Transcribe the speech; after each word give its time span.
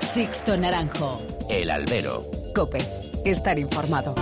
Sixto 0.00 0.56
Naranjo. 0.56 1.18
El 1.48 1.70
albero. 1.70 2.24
Cope. 2.54 2.78
Estar 3.24 3.58
informado. 3.58 4.14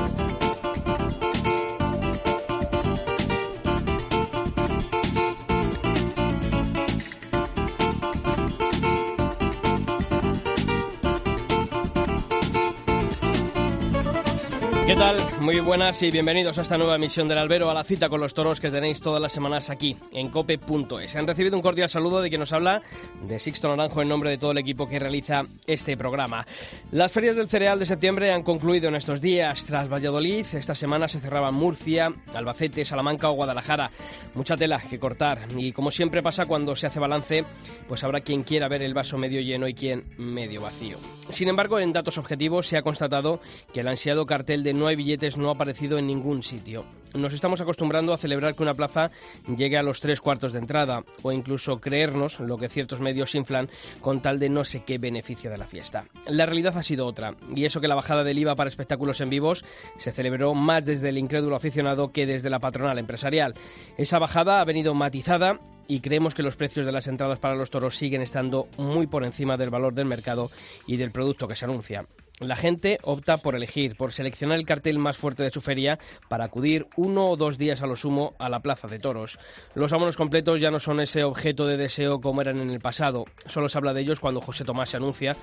¿Qué 14.86 14.94
tal? 14.94 15.18
Muy 15.48 15.60
buenas 15.60 16.02
y 16.02 16.10
bienvenidos 16.10 16.58
a 16.58 16.60
esta 16.60 16.76
nueva 16.76 16.96
emisión 16.96 17.26
del 17.26 17.38
Albero, 17.38 17.70
a 17.70 17.74
la 17.74 17.82
cita 17.82 18.10
con 18.10 18.20
los 18.20 18.34
toros 18.34 18.60
que 18.60 18.70
tenéis 18.70 19.00
todas 19.00 19.22
las 19.22 19.32
semanas 19.32 19.70
aquí, 19.70 19.96
en 20.12 20.28
cope.es. 20.28 21.16
Han 21.16 21.26
recibido 21.26 21.56
un 21.56 21.62
cordial 21.62 21.88
saludo 21.88 22.20
de 22.20 22.28
quien 22.28 22.40
nos 22.40 22.52
habla, 22.52 22.82
de 23.22 23.38
Sixto 23.38 23.74
Naranjo, 23.74 24.02
en 24.02 24.10
nombre 24.10 24.28
de 24.28 24.36
todo 24.36 24.50
el 24.50 24.58
equipo 24.58 24.86
que 24.86 24.98
realiza 24.98 25.44
este 25.66 25.96
programa. 25.96 26.46
Las 26.92 27.12
ferias 27.12 27.36
del 27.36 27.48
cereal 27.48 27.78
de 27.78 27.86
septiembre 27.86 28.30
han 28.30 28.42
concluido 28.42 28.88
en 28.88 28.96
estos 28.96 29.22
días. 29.22 29.64
Tras 29.64 29.90
Valladolid, 29.90 30.44
esta 30.52 30.74
semana 30.74 31.08
se 31.08 31.18
cerraban 31.18 31.54
Murcia, 31.54 32.12
Albacete, 32.34 32.84
Salamanca 32.84 33.30
o 33.30 33.32
Guadalajara. 33.32 33.90
Mucha 34.34 34.54
tela 34.54 34.78
que 34.78 34.98
cortar 34.98 35.46
y 35.56 35.72
como 35.72 35.90
siempre 35.90 36.22
pasa 36.22 36.44
cuando 36.44 36.76
se 36.76 36.88
hace 36.88 37.00
balance, 37.00 37.46
pues 37.88 38.04
habrá 38.04 38.20
quien 38.20 38.42
quiera 38.42 38.68
ver 38.68 38.82
el 38.82 38.92
vaso 38.92 39.16
medio 39.16 39.40
lleno 39.40 39.66
y 39.66 39.72
quien 39.72 40.04
medio 40.18 40.60
vacío. 40.60 40.98
Sin 41.30 41.48
embargo, 41.48 41.78
en 41.78 41.94
datos 41.94 42.18
objetivos 42.18 42.66
se 42.66 42.76
ha 42.76 42.82
constatado 42.82 43.40
que 43.72 43.80
el 43.80 43.88
ansiado 43.88 44.26
cartel 44.26 44.62
de 44.62 44.74
no 44.74 44.86
hay 44.86 44.96
billetes 44.96 45.37
no 45.38 45.48
ha 45.48 45.52
aparecido 45.52 45.98
en 45.98 46.06
ningún 46.06 46.42
sitio. 46.42 46.84
Nos 47.14 47.32
estamos 47.32 47.60
acostumbrando 47.60 48.12
a 48.12 48.18
celebrar 48.18 48.54
que 48.54 48.62
una 48.62 48.74
plaza 48.74 49.10
llegue 49.56 49.78
a 49.78 49.82
los 49.82 50.00
tres 50.00 50.20
cuartos 50.20 50.52
de 50.52 50.58
entrada 50.58 51.04
o 51.22 51.32
incluso 51.32 51.80
creernos 51.80 52.38
lo 52.38 52.58
que 52.58 52.68
ciertos 52.68 53.00
medios 53.00 53.34
inflan 53.34 53.70
con 54.00 54.20
tal 54.20 54.38
de 54.38 54.50
no 54.50 54.64
sé 54.64 54.82
qué 54.84 54.98
beneficio 54.98 55.50
de 55.50 55.58
la 55.58 55.66
fiesta. 55.66 56.04
La 56.26 56.44
realidad 56.44 56.76
ha 56.76 56.82
sido 56.82 57.06
otra 57.06 57.34
y 57.54 57.64
eso 57.64 57.80
que 57.80 57.88
la 57.88 57.94
bajada 57.94 58.24
del 58.24 58.38
IVA 58.38 58.56
para 58.56 58.68
espectáculos 58.68 59.20
en 59.20 59.30
vivos 59.30 59.64
se 59.96 60.12
celebró 60.12 60.54
más 60.54 60.84
desde 60.84 61.08
el 61.08 61.18
incrédulo 61.18 61.56
aficionado 61.56 62.12
que 62.12 62.26
desde 62.26 62.50
la 62.50 62.58
patronal 62.58 62.98
empresarial. 62.98 63.54
Esa 63.96 64.18
bajada 64.18 64.60
ha 64.60 64.64
venido 64.64 64.92
matizada 64.92 65.58
y 65.88 66.00
creemos 66.00 66.34
que 66.34 66.42
los 66.42 66.56
precios 66.56 66.84
de 66.84 66.92
las 66.92 67.06
entradas 67.06 67.38
para 67.38 67.54
los 67.54 67.70
toros 67.70 67.96
siguen 67.96 68.20
estando 68.20 68.68
muy 68.76 69.06
por 69.06 69.24
encima 69.24 69.56
del 69.56 69.70
valor 69.70 69.94
del 69.94 70.04
mercado 70.04 70.50
y 70.86 70.98
del 70.98 71.10
producto 71.10 71.48
que 71.48 71.56
se 71.56 71.64
anuncia. 71.64 72.06
La 72.40 72.54
gente 72.54 72.98
opta 73.02 73.38
por 73.38 73.56
elegir, 73.56 73.96
por 73.96 74.12
seleccionar 74.12 74.58
el 74.58 74.64
cartel 74.64 75.00
más 75.00 75.16
fuerte 75.16 75.42
de 75.42 75.50
su 75.50 75.60
feria 75.60 75.98
para 76.28 76.44
acudir 76.44 76.86
uno 76.96 77.30
o 77.30 77.36
dos 77.36 77.58
días 77.58 77.82
a 77.82 77.86
lo 77.88 77.96
sumo 77.96 78.34
a 78.38 78.48
la 78.48 78.60
plaza 78.60 78.86
de 78.86 79.00
toros. 79.00 79.40
Los 79.74 79.92
abonos 79.92 80.16
completos 80.16 80.60
ya 80.60 80.70
no 80.70 80.78
son 80.78 81.00
ese 81.00 81.24
objeto 81.24 81.66
de 81.66 81.76
deseo 81.76 82.20
como 82.20 82.40
eran 82.40 82.60
en 82.60 82.70
el 82.70 82.78
pasado. 82.78 83.24
Solo 83.46 83.68
se 83.68 83.76
habla 83.78 83.92
de 83.92 84.02
ellos 84.02 84.20
cuando 84.20 84.40
José 84.40 84.64
Tomás 84.64 84.90
se 84.90 84.98
anuncia 84.98 85.36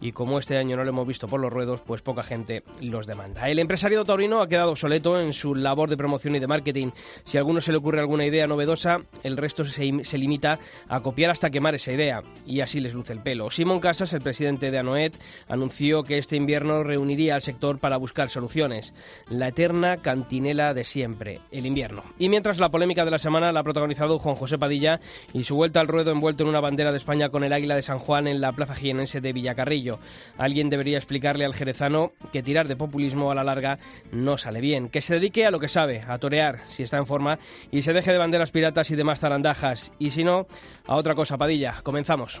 y 0.00 0.12
como 0.12 0.38
este 0.38 0.56
año 0.56 0.76
no 0.76 0.84
lo 0.84 0.90
hemos 0.90 1.06
visto 1.06 1.28
por 1.28 1.38
los 1.38 1.52
ruedos, 1.52 1.82
pues 1.82 2.00
poca 2.00 2.22
gente 2.22 2.62
los 2.80 3.06
demanda. 3.06 3.48
El 3.50 3.58
empresario 3.58 4.04
taurino 4.06 4.40
ha 4.40 4.48
quedado 4.48 4.70
obsoleto 4.70 5.20
en 5.20 5.34
su 5.34 5.54
labor 5.54 5.90
de 5.90 5.98
promoción 5.98 6.34
y 6.34 6.38
de 6.38 6.46
marketing. 6.46 6.92
Si 7.24 7.36
a 7.36 7.40
alguno 7.40 7.60
se 7.60 7.72
le 7.72 7.78
ocurre 7.78 8.00
alguna 8.00 8.24
idea 8.24 8.46
novedosa, 8.46 9.02
el 9.22 9.36
resto 9.36 9.66
se, 9.66 9.84
limita 10.18 10.58
a 10.88 11.00
copiar 11.00 11.30
hasta 11.30 11.50
quemar 11.50 11.74
esa 11.74 11.92
idea 11.92 12.22
y 12.46 12.60
así 12.60 12.80
les 12.80 12.94
luce 12.94 13.12
el 13.12 13.20
pelo. 13.20 13.50
Simón 13.50 13.80
Casas, 13.80 14.14
el 14.14 14.22
presidente 14.22 14.70
de 14.70 14.78
Anoet, 14.78 15.14
anunció 15.46 16.04
que 16.04 16.16
este 16.16 16.37
invierno 16.38 16.82
reuniría 16.82 17.34
al 17.34 17.42
sector 17.42 17.78
para 17.78 17.98
buscar 17.98 18.30
soluciones. 18.30 18.94
La 19.28 19.48
eterna 19.48 19.96
cantinela 19.98 20.72
de 20.72 20.84
siempre, 20.84 21.40
el 21.50 21.66
invierno. 21.66 22.02
Y 22.18 22.28
mientras 22.28 22.58
la 22.58 22.70
polémica 22.70 23.04
de 23.04 23.10
la 23.10 23.18
semana 23.18 23.52
la 23.52 23.60
ha 23.60 23.64
protagonizado 23.64 24.18
Juan 24.18 24.36
José 24.36 24.58
Padilla 24.58 25.00
y 25.34 25.44
su 25.44 25.56
vuelta 25.56 25.80
al 25.80 25.88
ruedo 25.88 26.10
envuelto 26.10 26.42
en 26.42 26.48
una 26.48 26.60
bandera 26.60 26.92
de 26.92 26.98
España 26.98 27.28
con 27.28 27.44
el 27.44 27.52
águila 27.52 27.76
de 27.76 27.82
San 27.82 27.98
Juan 27.98 28.26
en 28.26 28.40
la 28.40 28.52
plaza 28.52 28.74
jienense 28.74 29.20
de 29.20 29.32
Villacarrillo. 29.32 29.98
Alguien 30.38 30.70
debería 30.70 30.98
explicarle 30.98 31.44
al 31.44 31.54
jerezano 31.54 32.12
que 32.32 32.42
tirar 32.42 32.68
de 32.68 32.76
populismo 32.76 33.30
a 33.30 33.34
la 33.34 33.44
larga 33.44 33.78
no 34.12 34.38
sale 34.38 34.60
bien. 34.60 34.88
Que 34.88 35.02
se 35.02 35.14
dedique 35.14 35.46
a 35.46 35.50
lo 35.50 35.60
que 35.60 35.68
sabe, 35.68 36.04
a 36.06 36.18
torear, 36.18 36.60
si 36.68 36.82
está 36.82 36.96
en 36.96 37.06
forma, 37.06 37.38
y 37.70 37.82
se 37.82 37.92
deje 37.92 38.12
de 38.12 38.18
banderas 38.18 38.50
piratas 38.50 38.90
y 38.90 38.96
demás 38.96 39.20
zarandajas. 39.20 39.92
Y 39.98 40.10
si 40.10 40.24
no, 40.24 40.46
a 40.86 40.96
otra 40.96 41.14
cosa, 41.14 41.36
Padilla. 41.36 41.80
Comenzamos. 41.82 42.40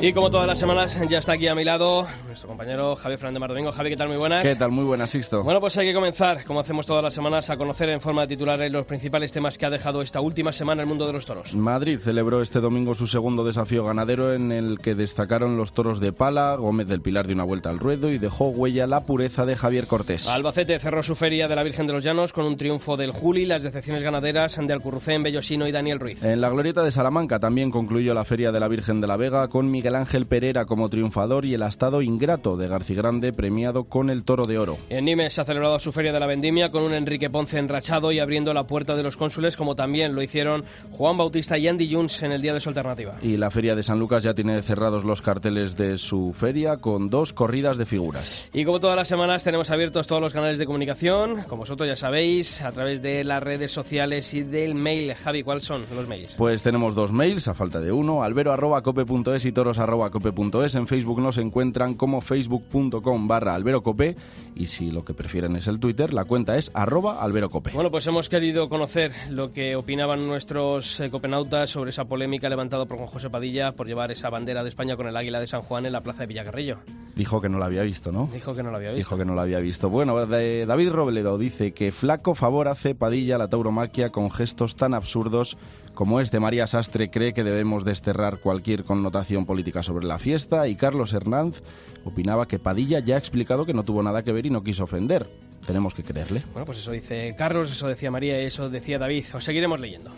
Y 0.00 0.12
como 0.12 0.30
todas 0.30 0.46
las 0.46 0.60
semanas, 0.60 0.96
ya 1.08 1.18
está 1.18 1.32
aquí 1.32 1.48
a 1.48 1.56
mi 1.56 1.64
lado 1.64 2.06
nuestro 2.24 2.48
compañero 2.48 2.94
Javier 2.94 3.18
Fernández 3.18 3.40
Mardomingo. 3.40 3.72
Javi, 3.72 3.90
¿qué 3.90 3.96
tal? 3.96 4.06
Muy 4.06 4.16
buenas. 4.16 4.44
¿Qué 4.44 4.54
tal? 4.54 4.70
Muy 4.70 4.84
buenas, 4.84 5.10
Sixto. 5.10 5.42
Bueno, 5.42 5.60
pues 5.60 5.76
hay 5.76 5.88
que 5.88 5.94
comenzar, 5.94 6.44
como 6.44 6.60
hacemos 6.60 6.86
todas 6.86 7.02
las 7.02 7.12
semanas, 7.12 7.50
a 7.50 7.56
conocer 7.56 7.88
en 7.88 8.00
forma 8.00 8.20
de 8.20 8.28
titulares 8.28 8.70
los 8.70 8.86
principales 8.86 9.32
temas 9.32 9.58
que 9.58 9.66
ha 9.66 9.70
dejado 9.70 10.00
esta 10.00 10.20
última 10.20 10.52
semana 10.52 10.82
el 10.82 10.88
mundo 10.88 11.04
de 11.04 11.14
los 11.14 11.26
toros. 11.26 11.52
Madrid 11.52 11.98
celebró 11.98 12.42
este 12.42 12.60
domingo 12.60 12.94
su 12.94 13.08
segundo 13.08 13.44
desafío 13.44 13.84
ganadero 13.84 14.32
en 14.34 14.52
el 14.52 14.78
que 14.78 14.94
destacaron 14.94 15.56
los 15.56 15.72
toros 15.72 15.98
de 15.98 16.12
Pala, 16.12 16.54
Gómez 16.54 16.86
del 16.86 17.02
Pilar 17.02 17.26
de 17.26 17.34
una 17.34 17.42
vuelta 17.42 17.70
al 17.70 17.80
ruedo 17.80 18.12
y 18.12 18.18
dejó 18.18 18.50
huella 18.50 18.86
la 18.86 19.04
pureza 19.04 19.46
de 19.46 19.56
Javier 19.56 19.88
Cortés. 19.88 20.28
Albacete 20.28 20.78
cerró 20.78 21.02
su 21.02 21.16
feria 21.16 21.48
de 21.48 21.56
la 21.56 21.64
Virgen 21.64 21.88
de 21.88 21.94
los 21.94 22.04
Llanos 22.04 22.32
con 22.32 22.44
un 22.44 22.56
triunfo 22.56 22.96
del 22.96 23.10
Juli, 23.10 23.46
las 23.46 23.64
decepciones 23.64 24.04
ganaderas 24.04 24.60
de 24.64 24.72
Alcurrucén, 24.72 25.24
Bellosino 25.24 25.66
y 25.66 25.72
Daniel 25.72 25.98
Ruiz. 25.98 26.22
En 26.22 26.40
la 26.40 26.50
Glorieta 26.50 26.84
de 26.84 26.92
Salamanca 26.92 27.40
también 27.40 27.72
concluyó 27.72 28.14
la 28.14 28.24
feria 28.24 28.52
de 28.52 28.60
la 28.60 28.68
Virgen 28.68 29.00
de 29.00 29.08
la 29.08 29.16
Vega 29.16 29.48
con 29.48 29.68
Miguel 29.68 29.87
Ángel 29.94 30.26
Pereira 30.26 30.64
como 30.64 30.88
triunfador 30.88 31.44
y 31.44 31.54
el 31.54 31.62
astado 31.62 32.02
ingrato 32.02 32.56
de 32.56 32.68
García 32.68 32.96
Grande 32.96 33.32
premiado 33.32 33.84
con 33.84 34.10
el 34.10 34.24
toro 34.24 34.46
de 34.46 34.58
oro. 34.58 34.78
En 34.88 35.04
Nimes 35.04 35.34
se 35.34 35.40
ha 35.40 35.44
celebrado 35.44 35.78
su 35.78 35.92
feria 35.92 36.12
de 36.12 36.20
la 36.20 36.26
vendimia 36.26 36.70
con 36.70 36.82
un 36.82 36.94
Enrique 36.94 37.30
Ponce 37.30 37.58
enrachado 37.58 38.12
y 38.12 38.18
abriendo 38.18 38.52
la 38.54 38.66
puerta 38.66 38.96
de 38.96 39.02
los 39.02 39.16
cónsules 39.16 39.56
como 39.56 39.74
también 39.74 40.14
lo 40.14 40.22
hicieron 40.22 40.64
Juan 40.92 41.16
Bautista 41.16 41.58
y 41.58 41.68
Andy 41.68 41.92
Jones 41.92 42.22
en 42.22 42.32
el 42.32 42.42
día 42.42 42.54
de 42.54 42.60
su 42.60 42.68
alternativa. 42.68 43.16
Y 43.22 43.36
la 43.36 43.50
feria 43.50 43.74
de 43.74 43.82
San 43.82 43.98
Lucas 43.98 44.22
ya 44.22 44.34
tiene 44.34 44.60
cerrados 44.62 45.04
los 45.04 45.22
carteles 45.22 45.76
de 45.76 45.98
su 45.98 46.34
feria 46.36 46.78
con 46.78 47.10
dos 47.10 47.32
corridas 47.32 47.78
de 47.78 47.86
figuras. 47.86 48.48
Y 48.52 48.64
como 48.64 48.80
todas 48.80 48.96
las 48.96 49.08
semanas 49.08 49.44
tenemos 49.44 49.70
abiertos 49.70 50.06
todos 50.06 50.22
los 50.22 50.32
canales 50.32 50.58
de 50.58 50.66
comunicación, 50.66 51.44
como 51.44 51.60
vosotros 51.60 51.88
ya 51.88 51.96
sabéis, 51.96 52.62
a 52.62 52.72
través 52.72 53.02
de 53.02 53.24
las 53.24 53.42
redes 53.42 53.70
sociales 53.70 54.32
y 54.34 54.42
del 54.42 54.74
mail. 54.74 55.14
Javi, 55.14 55.42
¿cuáles 55.42 55.64
son 55.64 55.84
los 55.94 56.08
mails? 56.08 56.34
Pues 56.36 56.62
tenemos 56.62 56.94
dos 56.94 57.12
mails, 57.12 57.48
a 57.48 57.54
falta 57.54 57.80
de 57.80 57.92
uno, 57.92 58.22
albero.cope.es 58.22 59.44
y 59.44 59.52
toros.cope.es. 59.78 60.74
En 60.74 60.86
Facebook 60.86 61.20
nos 61.20 61.38
encuentran 61.38 61.94
como 61.94 62.20
facebook.com 62.20 63.28
barra 63.28 63.54
alberocope 63.54 64.16
y 64.54 64.66
si 64.66 64.90
lo 64.90 65.04
que 65.04 65.14
prefieren 65.14 65.54
es 65.56 65.68
el 65.68 65.78
Twitter, 65.78 66.12
la 66.12 66.24
cuenta 66.24 66.56
es 66.56 66.70
arroba 66.74 67.22
alberocope. 67.22 67.70
Bueno, 67.70 67.90
pues 67.90 68.06
hemos 68.06 68.28
querido 68.28 68.68
conocer 68.68 69.12
lo 69.30 69.52
que 69.52 69.76
opinaban 69.76 70.26
nuestros 70.26 70.98
eh, 71.00 71.10
copenautas 71.10 71.70
sobre 71.70 71.90
esa 71.90 72.06
polémica 72.06 72.48
levantada 72.48 72.86
por 72.86 72.98
Juan 72.98 73.08
José 73.08 73.30
Padilla 73.30 73.72
por 73.72 73.86
llevar 73.86 74.10
esa 74.10 74.30
bandera 74.30 74.62
de 74.62 74.68
España 74.68 74.96
con 74.96 75.06
el 75.06 75.16
águila 75.16 75.38
de 75.38 75.46
San 75.46 75.62
Juan 75.62 75.86
en 75.86 75.92
la 75.92 76.02
plaza 76.02 76.20
de 76.20 76.26
Villacarrillo. 76.26 76.78
Dijo 77.14 77.40
que 77.40 77.48
no 77.48 77.58
la 77.58 77.66
había 77.66 77.82
visto, 77.82 78.10
¿no? 78.12 78.28
Dijo 78.32 78.54
que 78.54 78.62
no 78.62 78.70
la 78.70 78.78
había 78.78 78.90
visto. 78.90 78.98
Dijo 78.98 79.18
que 79.18 79.24
no 79.24 79.34
la 79.34 79.42
había 79.42 79.60
visto. 79.60 79.90
Bueno, 79.90 80.26
de 80.26 80.66
David 80.66 80.90
Robledo 80.90 81.38
dice 81.38 81.72
que 81.72 81.92
flaco 81.92 82.34
favor 82.34 82.68
hace 82.68 82.94
Padilla 82.94 83.38
la 83.38 83.48
tauromaquia 83.48 84.10
con 84.10 84.30
gestos 84.30 84.76
tan 84.76 84.94
absurdos 84.94 85.56
como 85.98 86.20
este. 86.20 86.38
María 86.38 86.68
Sastre 86.68 87.10
cree 87.10 87.34
que 87.34 87.42
debemos 87.42 87.84
desterrar 87.84 88.38
cualquier 88.38 88.84
connotación 88.84 89.46
política 89.46 89.82
sobre 89.82 90.06
la 90.06 90.20
fiesta 90.20 90.68
y 90.68 90.76
Carlos 90.76 91.12
Hernández 91.12 91.62
opinaba 92.04 92.46
que 92.46 92.60
Padilla 92.60 93.00
ya 93.00 93.16
ha 93.16 93.18
explicado 93.18 93.66
que 93.66 93.74
no 93.74 93.84
tuvo 93.84 94.00
nada 94.00 94.22
que 94.22 94.30
ver 94.30 94.46
y 94.46 94.50
no 94.50 94.62
quiso 94.62 94.84
ofender. 94.84 95.28
Tenemos 95.66 95.94
que 95.94 96.04
creerle. 96.04 96.44
Bueno, 96.52 96.66
pues 96.66 96.78
eso 96.78 96.92
dice 96.92 97.34
Carlos, 97.36 97.72
eso 97.72 97.88
decía 97.88 98.12
María 98.12 98.40
y 98.40 98.46
eso 98.46 98.70
decía 98.70 98.96
David. 98.96 99.24
Os 99.34 99.42
seguiremos 99.42 99.80
leyendo. 99.80 100.12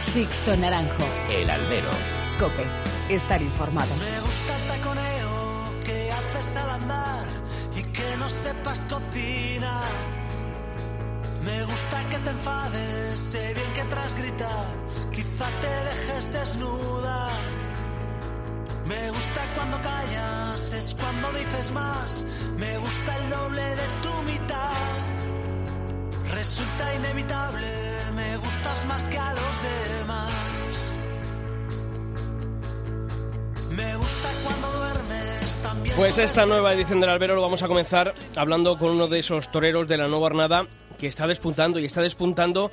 Sixto 0.00 0.56
Naranjo. 0.56 1.04
El 1.30 1.50
albero. 1.50 1.90
Cope. 2.38 2.89
Estar 3.10 3.42
informado. 3.42 3.92
Me 3.96 4.20
gusta 4.20 4.56
el 4.56 4.62
taconeo 4.68 5.82
que 5.84 6.12
haces 6.12 6.56
al 6.56 6.70
andar 6.70 7.26
y 7.76 7.82
que 7.82 8.16
no 8.18 8.30
sepas 8.30 8.86
cocinar. 8.88 9.90
Me 11.42 11.64
gusta 11.64 12.08
que 12.08 12.18
te 12.18 12.30
enfades, 12.30 13.18
sé 13.18 13.52
bien 13.54 13.72
que 13.72 13.82
tras 13.86 14.14
gritar, 14.14 14.66
quizá 15.10 15.48
te 15.60 15.66
dejes 15.90 16.32
desnuda. 16.32 17.30
Me 18.86 19.10
gusta 19.10 19.40
cuando 19.56 19.80
callas, 19.80 20.72
es 20.72 20.94
cuando 20.94 21.32
dices 21.32 21.72
más. 21.72 22.24
Me 22.58 22.78
gusta 22.78 23.16
el 23.16 23.30
doble 23.30 23.74
de 23.74 23.88
tu 24.02 24.22
mitad. 24.22 24.70
resulta 26.32 26.94
inevitable, 26.94 27.68
me 28.14 28.36
gustas 28.36 28.86
más 28.86 29.02
que 29.02 29.18
a 29.18 29.34
los 29.34 29.54
demás. 29.62 30.59
Pues 35.96 36.18
esta 36.18 36.46
nueva 36.46 36.72
edición 36.72 37.00
del 37.00 37.10
Albero 37.10 37.34
lo 37.34 37.42
vamos 37.42 37.62
a 37.62 37.68
comenzar 37.68 38.14
hablando 38.36 38.78
con 38.78 38.90
uno 38.90 39.06
de 39.06 39.18
esos 39.18 39.50
toreros 39.50 39.86
de 39.86 39.96
la 39.96 40.08
nueva 40.08 40.26
hornada 40.26 40.66
que 40.98 41.06
está 41.06 41.26
despuntando 41.26 41.78
y 41.78 41.84
está 41.84 42.00
despuntando 42.02 42.70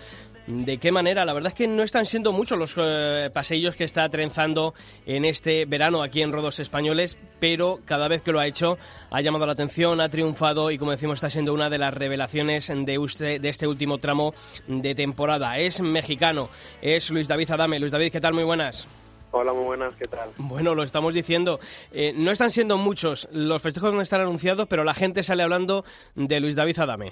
¿De 0.48 0.78
qué 0.78 0.94
manera? 0.94 1.26
La 1.26 1.34
verdad 1.34 1.50
es 1.50 1.58
que 1.58 1.68
no 1.68 1.84
están 1.84 2.06
siendo 2.06 2.32
muchos 2.32 2.58
los 2.58 2.74
eh, 2.78 3.30
paseillos 3.34 3.76
que 3.76 3.84
está 3.84 4.08
trenzando 4.08 4.74
en 5.06 5.26
este 5.26 5.66
verano 5.66 6.02
aquí 6.02 6.22
en 6.22 6.32
Rodos 6.32 6.62
Españoles, 6.62 7.18
pero 7.42 7.82
cada 7.84 8.08
vez 8.08 8.22
que 8.22 8.32
lo 8.32 8.40
ha 8.40 8.48
hecho 8.48 8.78
ha 9.12 9.20
llamado 9.20 9.46
la 9.46 9.52
atención, 9.52 10.00
ha 10.00 10.08
triunfado 10.08 10.72
y 10.72 10.78
como 10.78 10.92
decimos 10.92 11.18
está 11.18 11.30
siendo 11.30 11.54
una 11.54 11.70
de 11.70 11.80
las 11.80 11.94
revelaciones 11.94 12.68
de, 12.70 13.40
de 13.42 13.50
este 13.50 13.68
último 13.68 13.98
tramo 13.98 14.34
de 14.68 14.96
temporada. 14.96 15.60
Es 15.60 15.82
mexicano, 15.82 16.48
es 16.82 17.10
Luis 17.10 17.28
David 17.28 17.52
Adame. 17.52 17.78
Luis 17.78 17.92
David, 17.92 18.14
¿qué 18.14 18.22
tal? 18.22 18.34
Muy 18.34 18.46
buenas. 18.46 18.88
Hola, 19.32 19.54
muy 19.54 19.66
buenas, 19.66 19.94
¿qué 19.96 20.06
tal? 20.06 20.30
Bueno, 20.38 20.74
lo 20.74 20.84
estamos 20.84 21.14
diciendo. 21.14 21.60
Eh, 21.92 22.14
no 22.16 22.32
están 22.32 22.50
siendo 22.50 22.78
muchos 22.78 23.28
los 23.32 23.62
festejos 23.62 23.90
donde 23.90 24.04
están 24.04 24.22
anunciados, 24.22 24.68
pero 24.68 24.84
la 24.84 24.94
gente 24.94 25.22
sale 25.22 25.44
hablando 25.44 25.84
de 26.16 26.40
Luis 26.40 26.56
David 26.56 26.80
Adame. 26.80 27.12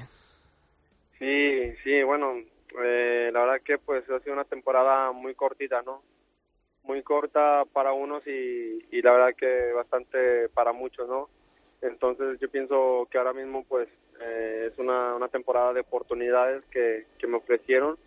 Sí, 1.20 1.74
sí, 1.84 2.04
bueno, 2.04 2.34
eh, 2.84 3.30
la 3.34 3.42
verdad 3.42 3.62
que 3.64 3.78
pues 3.78 4.10
ha 4.10 4.20
sido 4.22 4.34
una 4.34 4.46
temporada 4.46 5.12
muy 5.12 5.36
cortita, 5.36 5.82
¿no? 5.82 6.02
Muy 6.84 7.04
corta 7.04 7.64
para 7.74 7.92
unos 7.94 8.26
y, 8.28 8.86
y 8.92 9.02
la 9.02 9.12
verdad 9.12 9.36
que 9.38 9.74
bastante 9.74 10.50
para 10.50 10.72
muchos, 10.72 11.08
¿no? 11.10 11.30
Entonces 11.82 12.40
yo 12.40 12.50
pienso 12.50 13.08
que 13.12 13.18
ahora 13.18 13.34
mismo 13.34 13.66
pues 13.68 13.90
eh, 14.22 14.70
es 14.72 14.80
una, 14.80 15.16
una 15.16 15.28
temporada 15.28 15.74
de 15.74 15.82
oportunidades 15.82 16.64
que, 16.72 17.06
que 17.20 17.28
me 17.28 17.38
ofrecieron 17.38 17.98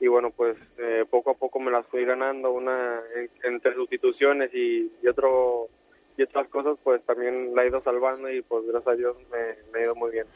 y 0.00 0.08
bueno 0.08 0.30
pues 0.30 0.56
eh, 0.78 1.04
poco 1.10 1.30
a 1.30 1.34
poco 1.34 1.60
me 1.60 1.70
las 1.70 1.86
fui 1.86 2.04
ganando 2.04 2.52
una 2.52 3.00
entre 3.42 3.74
sustituciones 3.74 4.52
y, 4.54 4.92
y 5.02 5.08
otro 5.08 5.68
y 6.16 6.22
otras 6.22 6.48
cosas 6.48 6.76
pues 6.82 7.04
también 7.06 7.54
la 7.54 7.64
he 7.64 7.68
ido 7.68 7.82
salvando 7.82 8.30
y 8.30 8.40
pues 8.42 8.64
gracias 8.66 8.94
a 8.94 8.96
Dios 8.96 9.16
me, 9.30 9.78
ha 9.78 9.82
ido 9.82 9.94
muy 9.94 10.12
bien. 10.12 10.26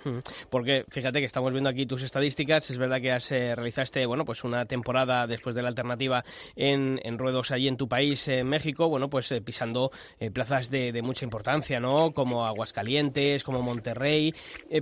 Porque 0.50 0.84
fíjate 0.88 1.20
que 1.20 1.26
estamos 1.26 1.52
viendo 1.52 1.70
aquí 1.70 1.86
tus 1.86 2.02
estadísticas, 2.02 2.70
es 2.70 2.78
verdad 2.78 3.00
que 3.00 3.12
has, 3.12 3.30
eh, 3.30 3.54
realizaste 3.54 4.04
bueno 4.06 4.24
pues 4.24 4.44
una 4.44 4.66
temporada 4.66 5.26
después 5.26 5.54
de 5.54 5.62
la 5.62 5.68
alternativa 5.68 6.24
en, 6.56 7.00
en 7.04 7.18
ruedos 7.18 7.50
allí 7.50 7.68
en 7.68 7.76
tu 7.76 7.88
país, 7.88 8.26
en 8.28 8.48
México, 8.48 8.88
bueno 8.88 9.08
pues 9.08 9.30
eh, 9.30 9.40
pisando 9.40 9.90
eh, 10.18 10.30
plazas 10.30 10.70
de, 10.70 10.98
mucha 11.02 11.24
importancia, 11.24 11.78
¿no? 11.78 12.12
Como 12.12 12.44
Aguascalientes, 12.44 13.44
como 13.44 13.62
Monterrey, 13.62 14.34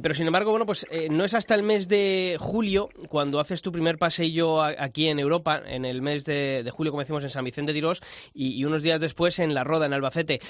pero 0.02 0.14
sin 0.14 0.26
embargo 0.26 0.50
bueno 0.50 0.64
pues 0.64 0.86
no 1.10 1.24
es 1.24 1.34
hasta 1.34 1.54
el 1.54 1.62
mes 1.62 1.88
de 1.88 2.36
julio 2.40 2.88
cuando 3.10 3.38
haces 3.38 3.60
tu 3.60 3.70
primer 3.70 3.98
paseillo 3.98 4.62
aquí 4.62 5.08
en 5.08 5.18
Europa, 5.18 5.60
en 5.66 5.84
el 5.84 6.00
mes 6.00 6.24
de, 6.24 6.62
de 6.64 6.70
julio 6.70 6.90
como 6.90 7.02
decimos 7.02 7.22
en 7.22 7.30
San 7.30 7.44
Vicente 7.44 7.72
de 7.72 7.78
Tirós 7.78 8.00
y, 8.32 8.58
y, 8.58 8.64
unos 8.64 8.82
días 8.82 9.00
después 9.00 9.38
en 9.38 9.52
La 9.52 9.62
Roda, 9.62 9.86
en 9.86 9.92
Albacete. 9.92 10.40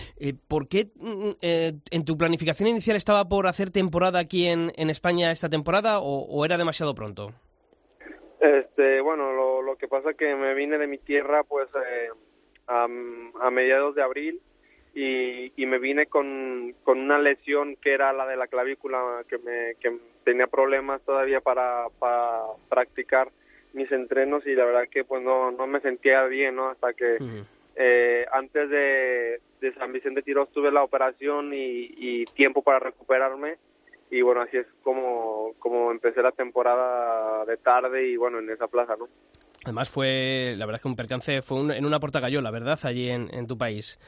¿Por 0.48 0.68
qué 0.68 0.88
mm, 0.96 1.30
eh, 1.42 1.72
en 1.90 2.04
tu 2.04 2.16
planificación 2.16 2.68
inicial 2.68 2.96
estaba 2.96 3.28
por 3.28 3.46
hacer 3.46 3.70
temporada 3.70 4.18
aquí 4.18 4.46
en, 4.46 4.72
en 4.76 4.90
España 4.90 5.30
esta 5.30 5.48
temporada 5.48 6.00
o, 6.00 6.44
era 6.44 6.58
demasiado 6.58 6.94
pronto? 6.94 7.32
Este, 8.40 9.00
bueno, 9.00 9.32
lo, 9.32 9.62
lo, 9.62 9.76
que 9.76 9.88
pasa 9.88 10.10
es 10.10 10.16
que 10.16 10.34
me 10.34 10.54
vine 10.54 10.78
de 10.78 10.86
mi 10.86 10.98
tierra 10.98 11.42
pues 11.44 11.68
eh, 11.76 12.08
a, 12.66 12.84
a, 12.84 13.50
mediados 13.50 13.94
de 13.94 14.02
abril 14.02 14.40
y, 14.94 15.52
y 15.56 15.66
me 15.66 15.78
vine 15.78 16.06
con, 16.06 16.74
con, 16.84 16.98
una 16.98 17.18
lesión 17.18 17.76
que 17.76 17.92
era 17.92 18.12
la 18.12 18.26
de 18.26 18.36
la 18.36 18.46
clavícula 18.46 19.24
que 19.28 19.38
me 19.38 19.74
que 19.80 19.98
tenía 20.24 20.46
problemas 20.46 21.00
todavía 21.02 21.40
para, 21.40 21.86
para 21.98 22.42
practicar 22.68 23.30
mis 23.72 23.92
entrenos 23.92 24.46
y 24.46 24.54
la 24.54 24.64
verdad 24.64 24.88
que 24.90 25.04
pues 25.04 25.22
no, 25.22 25.50
no 25.50 25.66
me 25.66 25.80
sentía 25.80 26.24
bien, 26.24 26.56
¿no? 26.56 26.70
Hasta 26.70 26.94
que 26.94 27.18
eh, 27.76 28.26
antes 28.32 28.70
de, 28.70 29.40
San 29.78 29.92
Vicente 29.92 30.22
Tiros 30.22 30.50
tuve 30.52 30.70
la 30.70 30.82
operación 30.82 31.52
y, 31.52 31.90
y, 31.96 32.24
tiempo 32.24 32.62
para 32.62 32.78
recuperarme 32.78 33.56
y 34.10 34.22
bueno, 34.22 34.42
así 34.42 34.56
es 34.56 34.66
como, 34.82 35.54
como 35.58 35.90
empecé 35.90 36.22
la 36.22 36.32
temporada 36.32 37.44
de 37.44 37.56
tarde 37.56 38.08
y 38.08 38.16
bueno, 38.16 38.38
en 38.38 38.50
esa 38.50 38.68
plaza, 38.68 38.96
¿no? 38.96 39.08
Además 39.66 39.90
fue, 39.90 40.54
la 40.56 40.64
verdad 40.64 40.80
que 40.80 40.86
un 40.86 40.94
percance 40.94 41.42
fue 41.42 41.58
un, 41.58 41.72
en 41.72 41.84
una 41.84 41.98
portagallola, 41.98 42.52
¿verdad? 42.52 42.78
Allí 42.84 43.10
en, 43.10 43.28
en 43.34 43.48
tu 43.48 43.58
país. 43.58 43.98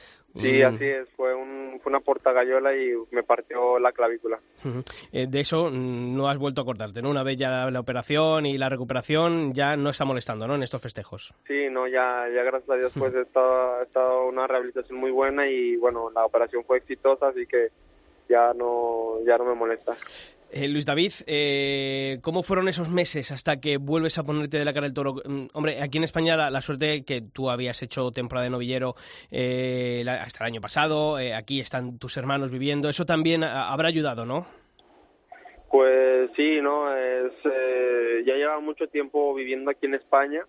Sí, 0.40 0.62
así 0.62 0.84
es, 0.84 1.08
fue, 1.16 1.34
un, 1.34 1.80
fue 1.82 1.90
una 1.90 1.98
portagallola 1.98 2.72
y 2.76 2.92
me 3.10 3.24
partió 3.24 3.80
la 3.80 3.90
clavícula. 3.90 4.38
Eh, 5.10 5.26
de 5.28 5.40
eso 5.40 5.68
mm, 5.68 6.16
no 6.16 6.28
has 6.28 6.38
vuelto 6.38 6.60
a 6.60 6.64
cortarte, 6.64 7.02
¿no? 7.02 7.10
Una 7.10 7.24
vez 7.24 7.38
ya 7.38 7.68
la, 7.72 7.80
operación 7.80 8.46
y 8.46 8.56
la 8.56 8.68
recuperación 8.68 9.52
ya 9.52 9.76
no 9.76 9.90
está 9.90 10.04
molestando, 10.04 10.46
¿no? 10.46 10.54
En 10.54 10.62
estos 10.62 10.80
festejos. 10.80 11.34
Sí, 11.48 11.66
no, 11.72 11.88
ya, 11.88 12.28
ya 12.32 12.44
gracias 12.44 12.70
a 12.70 12.76
Dios 12.76 12.92
pues 12.96 13.12
he 13.16 13.22
estado, 13.22 13.82
estado 13.82 14.28
una 14.28 14.46
rehabilitación 14.46 14.96
muy 14.96 15.10
buena 15.10 15.48
y 15.48 15.74
bueno, 15.76 16.08
la 16.14 16.24
operación 16.24 16.62
fue 16.62 16.78
exitosa, 16.78 17.30
así 17.30 17.44
que 17.44 17.70
ya 18.28 18.52
no, 18.54 19.16
ya 19.26 19.38
no 19.38 19.44
me 19.44 19.54
molesta. 19.54 19.96
Eh, 20.50 20.66
Luis 20.68 20.86
David, 20.86 21.12
eh, 21.26 22.18
¿cómo 22.22 22.42
fueron 22.42 22.68
esos 22.68 22.88
meses 22.88 23.32
hasta 23.32 23.60
que 23.60 23.76
vuelves 23.76 24.16
a 24.16 24.24
ponerte 24.24 24.58
de 24.58 24.64
la 24.64 24.72
cara 24.72 24.86
del 24.86 24.94
toro? 24.94 25.16
Mm, 25.22 25.48
hombre, 25.52 25.82
aquí 25.82 25.98
en 25.98 26.04
España 26.04 26.38
la, 26.38 26.50
la 26.50 26.62
suerte 26.62 27.04
que 27.04 27.20
tú 27.20 27.50
habías 27.50 27.82
hecho 27.82 28.10
temporada 28.12 28.44
de 28.44 28.50
novillero 28.50 28.94
eh, 29.30 30.00
la, 30.06 30.22
hasta 30.22 30.44
el 30.44 30.52
año 30.52 30.62
pasado, 30.62 31.18
eh, 31.18 31.34
aquí 31.34 31.60
están 31.60 31.98
tus 31.98 32.16
hermanos 32.16 32.50
viviendo, 32.50 32.88
eso 32.88 33.04
también 33.04 33.44
habrá 33.44 33.88
ayudado, 33.88 34.24
¿no? 34.24 34.46
Pues 35.70 36.30
sí, 36.34 36.60
no, 36.62 36.96
es, 36.96 37.32
eh, 37.44 38.22
ya 38.26 38.34
llevaba 38.34 38.60
mucho 38.60 38.86
tiempo 38.86 39.34
viviendo 39.34 39.70
aquí 39.70 39.84
en 39.84 39.96
España 39.96 40.46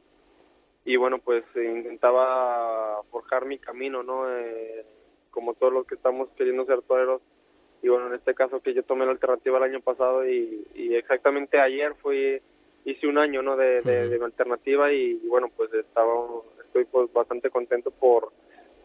y 0.85 0.95
bueno, 0.95 1.19
pues 1.19 1.43
intentaba 1.55 3.01
forjar 3.11 3.45
mi 3.45 3.59
camino, 3.59 4.01
¿no? 4.01 4.31
Eh, 4.31 4.85
como 5.29 5.55
todos 5.55 5.73
los 5.73 5.85
que 5.85 5.95
estamos 5.95 6.29
queriendo 6.37 6.65
ser 6.65 6.81
toreros 6.83 7.21
y 7.81 7.87
bueno, 7.89 8.07
en 8.07 8.15
este 8.15 8.33
caso 8.33 8.59
que 8.59 8.73
yo 8.73 8.83
tomé 8.83 9.05
la 9.05 9.11
alternativa 9.11 9.57
el 9.57 9.63
año 9.63 9.81
pasado 9.81 10.27
y, 10.27 10.67
y 10.75 10.95
exactamente 10.95 11.59
ayer 11.59 11.93
fui 12.01 12.41
hice 12.85 13.07
un 13.07 13.17
año 13.17 13.41
no 13.41 13.55
de, 13.55 13.81
de, 13.81 14.09
de 14.09 14.17
mi 14.17 14.25
alternativa 14.25 14.91
y, 14.91 15.19
y, 15.23 15.27
bueno 15.27 15.49
pues 15.55 15.73
estaba 15.73 16.13
estoy 16.65 16.85
pues 16.85 17.11
bastante 17.13 17.49
contento 17.49 17.91
por 17.91 18.31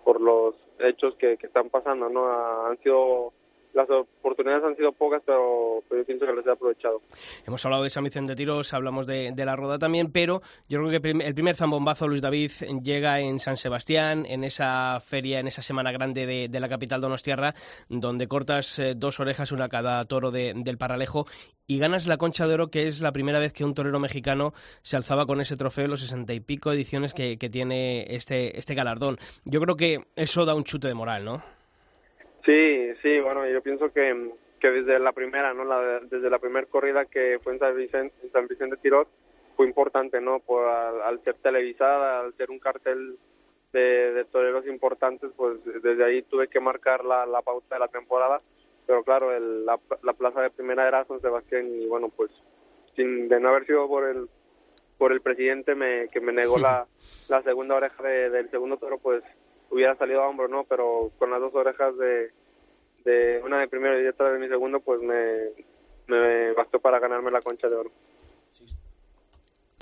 por 0.05 0.21
los 0.21 0.55
hechos 0.81 1.15
que, 1.17 1.37
que 1.37 1.47
están 1.47 1.71
pasando 1.71 2.09
no 2.09 2.67
han 2.67 2.79
sido 2.79 3.33
las 3.75 3.89
oportunidades 3.91 4.65
han 4.65 4.77
sido 4.77 4.93
pocas, 4.93 5.23
pero, 5.27 5.83
pero, 5.89 6.01
yo 6.01 6.07
pienso 6.07 6.27
que 6.27 6.33
las 6.33 6.47
he 6.47 6.51
aprovechado. 6.51 7.03
Hemos 7.47 7.65
hablado 7.65 7.83
de 7.83 7.91
San 7.91 8.05
Vicente 8.05 8.33
de 8.33 8.37
Tiros, 8.37 8.73
hablamos 8.73 9.07
de, 9.07 9.33
de, 9.33 9.45
la 9.45 9.57
Roda 9.57 9.79
también, 9.79 10.13
pero 10.13 10.43
yo 10.69 10.79
creo 10.79 11.01
que 11.01 11.11
el 11.11 11.35
primer 11.35 11.57
zambombazo, 11.57 12.09
Luis 12.09 12.23
David, 12.23 12.51
llega 12.83 13.21
en 13.21 13.41
San 13.41 13.57
Sebastián, 13.57 14.27
en 14.27 14.45
esa 14.45 15.01
feria, 15.01 15.41
en 15.41 15.49
esa 15.49 15.63
semana 15.63 15.93
grande 15.93 16.27
de, 16.27 16.61
la 16.61 16.69
capital 16.69 17.01
donostiarra, 17.01 17.55
donde 17.89 18.29
cortas 18.29 18.79
eh, 18.79 18.95
dos 18.97 19.19
orejas, 19.21 19.53
una 19.53 19.69
cada 19.69 20.05
toro 20.05 20.31
de, 20.31 20.55
del 20.55 20.79
Paralejo, 20.79 21.27
y 21.67 21.79
ganas 21.79 22.07
la 22.07 22.17
Concha 22.17 22.47
de 22.47 22.55
Oro, 22.55 22.71
que 22.71 22.87
es 22.87 23.01
la 23.01 23.13
primera 23.13 23.39
vez 23.39 23.53
que 23.53 23.65
un 23.65 23.75
torero 23.75 23.99
mexicano 23.99 24.53
se 24.83 24.97
alzaba 24.97 25.27
con 25.27 25.41
ese 25.41 25.57
trofeo, 25.57 25.89
los 25.89 26.01
sesenta 26.01 26.33
y 26.33 26.41
pico 26.41 26.73
ediciones 26.73 27.13
que, 27.13 27.39
que 27.39 27.51
tiene 27.51 28.05
este, 28.15 28.59
este 28.59 28.75
galardón. 28.75 29.19
Yo 29.45 29.61
creo 29.61 29.77
que 29.77 30.07
eso 30.15 30.45
da 30.45 30.55
un 30.55 30.65
chute 30.65 30.89
de 30.89 30.95
moral, 30.95 31.25
¿no? 31.25 31.54
Sí, 32.45 32.93
sí, 33.03 33.21
bueno, 33.21 33.47
yo 33.49 33.63
pienso 33.63 33.91
que, 33.93 34.31
que 34.61 34.71
desde 34.71 34.99
la 34.99 35.13
primera, 35.13 35.55
¿no? 35.55 35.65
La, 35.65 36.01
desde 36.01 36.29
la 36.29 36.39
primera 36.39 36.67
corrida 36.67 37.07
que 37.07 37.39
fue 37.43 37.55
en 37.55 37.59
San 37.59 37.77
Vicente, 37.77 38.15
en 38.23 38.33
San 38.33 38.47
Vicente 38.47 38.77
Tirot, 38.77 39.09
fue 39.57 39.67
importante, 39.67 40.21
¿no? 40.21 40.41
Por, 40.41 40.67
al, 40.67 41.01
al, 41.03 41.23
ser 41.25 41.35
televisada, 41.37 42.21
al 42.21 42.35
ser 42.35 42.51
un 42.51 42.59
cartel 42.59 43.17
de, 43.73 44.13
de, 44.13 44.25
toreros 44.27 44.67
importantes, 44.67 45.31
pues 45.37 45.59
desde 45.83 46.05
ahí 46.05 46.23
tuve 46.23 46.49
que 46.49 46.61
marcar 46.61 47.05
la, 47.05 47.25
la 47.25 47.41
pauta 47.41 47.77
de 47.77 47.81
la 47.81 47.89
temporada. 47.89 48.41
Pero 48.87 49.03
claro, 49.03 49.33
el, 49.35 49.65
la, 49.65 49.79
la 50.03 50.13
plaza 50.13 50.43
de 50.43 50.51
primera 50.51 50.87
era 50.87 51.05
San 51.07 51.21
Sebastián 51.21 51.67
y 51.67 51.87
bueno, 51.87 52.11
pues 52.15 52.31
sin 52.95 53.29
de 53.29 53.41
no 53.41 53.49
haber 53.49 53.67
sido 53.67 53.89
por 53.89 54.05
el 54.05 54.29
por 54.99 55.13
el 55.13 55.21
presidente 55.21 55.75
me, 55.75 56.09
que 56.09 56.21
me 56.21 56.33
negó 56.33 56.59
la, 56.59 56.87
la 57.29 57.43
segunda 57.43 57.77
oreja 57.77 58.03
de, 58.03 58.31
del 58.31 58.51
segundo 58.51 58.77
toro, 58.77 58.99
pues 58.99 59.23
hubiera 59.75 59.97
salido 59.97 60.23
a 60.23 60.29
hombro, 60.29 60.47
¿no? 60.49 60.65
Pero 60.65 61.11
con 61.19 61.31
las 61.31 61.41
dos 61.41 61.55
orejas 61.55 61.97
de, 61.99 62.31
de 63.05 63.43
una 63.45 63.59
de 63.59 63.69
primero 63.69 64.01
y 64.01 64.07
otra 64.07 64.33
de 64.33 64.39
mi 64.39 64.49
segundo, 64.49 64.81
pues 64.81 65.03
me, 65.03 65.51
me 66.07 66.53
bastó 66.53 66.79
para 66.79 67.01
ganarme 67.01 67.31
la 67.33 67.43
concha 67.43 67.69
de 67.69 67.75
oro. 67.75 67.91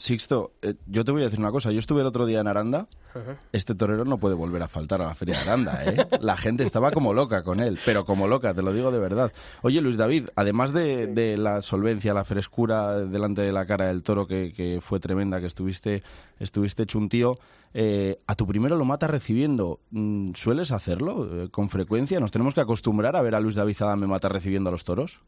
Sixto, 0.03 0.51
eh, 0.63 0.75
yo 0.89 1.05
te 1.05 1.13
voy 1.13 1.23
a 1.23 1.27
decir 1.27 1.39
una 1.39 1.53
cosa. 1.53 1.71
Yo 1.71 1.79
estuve 1.79 2.01
el 2.01 2.09
otro 2.09 2.27
día 2.27 2.41
en 2.41 2.49
Aranda. 2.49 2.89
Uh 3.15 3.19
-huh. 3.19 3.37
Este 3.53 3.77
torero 3.77 4.05
no 4.05 4.19
puede 4.19 4.35
volver 4.35 4.61
a 4.61 4.67
faltar 4.67 5.01
a 5.01 5.07
la 5.07 5.15
feria 5.15 5.37
de 5.37 5.43
Aranda, 5.43 5.85
¿eh? 5.85 5.97
La 6.21 6.37
gente 6.37 6.65
estaba 6.65 6.91
como 6.91 7.15
loca 7.15 7.45
con 7.45 7.61
él, 7.61 7.79
pero 7.87 8.05
como 8.05 8.27
loca, 8.27 8.53
te 8.53 8.63
lo 8.63 8.73
digo 8.73 8.91
de 8.91 8.99
verdad. 8.99 9.33
Oye, 9.63 9.81
Luis 9.81 9.97
David, 9.97 10.31
además 10.35 10.73
de, 10.73 11.07
de 11.07 11.37
la 11.37 11.63
solvencia, 11.63 12.15
la 12.15 12.25
frescura 12.25 12.99
delante 12.99 13.43
de 13.43 13.53
la 13.53 13.65
cara 13.65 13.87
del 13.87 14.03
toro, 14.03 14.27
que, 14.27 14.53
que 14.53 14.81
fue 14.81 14.99
tremenda, 14.99 15.39
que 15.39 15.47
estuviste, 15.47 16.03
estuviste 16.41 16.83
hecho 16.83 16.99
un 16.99 17.09
tío, 17.09 17.39
eh, 17.73 18.17
a 18.27 18.35
tu 18.35 18.45
primero 18.45 18.77
lo 18.77 18.85
mata 18.85 19.07
recibiendo. 19.07 19.79
Mm, 19.93 20.33
¿Sueles 20.35 20.73
hacerlo 20.73 21.45
eh, 21.45 21.49
con 21.49 21.69
frecuencia? 21.69 22.19
¿Nos 22.19 22.33
tenemos 22.33 22.55
que 22.55 22.61
acostumbrar 22.61 23.15
a 23.15 23.23
ver 23.23 23.37
a 23.37 23.41
Luis 23.41 23.55
David 23.55 23.77
Adame 23.83 24.09
mata 24.09 24.29
recibiendo 24.29 24.69
a 24.69 24.73
los 24.73 24.83
toros? 24.83 25.21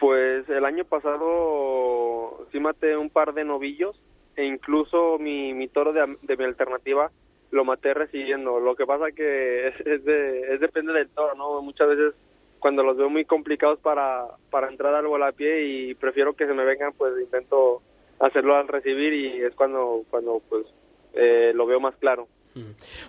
Pues 0.00 0.48
el 0.48 0.64
año 0.64 0.84
pasado 0.84 2.46
sí 2.50 2.58
maté 2.58 2.96
un 2.96 3.10
par 3.10 3.32
de 3.32 3.44
novillos 3.44 3.96
e 4.38 4.44
incluso 4.44 5.18
mi, 5.18 5.52
mi 5.52 5.66
toro 5.66 5.92
de, 5.92 6.06
mi 6.06 6.44
alternativa 6.44 7.10
lo 7.50 7.64
maté 7.64 7.92
recibiendo. 7.92 8.60
Lo 8.60 8.76
que 8.76 8.86
pasa 8.86 9.10
que 9.10 9.66
es, 9.66 9.80
es, 9.84 10.04
de, 10.04 10.54
es 10.54 10.60
depende 10.60 10.92
del 10.92 11.08
toro, 11.08 11.34
¿no? 11.34 11.60
Muchas 11.60 11.88
veces 11.88 12.14
cuando 12.60 12.84
los 12.84 12.96
veo 12.96 13.10
muy 13.10 13.24
complicados 13.24 13.80
para, 13.80 14.26
para 14.50 14.68
entrar 14.68 14.94
al 14.94 15.34
pie 15.34 15.64
y 15.64 15.94
prefiero 15.94 16.34
que 16.34 16.46
se 16.46 16.54
me 16.54 16.64
vengan, 16.64 16.92
pues 16.96 17.20
intento 17.20 17.82
hacerlo 18.20 18.54
al 18.54 18.68
recibir 18.68 19.12
y 19.12 19.42
es 19.42 19.54
cuando, 19.56 20.04
cuando 20.08 20.40
pues 20.48 20.66
eh, 21.14 21.50
lo 21.52 21.66
veo 21.66 21.80
más 21.80 21.96
claro. 21.96 22.28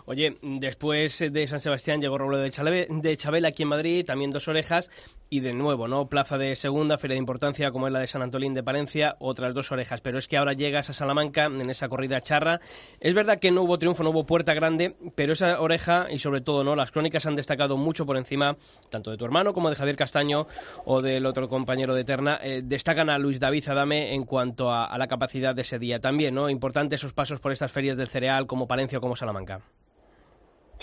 Oye, 0.06 0.38
después 0.42 1.20
de 1.20 1.48
San 1.48 1.60
Sebastián 1.60 2.02
llegó 2.02 2.18
Robledo 2.18 2.44
de, 2.44 2.88
de 2.90 3.18
Chabela 3.18 3.50
aquí 3.50 3.64
en 3.64 3.70
Madrid, 3.70 4.06
también 4.06 4.32
dos 4.32 4.48
orejas, 4.48 4.90
y 5.30 5.42
de 5.42 5.54
nuevo, 5.54 5.88
¿no? 5.88 6.10
Plaza 6.10 6.38
de 6.38 6.56
segunda, 6.56 6.98
feria 6.98 7.14
de 7.14 7.20
importancia 7.20 7.72
como 7.72 7.88
es 7.88 7.94
la 7.94 8.00
de 8.00 8.08
San 8.08 8.22
Antolín 8.24 8.56
de 8.56 8.64
Palencia, 8.64 9.16
otras 9.20 9.54
dos 9.54 9.72
orejas. 9.72 10.02
Pero 10.02 10.18
es 10.18 10.28
que 10.28 10.38
ahora 10.38 10.54
llegas 10.54 10.90
a 10.90 10.94
Salamanca 10.94 11.46
en 11.46 11.70
esa 11.70 11.88
corrida 11.88 12.20
charra. 12.22 12.60
Es 13.00 13.14
verdad 13.14 13.40
que 13.40 13.52
no 13.52 13.62
hubo 13.62 13.78
triunfo, 13.78 14.02
no 14.02 14.10
hubo 14.10 14.26
puerta 14.26 14.56
grande, 14.56 14.96
pero 15.16 15.34
esa 15.34 15.62
oreja 15.62 16.08
y 16.10 16.18
sobre 16.18 16.42
todo, 16.42 16.64
¿no? 16.64 16.76
Las 16.76 16.92
crónicas 16.92 17.28
han 17.28 17.36
destacado 17.36 17.78
mucho 17.78 18.08
por 18.08 18.18
encima, 18.18 18.58
tanto 18.90 19.12
de 19.12 19.18
tu 19.18 19.26
hermano 19.26 19.54
como 19.54 19.70
de 19.70 19.76
Javier 19.76 19.96
Castaño 19.96 20.48
o 20.86 21.02
del 21.02 21.28
otro 21.28 21.48
compañero 21.48 21.94
de 21.94 22.02
Eterna. 22.02 22.40
Eh, 22.42 22.62
destacan 22.64 23.12
a 23.12 23.20
Luis 23.20 23.40
David 23.40 23.70
Adame 23.70 24.16
en 24.16 24.24
cuanto 24.24 24.72
a, 24.72 24.86
a 24.86 24.98
la 24.98 25.08
capacidad 25.08 25.54
de 25.54 25.62
ese 25.62 25.78
día. 25.78 26.00
También, 26.00 26.34
¿no? 26.34 26.50
Importante 26.50 26.96
esos 26.96 27.14
pasos 27.14 27.40
por 27.40 27.52
estas 27.52 27.72
ferias 27.72 27.98
del 27.98 28.08
cereal 28.08 28.48
como 28.48 28.68
Palencia 28.68 28.98
o 28.98 29.02
como 29.02 29.16
Salamanca. 29.16 29.39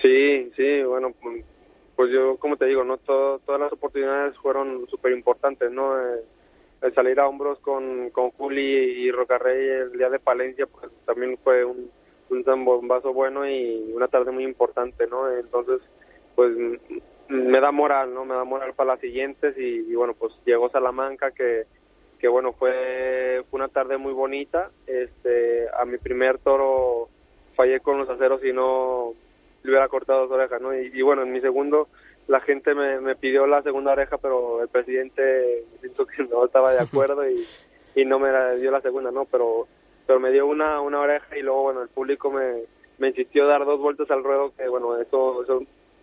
Sí, 0.03 0.53
sí, 0.57 0.83
bueno, 0.83 1.13
pues, 1.21 1.45
pues 1.97 2.11
yo, 2.13 2.37
como 2.37 2.57
te 2.57 2.67
digo, 2.67 2.85
no 2.85 2.99
todas 2.99 3.61
las 3.61 3.73
oportunidades 3.73 4.37
fueron 4.39 4.87
súper 4.89 5.13
importantes, 5.13 5.71
¿no? 5.71 5.99
Eh, 5.99 6.23
el 6.83 6.95
salir 6.95 7.19
a 7.19 7.27
hombros 7.27 7.59
con, 7.61 8.11
con 8.11 8.31
Juli 8.33 8.63
y 8.63 9.11
Rocarrey 9.11 9.69
el 9.69 9.93
día 9.93 10.11
de 10.11 10.19
Palencia, 10.19 10.67
pues 10.67 10.93
también 11.07 11.39
fue 11.43 11.65
un, 11.65 11.91
un 12.29 12.65
bueno 13.15 13.49
y 13.49 13.93
una 13.95 14.09
tarde 14.09 14.31
muy 14.31 14.45
importante, 14.45 15.07
¿no? 15.07 15.31
Entonces, 15.33 15.81
pues 16.35 16.55
me 17.29 17.61
da 17.61 17.73
moral, 17.73 18.13
¿no? 18.13 18.25
Me 18.25 18.35
da 18.35 18.45
moral 18.45 18.75
para 18.75 18.93
las 18.93 19.01
siguientes 19.01 19.57
y, 19.57 19.95
bueno, 19.95 20.15
pues 20.15 20.35
llegó 20.45 20.69
Salamanca 20.69 21.31
que 21.31 21.65
que 22.19 22.29
bueno, 22.29 22.53
fue, 22.55 23.45
fue 23.51 23.59
una 23.59 23.69
tarde 23.69 23.99
muy 23.99 24.13
bonita. 24.13 24.71
Este, 24.87 25.69
a 25.69 25.85
mi 25.85 25.99
primer 25.99 26.39
toro 26.39 27.09
fallé 27.57 27.81
con 27.81 27.99
los 27.99 28.09
aceros 28.09 28.45
y 28.45 28.53
no 28.53 29.15
le 29.63 29.71
hubiera 29.71 29.89
cortado 29.89 30.23
dos 30.23 30.31
orejas, 30.31 30.61
¿no? 30.61 30.73
Y, 30.79 31.03
bueno, 31.03 31.23
en 31.23 31.33
mi 31.33 31.41
segundo 31.41 31.89
la 32.29 32.41
gente 32.41 32.75
me, 32.75 33.01
me, 33.01 33.17
pidió 33.17 33.47
la 33.47 33.63
segunda 33.63 33.93
oreja, 33.93 34.19
pero 34.19 34.63
el 34.63 34.69
presidente 34.69 35.65
siento 35.81 36.07
que 36.07 36.25
no 36.25 36.45
estaba 36.45 36.73
de 36.73 36.81
acuerdo 36.81 37.29
y, 37.29 37.45
no 38.05 38.19
me 38.19 38.29
dio 38.59 38.71
la 38.71 38.83
segunda, 38.83 39.11
¿no? 39.11 39.25
Pero 39.25 39.67
pero 40.07 40.21
me 40.21 40.31
dio 40.31 40.47
una, 40.47 40.81
una 40.81 41.01
oreja 41.01 41.37
y 41.37 41.43
luego, 41.43 41.63
bueno, 41.63 41.83
el 41.83 41.89
público 41.89 42.31
me, 42.31 42.63
me 42.99 43.09
insistió 43.09 43.47
dar 43.47 43.65
dos 43.65 43.81
vueltas 43.81 44.11
al 44.11 44.23
ruedo, 44.23 44.53
que 44.57 44.69
bueno, 44.69 45.01
eso, 45.01 45.43
eso 45.43 45.63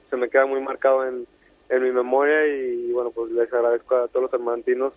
se 0.10 0.18
me 0.18 0.30
queda 0.30 0.46
muy 0.46 0.60
marcado 0.60 1.08
en, 1.08 1.26
en 1.70 1.84
mi 1.84 1.92
memoria 1.92 2.46
y, 2.48 2.92
bueno, 2.92 3.12
pues 3.12 3.32
les 3.32 3.52
agradezco 3.54 3.96
a 3.96 4.08
todos 4.08 4.24
los 4.24 4.34
hermantinos 4.34 4.94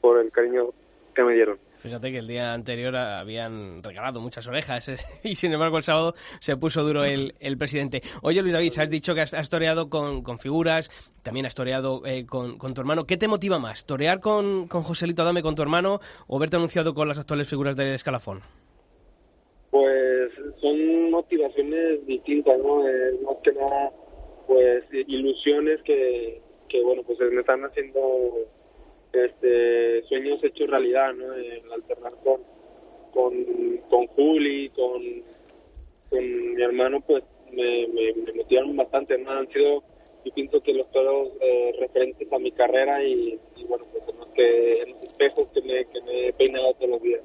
por 0.00 0.18
el 0.18 0.30
cariño 0.30 0.68
que 1.18 1.24
me 1.24 1.34
dieron. 1.34 1.58
Fíjate 1.74 2.12
que 2.12 2.18
el 2.18 2.28
día 2.28 2.54
anterior 2.54 2.94
habían 2.94 3.82
regalado 3.82 4.20
muchas 4.20 4.46
orejas 4.46 4.88
y 5.24 5.34
sin 5.34 5.52
embargo 5.52 5.76
el 5.76 5.82
sábado 5.82 6.14
se 6.38 6.56
puso 6.56 6.84
duro 6.84 7.04
el, 7.04 7.34
el 7.40 7.58
presidente. 7.58 8.02
Oye 8.22 8.40
Luis 8.40 8.52
David, 8.52 8.78
has 8.78 8.88
dicho 8.88 9.16
que 9.16 9.22
has, 9.22 9.50
toreado 9.50 9.90
con, 9.90 10.22
con, 10.22 10.38
figuras, 10.38 10.90
también 11.24 11.44
has 11.44 11.56
toreado 11.56 12.02
eh, 12.06 12.24
con, 12.24 12.56
con, 12.56 12.72
tu 12.72 12.80
hermano. 12.80 13.04
¿Qué 13.04 13.16
te 13.16 13.26
motiva 13.26 13.58
más? 13.58 13.84
¿Torear 13.84 14.20
con, 14.20 14.68
con 14.68 14.84
Joselito 14.84 15.22
Adame, 15.22 15.42
con 15.42 15.56
tu 15.56 15.62
hermano 15.62 15.98
o 16.28 16.38
verte 16.38 16.54
anunciado 16.54 16.94
con 16.94 17.08
las 17.08 17.18
actuales 17.18 17.50
figuras 17.50 17.76
del 17.76 17.94
escalafón? 17.94 18.38
Pues 19.72 20.30
son 20.60 21.10
motivaciones 21.10 22.06
distintas, 22.06 22.56
¿no? 22.60 22.88
Eh, 22.88 23.18
más 23.24 23.38
que 23.42 23.52
nada, 23.54 23.90
pues 24.46 24.84
ilusiones 24.92 25.82
que, 25.82 26.40
que 26.68 26.80
bueno, 26.80 27.02
pues 27.02 27.18
me 27.18 27.40
están 27.40 27.64
haciendo 27.64 28.00
este 29.12 30.02
sueños 30.08 30.42
hechos 30.42 30.68
realidad, 30.68 31.12
¿no? 31.14 31.32
El 31.32 31.72
alternar 31.72 32.12
con, 32.22 32.40
con, 33.12 34.06
Juli, 34.08 34.70
con, 34.70 35.02
con 36.10 36.54
mi 36.54 36.62
hermano, 36.62 37.00
pues 37.00 37.24
me, 37.52 37.86
me, 37.88 38.32
motivaron 38.34 38.76
bastante, 38.76 39.18
¿no? 39.18 39.30
Han 39.30 39.48
sido, 39.48 39.82
yo 40.24 40.34
pienso 40.34 40.60
que 40.60 40.74
los 40.74 40.90
todos 40.90 41.28
eh, 41.40 41.72
referentes 41.80 42.32
a 42.32 42.38
mi 42.38 42.52
carrera 42.52 43.02
y, 43.02 43.38
bueno, 43.68 43.84
pues 43.92 44.04
en 44.08 44.18
los, 44.18 44.28
que, 44.28 44.82
en 44.82 44.90
los 44.90 45.02
espejos 45.02 45.48
que 45.54 45.62
me, 45.62 45.84
que 45.86 46.00
me 46.02 46.28
he 46.28 46.32
peinado 46.32 46.74
todos 46.74 46.90
los 46.90 47.02
días. 47.02 47.22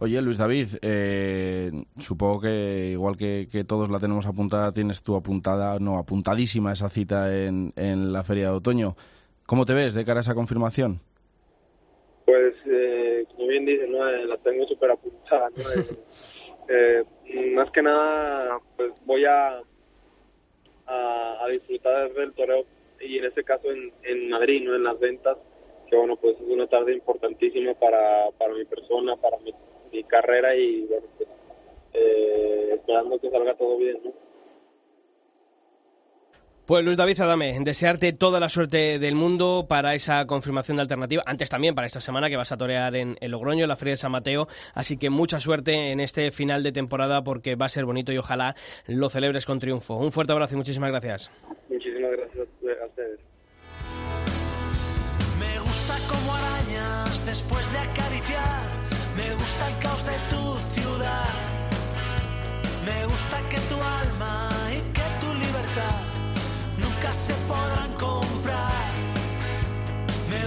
Oye, 0.00 0.20
Luis 0.20 0.38
David, 0.38 0.68
eh, 0.82 1.70
supongo 1.98 2.40
que 2.40 2.90
igual 2.92 3.16
que, 3.16 3.48
que, 3.50 3.64
todos 3.64 3.88
la 3.90 4.00
tenemos 4.00 4.26
apuntada, 4.26 4.72
tienes 4.72 5.02
tú 5.02 5.14
apuntada, 5.14 5.78
no, 5.78 5.98
apuntadísima 5.98 6.72
esa 6.72 6.88
cita 6.88 7.34
en, 7.34 7.72
en 7.76 8.12
la 8.12 8.24
Feria 8.24 8.50
de 8.50 8.56
Otoño. 8.56 8.96
¿Cómo 9.46 9.66
te 9.66 9.74
ves 9.74 9.94
de 9.94 10.04
cara 10.04 10.20
a 10.20 10.22
esa 10.22 10.34
confirmación? 10.34 11.00
Pues, 12.24 12.54
eh, 12.64 13.26
como 13.34 13.48
bien 13.48 13.66
dices, 13.66 13.88
¿no? 13.90 14.08
Eh, 14.08 14.24
la 14.24 14.38
tengo 14.38 14.66
súper 14.66 14.90
apuntada. 14.90 15.50
¿no? 15.50 15.64
Eh, 16.66 17.04
más 17.52 17.70
que 17.72 17.82
nada, 17.82 18.58
pues 18.74 18.90
voy 19.04 19.22
a, 19.26 19.60
a, 20.86 21.46
disfrutar 21.50 22.10
del 22.14 22.32
toreo 22.32 22.64
y 22.98 23.18
en 23.18 23.26
este 23.26 23.44
caso 23.44 23.70
en, 23.70 23.92
en 24.02 24.30
Madrid, 24.30 24.62
¿no? 24.64 24.74
en 24.74 24.82
las 24.82 24.98
ventas, 24.98 25.36
que 25.90 25.94
bueno, 25.94 26.16
pues 26.16 26.40
es 26.40 26.48
una 26.48 26.66
tarde 26.66 26.94
importantísima 26.94 27.74
para, 27.74 28.30
para 28.38 28.54
mi 28.54 28.64
persona, 28.64 29.14
para 29.16 29.36
mi, 29.40 29.52
mi 29.92 30.04
carrera 30.04 30.56
y 30.56 30.86
bueno, 30.86 31.06
pues, 31.18 31.28
esperando 32.72 33.18
que 33.18 33.30
salga 33.30 33.54
todo 33.56 33.76
bien. 33.76 34.00
¿no? 34.02 34.23
Pues 36.66 36.82
Luis 36.82 36.96
David 36.96 37.20
Adame, 37.20 37.58
desearte 37.60 38.14
toda 38.14 38.40
la 38.40 38.48
suerte 38.48 38.98
del 38.98 39.14
mundo 39.14 39.66
para 39.68 39.94
esa 39.94 40.26
confirmación 40.26 40.78
de 40.78 40.80
alternativa. 40.80 41.22
Antes 41.26 41.50
también 41.50 41.74
para 41.74 41.86
esta 41.86 42.00
semana 42.00 42.30
que 42.30 42.38
vas 42.38 42.52
a 42.52 42.56
torear 42.56 42.96
en, 42.96 43.18
Logroño, 43.20 43.64
en 43.64 43.68
la 43.68 43.76
Feria 43.76 43.92
de 43.92 43.98
San 43.98 44.12
Mateo. 44.12 44.48
Así 44.72 44.96
que 44.96 45.10
mucha 45.10 45.40
suerte 45.40 45.92
en 45.92 46.00
este 46.00 46.30
final 46.30 46.62
de 46.62 46.72
temporada 46.72 47.22
porque 47.22 47.54
va 47.54 47.66
a 47.66 47.68
ser 47.68 47.84
bonito 47.84 48.12
y 48.12 48.16
ojalá 48.16 48.54
lo 48.86 49.10
celebres 49.10 49.44
con 49.44 49.58
triunfo. 49.58 49.96
Un 49.96 50.10
fuerte 50.10 50.32
abrazo 50.32 50.54
y 50.54 50.56
muchísimas 50.56 50.88
gracias. 50.88 51.30
Muchísimas 51.68 52.12
gracias 52.12 52.48
a 52.82 52.86
ustedes. 52.86 53.20
Me 55.38 55.58
gusta 55.60 55.94
como 56.08 56.34
arañas 56.34 57.26
después 57.26 57.70
de 57.74 57.78
acariciar. 57.78 58.70
Me 59.18 59.34
gusta 59.34 59.68
el 59.68 59.78
caos 59.80 60.06
de 60.06 60.16
tu 60.30 60.56
ciudad. 60.80 61.28
Me 62.86 63.04
gusta 63.04 63.48
que 63.50 63.58
tu 63.68 63.82
alma 63.82 64.43
se 67.12 67.34
podrán 67.46 67.92
comprar. 67.92 68.43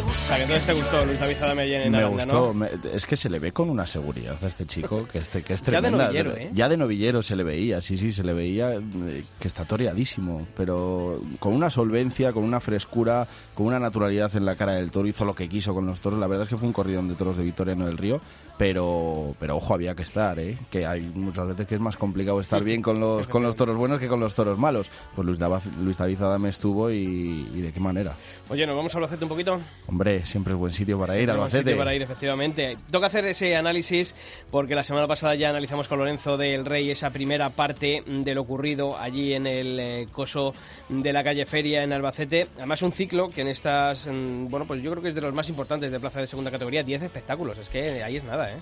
O 0.06 0.14
sea, 0.14 0.38
que 0.38 0.44
entonces 0.44 0.66
te 0.68 0.74
gustó 0.74 1.06
Luis 1.06 1.20
David 1.20 1.36
en 1.42 1.92
Me 1.92 1.98
Aranda, 2.00 2.24
gustó. 2.26 2.48
¿no? 2.48 2.54
Me, 2.54 2.70
es 2.94 3.06
que 3.06 3.16
se 3.18 3.30
le 3.30 3.40
ve 3.40 3.52
con 3.54 3.70
una 3.70 3.88
seguridad 3.88 4.38
a 4.44 4.48
este 4.48 4.66
chico 4.66 5.08
que, 5.08 5.20
este, 5.20 5.42
que 5.44 5.54
es 5.54 5.62
Ya 5.62 5.80
de 5.82 5.90
tremenda. 5.90 6.06
novillero, 6.08 6.36
¿eh? 6.36 6.50
Ya 6.54 6.70
de 6.70 6.78
novillero 6.78 7.24
se 7.24 7.36
le 7.36 7.44
veía, 7.44 7.82
sí, 7.82 7.98
sí, 7.98 8.12
se 8.12 8.24
le 8.24 8.34
veía 8.34 8.74
eh, 8.76 9.24
que 9.40 9.48
está 9.48 9.66
toreadísimo, 9.66 10.48
pero 10.56 11.22
con 11.40 11.54
una 11.54 11.70
solvencia, 11.70 12.34
con 12.34 12.44
una 12.44 12.60
frescura, 12.60 13.28
con 13.56 13.66
una 13.68 13.80
naturalidad 13.80 14.36
en 14.36 14.46
la 14.46 14.56
cara 14.56 14.74
del 14.74 14.92
toro. 14.92 15.08
Hizo 15.08 15.24
lo 15.26 15.36
que 15.36 15.48
quiso 15.48 15.74
con 15.74 15.86
los 15.86 16.02
toros. 16.02 16.20
La 16.20 16.28
verdad 16.28 16.44
es 16.44 16.50
que 16.50 16.58
fue 16.58 16.68
un 16.68 16.74
corridón 16.74 17.08
de 17.08 17.16
toros 17.16 17.38
de 17.38 17.44
Victoriano 17.44 17.86
del 17.86 17.98
Río, 17.98 18.20
pero, 18.58 19.36
pero 19.40 19.56
ojo, 19.58 19.74
había 19.74 19.96
que 19.96 20.04
estar, 20.04 20.38
¿eh? 20.40 20.58
Que 20.70 20.86
hay 20.86 21.02
muchas 21.02 21.48
veces 21.48 21.66
que 21.68 21.76
es 21.76 21.82
más 21.82 21.96
complicado 21.96 22.40
estar 22.40 22.64
bien 22.64 22.82
con 22.82 23.00
los, 23.00 23.28
con 23.28 23.44
los 23.44 23.56
toros 23.56 23.78
buenos 23.78 24.00
que 24.00 24.08
con 24.08 24.20
los 24.20 24.36
toros 24.36 24.58
malos. 24.60 24.90
Pues 25.16 25.26
Luis, 25.26 25.40
David, 25.40 25.62
Luis 25.82 25.98
David 25.98 26.22
Adame 26.22 26.50
estuvo 26.50 26.92
y, 26.92 27.50
y 27.54 27.62
de 27.62 27.72
qué 27.72 27.80
manera. 27.80 28.14
Oye, 28.50 28.66
¿nos 28.68 28.76
vamos 28.76 28.94
a 28.94 28.98
Albacete 28.98 29.24
un 29.26 29.30
poquito? 29.30 29.60
Hombre, 29.88 30.26
siempre 30.26 30.54
es 30.54 30.60
buen 30.60 30.74
sitio 30.74 31.00
para 31.00 31.14
ir, 31.14 31.20
Siempre 31.20 31.34
buen 31.36 31.44
Albacete. 31.46 31.64
sitio 31.64 31.78
para 31.78 31.96
ir, 31.96 32.02
efectivamente. 32.02 32.78
Toca 32.92 33.08
hacer 33.08 33.26
ese 33.26 33.56
análisis 33.56 34.14
porque 34.52 34.76
la 34.76 34.84
semana 34.84 35.08
pasada 35.08 35.34
ya 35.36 35.50
analizamos 35.50 35.88
con 35.88 36.00
Lorenzo 36.00 36.36
del 36.38 36.66
Rey 36.66 36.90
esa 36.92 37.10
primera 37.12 37.50
parte 37.52 38.04
de 38.06 38.36
lo 38.36 38.42
ocurrido 38.42 38.98
allí 38.98 39.34
en 39.34 39.48
el 39.48 39.80
eh, 39.80 40.08
coso 40.12 40.54
de 40.90 41.14
la 41.14 41.24
calle 41.24 41.46
Feria 41.46 41.84
en 41.84 41.94
Albacete. 41.94 42.48
Además, 42.58 42.82
un 42.82 42.92
ciclo 42.92 43.30
que 43.30 43.42
en 43.42 43.48
estas, 43.48 44.08
mm, 44.08 44.50
bueno, 44.50 44.66
pues 44.68 44.82
yo 44.84 44.92
creo 44.92 45.02
que 45.02 45.10
es 45.10 45.16
de 45.16 45.22
los 45.22 45.34
más 45.34 45.48
importantes 45.50 45.92
de 45.92 46.00
plaza 46.00 46.20
de 46.20 46.28
segunda 46.28 46.52
categoría. 46.52 46.84
10 46.84 47.04
espectáculos, 47.04 47.58
es 47.58 47.70
que 47.70 48.04
ahí 48.04 48.18
es 48.18 48.24
nada, 48.26 48.52
¿eh? 48.52 48.58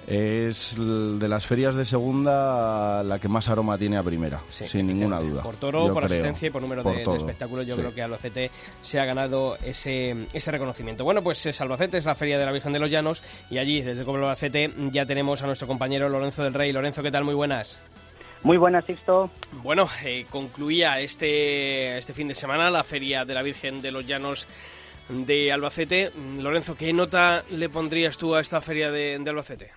Es 0.48 0.76
de 0.78 1.28
las 1.28 1.48
ferias 1.48 1.76
de 1.76 1.86
segunda 1.86 3.04
la 3.04 3.20
que 3.20 3.28
más 3.28 3.50
aroma 3.50 3.78
tiene 3.78 3.98
a 3.98 4.04
primera, 4.04 4.42
Sí, 4.50 4.66
sin 4.66 4.88
ninguna 4.88 5.20
duda. 5.20 5.42
Por 5.42 5.56
toro, 5.56 5.88
yo 5.88 5.94
por 5.94 6.04
creo. 6.06 6.14
asistencia 6.18 6.48
y 6.48 6.52
por 6.52 6.62
número 6.62 6.84
Por 6.84 6.96
de, 6.96 7.18
espectáculos, 7.18 7.66
yo 7.66 7.76
sí. 7.76 7.82
creo 7.82 7.94
que 7.96 8.02
Albacete 8.04 8.52
se 8.82 9.00
ha 9.00 9.06
ganado 9.06 9.58
ese, 9.64 10.28
ese 10.34 10.52
reconocimiento. 10.52 11.04
Bueno, 11.04 11.15
pues 11.24 11.46
es 11.46 11.60
Albacete, 11.62 11.98
es 11.98 12.06
la 12.06 12.16
Feria 12.16 12.38
de 12.38 12.46
la 12.46 12.52
Virgen 12.52 12.74
de 12.74 12.80
los 12.80 12.90
Llanos, 12.90 13.24
y 13.50 13.58
allí, 13.58 13.82
desde 13.82 14.06
Coblo 14.06 14.26
Albacete, 14.26 14.72
ya 14.92 15.06
tenemos 15.06 15.42
a 15.44 15.46
nuestro 15.46 15.68
compañero 15.68 16.10
Lorenzo 16.10 16.44
del 16.44 16.54
Rey. 16.54 16.72
Lorenzo, 16.72 17.04
¿qué 17.04 17.12
tal? 17.12 17.24
Muy 17.24 17.36
buenas. 17.36 17.82
Muy 18.44 18.58
buenas, 18.58 18.86
Sixto. 18.86 19.32
Bueno, 19.64 19.88
eh, 20.04 20.26
concluía 20.30 21.00
este, 21.00 21.98
este 21.98 22.14
fin 22.14 22.28
de 22.28 22.36
semana 22.36 22.70
la 22.70 22.84
Feria 22.84 23.26
de 23.26 23.34
la 23.34 23.42
Virgen 23.42 23.82
de 23.82 23.92
los 23.92 24.06
Llanos 24.06 24.48
de 25.10 25.52
Albacete. 25.52 26.12
Lorenzo, 26.40 26.76
¿qué 26.76 26.94
nota 26.94 27.44
le 27.50 27.70
pondrías 27.70 28.18
tú 28.18 28.36
a 28.36 28.42
esta 28.42 28.62
feria 28.62 28.92
de, 28.92 29.18
de 29.18 29.30
Albacete? 29.30 29.72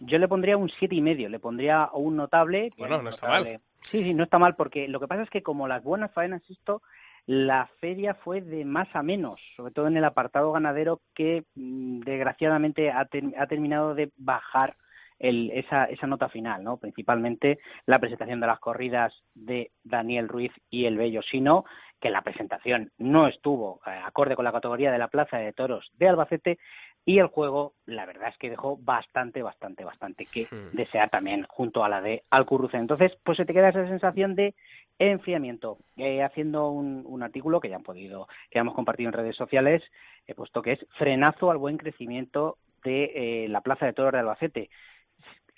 Yo 0.00 0.18
le 0.18 0.28
pondría 0.28 0.56
un 0.56 0.70
siete 0.78 0.94
y 0.94 1.00
medio, 1.00 1.28
le 1.28 1.38
pondría 1.38 1.88
un 1.92 2.16
notable. 2.16 2.70
Bueno, 2.76 3.02
no 3.02 3.10
está 3.10 3.28
mal. 3.28 3.60
Sí, 3.90 4.02
sí, 4.02 4.14
no 4.14 4.24
está 4.24 4.38
mal, 4.38 4.54
porque 4.56 4.88
lo 4.88 5.00
que 5.00 5.08
pasa 5.08 5.22
es 5.22 5.30
que 5.30 5.42
como 5.42 5.68
las 5.68 5.82
buenas 5.82 6.12
faenas, 6.12 6.42
esto, 6.50 6.82
la 7.26 7.68
feria 7.80 8.14
fue 8.14 8.40
de 8.40 8.64
más 8.64 8.88
a 8.94 9.02
menos, 9.02 9.40
sobre 9.56 9.72
todo 9.72 9.86
en 9.86 9.96
el 9.96 10.04
apartado 10.04 10.52
ganadero, 10.52 11.00
que 11.14 11.44
mm, 11.54 12.00
desgraciadamente 12.00 12.90
ha, 12.90 13.08
ha 13.38 13.46
terminado 13.46 13.94
de 13.94 14.10
bajar 14.16 14.76
el, 15.22 15.50
esa, 15.52 15.84
esa 15.84 16.06
nota 16.06 16.28
final, 16.28 16.64
¿no? 16.64 16.78
Principalmente 16.78 17.60
la 17.86 18.00
presentación 18.00 18.40
de 18.40 18.46
las 18.48 18.58
corridas 18.58 19.14
de 19.34 19.70
Daniel 19.84 20.28
Ruiz 20.28 20.52
y 20.68 20.86
el 20.86 20.96
Bello 20.96 21.22
Sino, 21.22 21.64
que 22.00 22.10
la 22.10 22.22
presentación 22.22 22.90
no 22.98 23.28
estuvo 23.28 23.80
eh, 23.86 23.90
acorde 24.04 24.34
con 24.34 24.44
la 24.44 24.52
categoría 24.52 24.90
de 24.90 24.98
la 24.98 25.06
Plaza 25.06 25.38
de 25.38 25.52
Toros 25.52 25.88
de 25.96 26.08
Albacete 26.08 26.58
y 27.04 27.18
el 27.18 27.26
juego, 27.26 27.74
la 27.84 28.06
verdad 28.06 28.28
es 28.28 28.38
que 28.38 28.50
dejó 28.50 28.76
bastante, 28.76 29.42
bastante, 29.42 29.84
bastante 29.84 30.26
que 30.26 30.44
hmm. 30.44 30.76
desear 30.76 31.10
también 31.10 31.44
junto 31.48 31.82
a 31.82 31.88
la 31.88 32.00
de 32.00 32.22
Alcurruce. 32.30 32.76
Entonces, 32.76 33.12
pues 33.24 33.36
se 33.36 33.44
te 33.44 33.52
queda 33.52 33.70
esa 33.70 33.88
sensación 33.88 34.36
de 34.36 34.54
enfriamiento. 34.98 35.78
Eh, 35.96 36.22
haciendo 36.22 36.70
un, 36.70 37.02
un, 37.04 37.22
artículo 37.22 37.60
que 37.60 37.68
ya 37.68 37.76
han 37.76 37.82
podido, 37.82 38.28
que 38.50 38.60
hemos 38.60 38.74
compartido 38.74 39.08
en 39.08 39.14
redes 39.14 39.36
sociales, 39.36 39.82
he 40.26 40.34
puesto 40.34 40.62
que 40.62 40.72
es 40.72 40.86
frenazo 40.96 41.50
al 41.50 41.58
buen 41.58 41.76
crecimiento 41.76 42.58
de 42.84 43.44
eh, 43.44 43.48
la 43.48 43.62
Plaza 43.62 43.86
de 43.86 43.94
Toros 43.94 44.12
de 44.12 44.20
Albacete. 44.20 44.70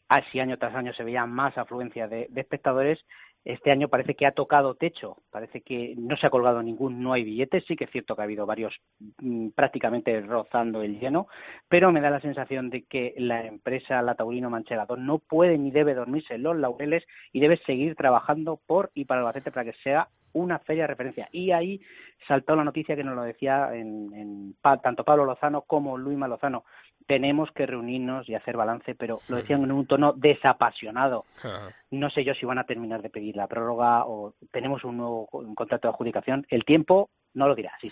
Así 0.08 0.40
año 0.40 0.58
tras 0.58 0.74
año 0.74 0.92
se 0.94 1.04
veía 1.04 1.26
más 1.26 1.56
afluencia 1.58 2.08
de, 2.08 2.26
de 2.30 2.40
espectadores, 2.40 3.04
este 3.44 3.70
año 3.70 3.88
parece 3.88 4.14
que 4.14 4.26
ha 4.26 4.32
tocado 4.32 4.74
techo, 4.74 5.18
parece 5.30 5.60
que 5.60 5.94
no 5.98 6.16
se 6.16 6.26
ha 6.26 6.30
colgado 6.30 6.62
ningún, 6.62 7.02
no 7.02 7.12
hay 7.12 7.24
billetes, 7.24 7.64
sí 7.66 7.76
que 7.76 7.84
es 7.84 7.90
cierto 7.90 8.16
que 8.16 8.22
ha 8.22 8.24
habido 8.24 8.46
varios 8.46 8.74
mm, 9.18 9.48
prácticamente 9.50 10.20
rozando 10.22 10.82
el 10.82 10.98
lleno, 10.98 11.28
pero 11.68 11.92
me 11.92 12.00
da 12.00 12.10
la 12.10 12.20
sensación 12.20 12.70
de 12.70 12.84
que 12.84 13.14
la 13.18 13.46
empresa 13.46 14.00
La 14.02 14.14
Taurino 14.14 14.50
Manchegado 14.50 14.96
no 14.96 15.18
puede 15.18 15.58
ni 15.58 15.70
debe 15.70 15.94
dormirse 15.94 16.34
en 16.34 16.42
los 16.42 16.56
laureles 16.56 17.04
y 17.32 17.40
debe 17.40 17.58
seguir 17.66 17.96
trabajando 17.96 18.60
por 18.66 18.90
y 18.94 19.04
para 19.04 19.20
el 19.20 19.26
Albacete 19.26 19.50
para 19.50 19.70
que 19.70 19.78
sea 19.82 20.08
una 20.34 20.58
feria 20.60 20.84
de 20.84 20.88
referencia. 20.88 21.28
Y 21.32 21.50
ahí 21.50 21.80
saltó 22.28 22.54
la 22.54 22.64
noticia 22.64 22.94
que 22.94 23.04
nos 23.04 23.16
lo 23.16 23.22
decía 23.22 23.70
en, 23.74 24.12
en, 24.14 24.54
tanto 24.82 25.04
Pablo 25.04 25.24
Lozano 25.24 25.62
como 25.62 25.96
Luis 25.96 26.18
Lozano 26.18 26.64
tenemos 27.06 27.50
que 27.52 27.66
reunirnos 27.66 28.28
y 28.28 28.34
hacer 28.34 28.56
balance, 28.56 28.94
pero 28.94 29.20
lo 29.28 29.36
decían 29.36 29.62
en 29.62 29.72
un 29.72 29.86
tono 29.86 30.12
desapasionado. 30.14 31.24
No 31.90 32.10
sé 32.10 32.24
yo 32.24 32.34
si 32.34 32.46
van 32.46 32.58
a 32.58 32.64
terminar 32.64 33.02
de 33.02 33.10
pedir 33.10 33.36
la 33.36 33.46
prórroga 33.46 34.06
o 34.06 34.34
tenemos 34.50 34.84
un 34.84 34.96
nuevo 34.96 35.26
contrato 35.54 35.88
de 35.88 35.92
adjudicación. 35.92 36.46
El 36.48 36.64
tiempo 36.64 37.10
no 37.34 37.48
lo 37.48 37.54
dirá. 37.54 37.72
Sí. 37.80 37.90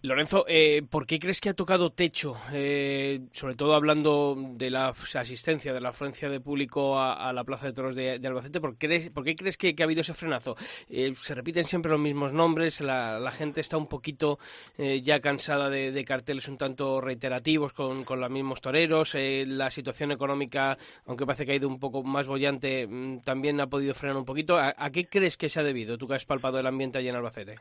Lorenzo, 0.00 0.44
eh, 0.48 0.82
¿por 0.88 1.06
qué 1.06 1.18
crees 1.18 1.40
que 1.40 1.50
ha 1.50 1.54
tocado 1.54 1.90
techo? 1.90 2.36
Eh, 2.52 3.20
sobre 3.32 3.56
todo 3.56 3.74
hablando 3.74 4.36
de 4.54 4.70
la 4.70 4.88
asistencia, 4.88 5.72
de 5.72 5.80
la 5.80 5.90
afluencia 5.90 6.28
de 6.28 6.40
público 6.40 7.00
a, 7.00 7.32
la 7.32 7.44
Plaza 7.44 7.66
de 7.66 7.72
Toros 7.72 7.94
de, 7.94 8.12
Albacete, 8.12 8.60
¿por 8.60 8.76
qué, 8.76 9.36
crees 9.36 9.58
que, 9.58 9.74
ha 9.78 9.84
habido 9.84 10.00
ese 10.00 10.14
frenazo? 10.14 10.56
Eh, 10.88 11.14
se 11.20 11.34
repiten 11.34 11.64
siempre 11.64 11.90
los 11.90 12.00
mismos 12.00 12.32
nombres, 12.32 12.80
la, 12.80 13.30
gente 13.32 13.60
está 13.60 13.76
un 13.76 13.86
poquito 13.86 14.38
ya 14.78 15.20
cansada 15.20 15.68
de, 15.68 16.04
carteles 16.04 16.48
un 16.48 16.56
tanto 16.56 17.00
reiterativos 17.00 17.72
con, 17.72 18.04
los 18.08 18.30
mismos 18.30 18.60
toreros, 18.60 19.14
la 19.14 19.70
situación 19.70 20.12
económica, 20.12 20.78
aunque 21.06 21.26
parece 21.26 21.44
que 21.44 21.52
ha 21.52 21.56
ido 21.56 21.68
un 21.68 21.78
poco 21.78 22.02
más 22.02 22.26
bollante, 22.26 22.86
mm, 22.86 23.20
también 23.20 23.60
ha 23.60 23.66
podido 23.66 23.94
frenar 23.94 24.16
un 24.16 24.24
poquito. 24.24 24.56
¿A, 24.56 24.74
¿A 24.76 24.90
qué 24.90 25.06
crees 25.06 25.36
que 25.36 25.48
se 25.48 25.60
ha 25.60 25.64
debido, 25.64 25.98
tú 25.98 26.06
que 26.08 26.14
has 26.14 26.24
palpado 26.24 26.58
el 26.58 26.66
ambiente 26.66 26.98
allí 26.98 27.08
en 27.08 27.16
Albacete? 27.16 27.56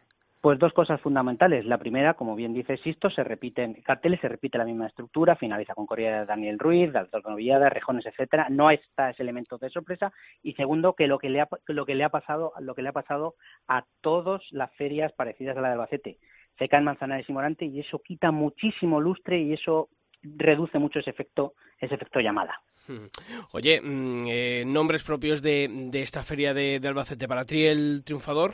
Pues 0.48 0.60
dos 0.60 0.72
cosas 0.72 1.02
fundamentales. 1.02 1.66
La 1.66 1.78
primera, 1.78 2.14
como 2.14 2.34
bien 2.34 2.54
dice 2.54 2.78
Sisto, 2.78 3.10
se 3.10 3.22
repiten 3.22 3.74
carteles, 3.84 4.22
se 4.22 4.30
repite 4.30 4.58
la 4.58 4.64
misma 4.64 4.88
estructura, 4.88 5.36
finaliza 5.36 5.76
con 5.76 5.86
corrida 5.86 6.22
de 6.22 6.26
Daniel 6.26 6.58
Ruiz, 6.58 6.94
de 6.94 7.00
Alto 7.00 7.20
Novillada, 7.20 7.68
Rejones, 7.68 8.06
etcétera. 8.06 8.48
No 8.50 8.72
está 8.72 9.10
ese 9.10 9.24
elemento 9.24 9.58
de 9.58 9.70
sorpresa. 9.70 10.14
Y 10.42 10.54
segundo, 10.54 10.94
que 10.94 11.08
lo 11.08 11.20
que 11.20 11.30
le 11.30 11.42
ha, 11.42 11.50
lo 11.68 11.86
que 11.86 11.96
le 11.96 12.06
ha 12.06 12.10
pasado, 12.10 12.54
lo 12.62 12.76
que 12.76 12.82
le 12.82 12.88
ha 12.88 12.94
pasado 12.94 13.36
a 13.68 13.84
todas 14.00 14.42
las 14.52 14.74
ferias 14.76 15.12
parecidas 15.12 15.58
a 15.58 15.60
la 15.60 15.68
de 15.68 15.74
Albacete. 15.74 16.18
Se 16.58 16.70
caen 16.70 16.86
Manzanares 16.86 17.28
y 17.28 17.34
Morante 17.34 17.66
y 17.66 17.82
eso 17.82 18.00
quita 18.00 18.32
muchísimo 18.32 19.02
lustre 19.02 19.42
y 19.42 19.52
eso 19.52 19.90
reduce 20.24 20.80
mucho 20.80 21.00
ese 21.00 21.10
efecto, 21.10 21.56
ese 21.78 21.96
efecto 21.96 22.22
llamada. 22.22 22.62
Oye, 23.52 23.82
mm, 23.82 24.28
eh, 24.28 24.64
nombres 24.66 25.04
propios 25.04 25.42
de, 25.42 25.68
de 25.92 26.02
esta 26.02 26.24
feria 26.24 26.54
de, 26.54 26.80
de 26.80 26.88
Albacete 26.88 27.28
para 27.28 27.44
ti 27.44 27.66
el 27.66 28.04
triunfador. 28.06 28.54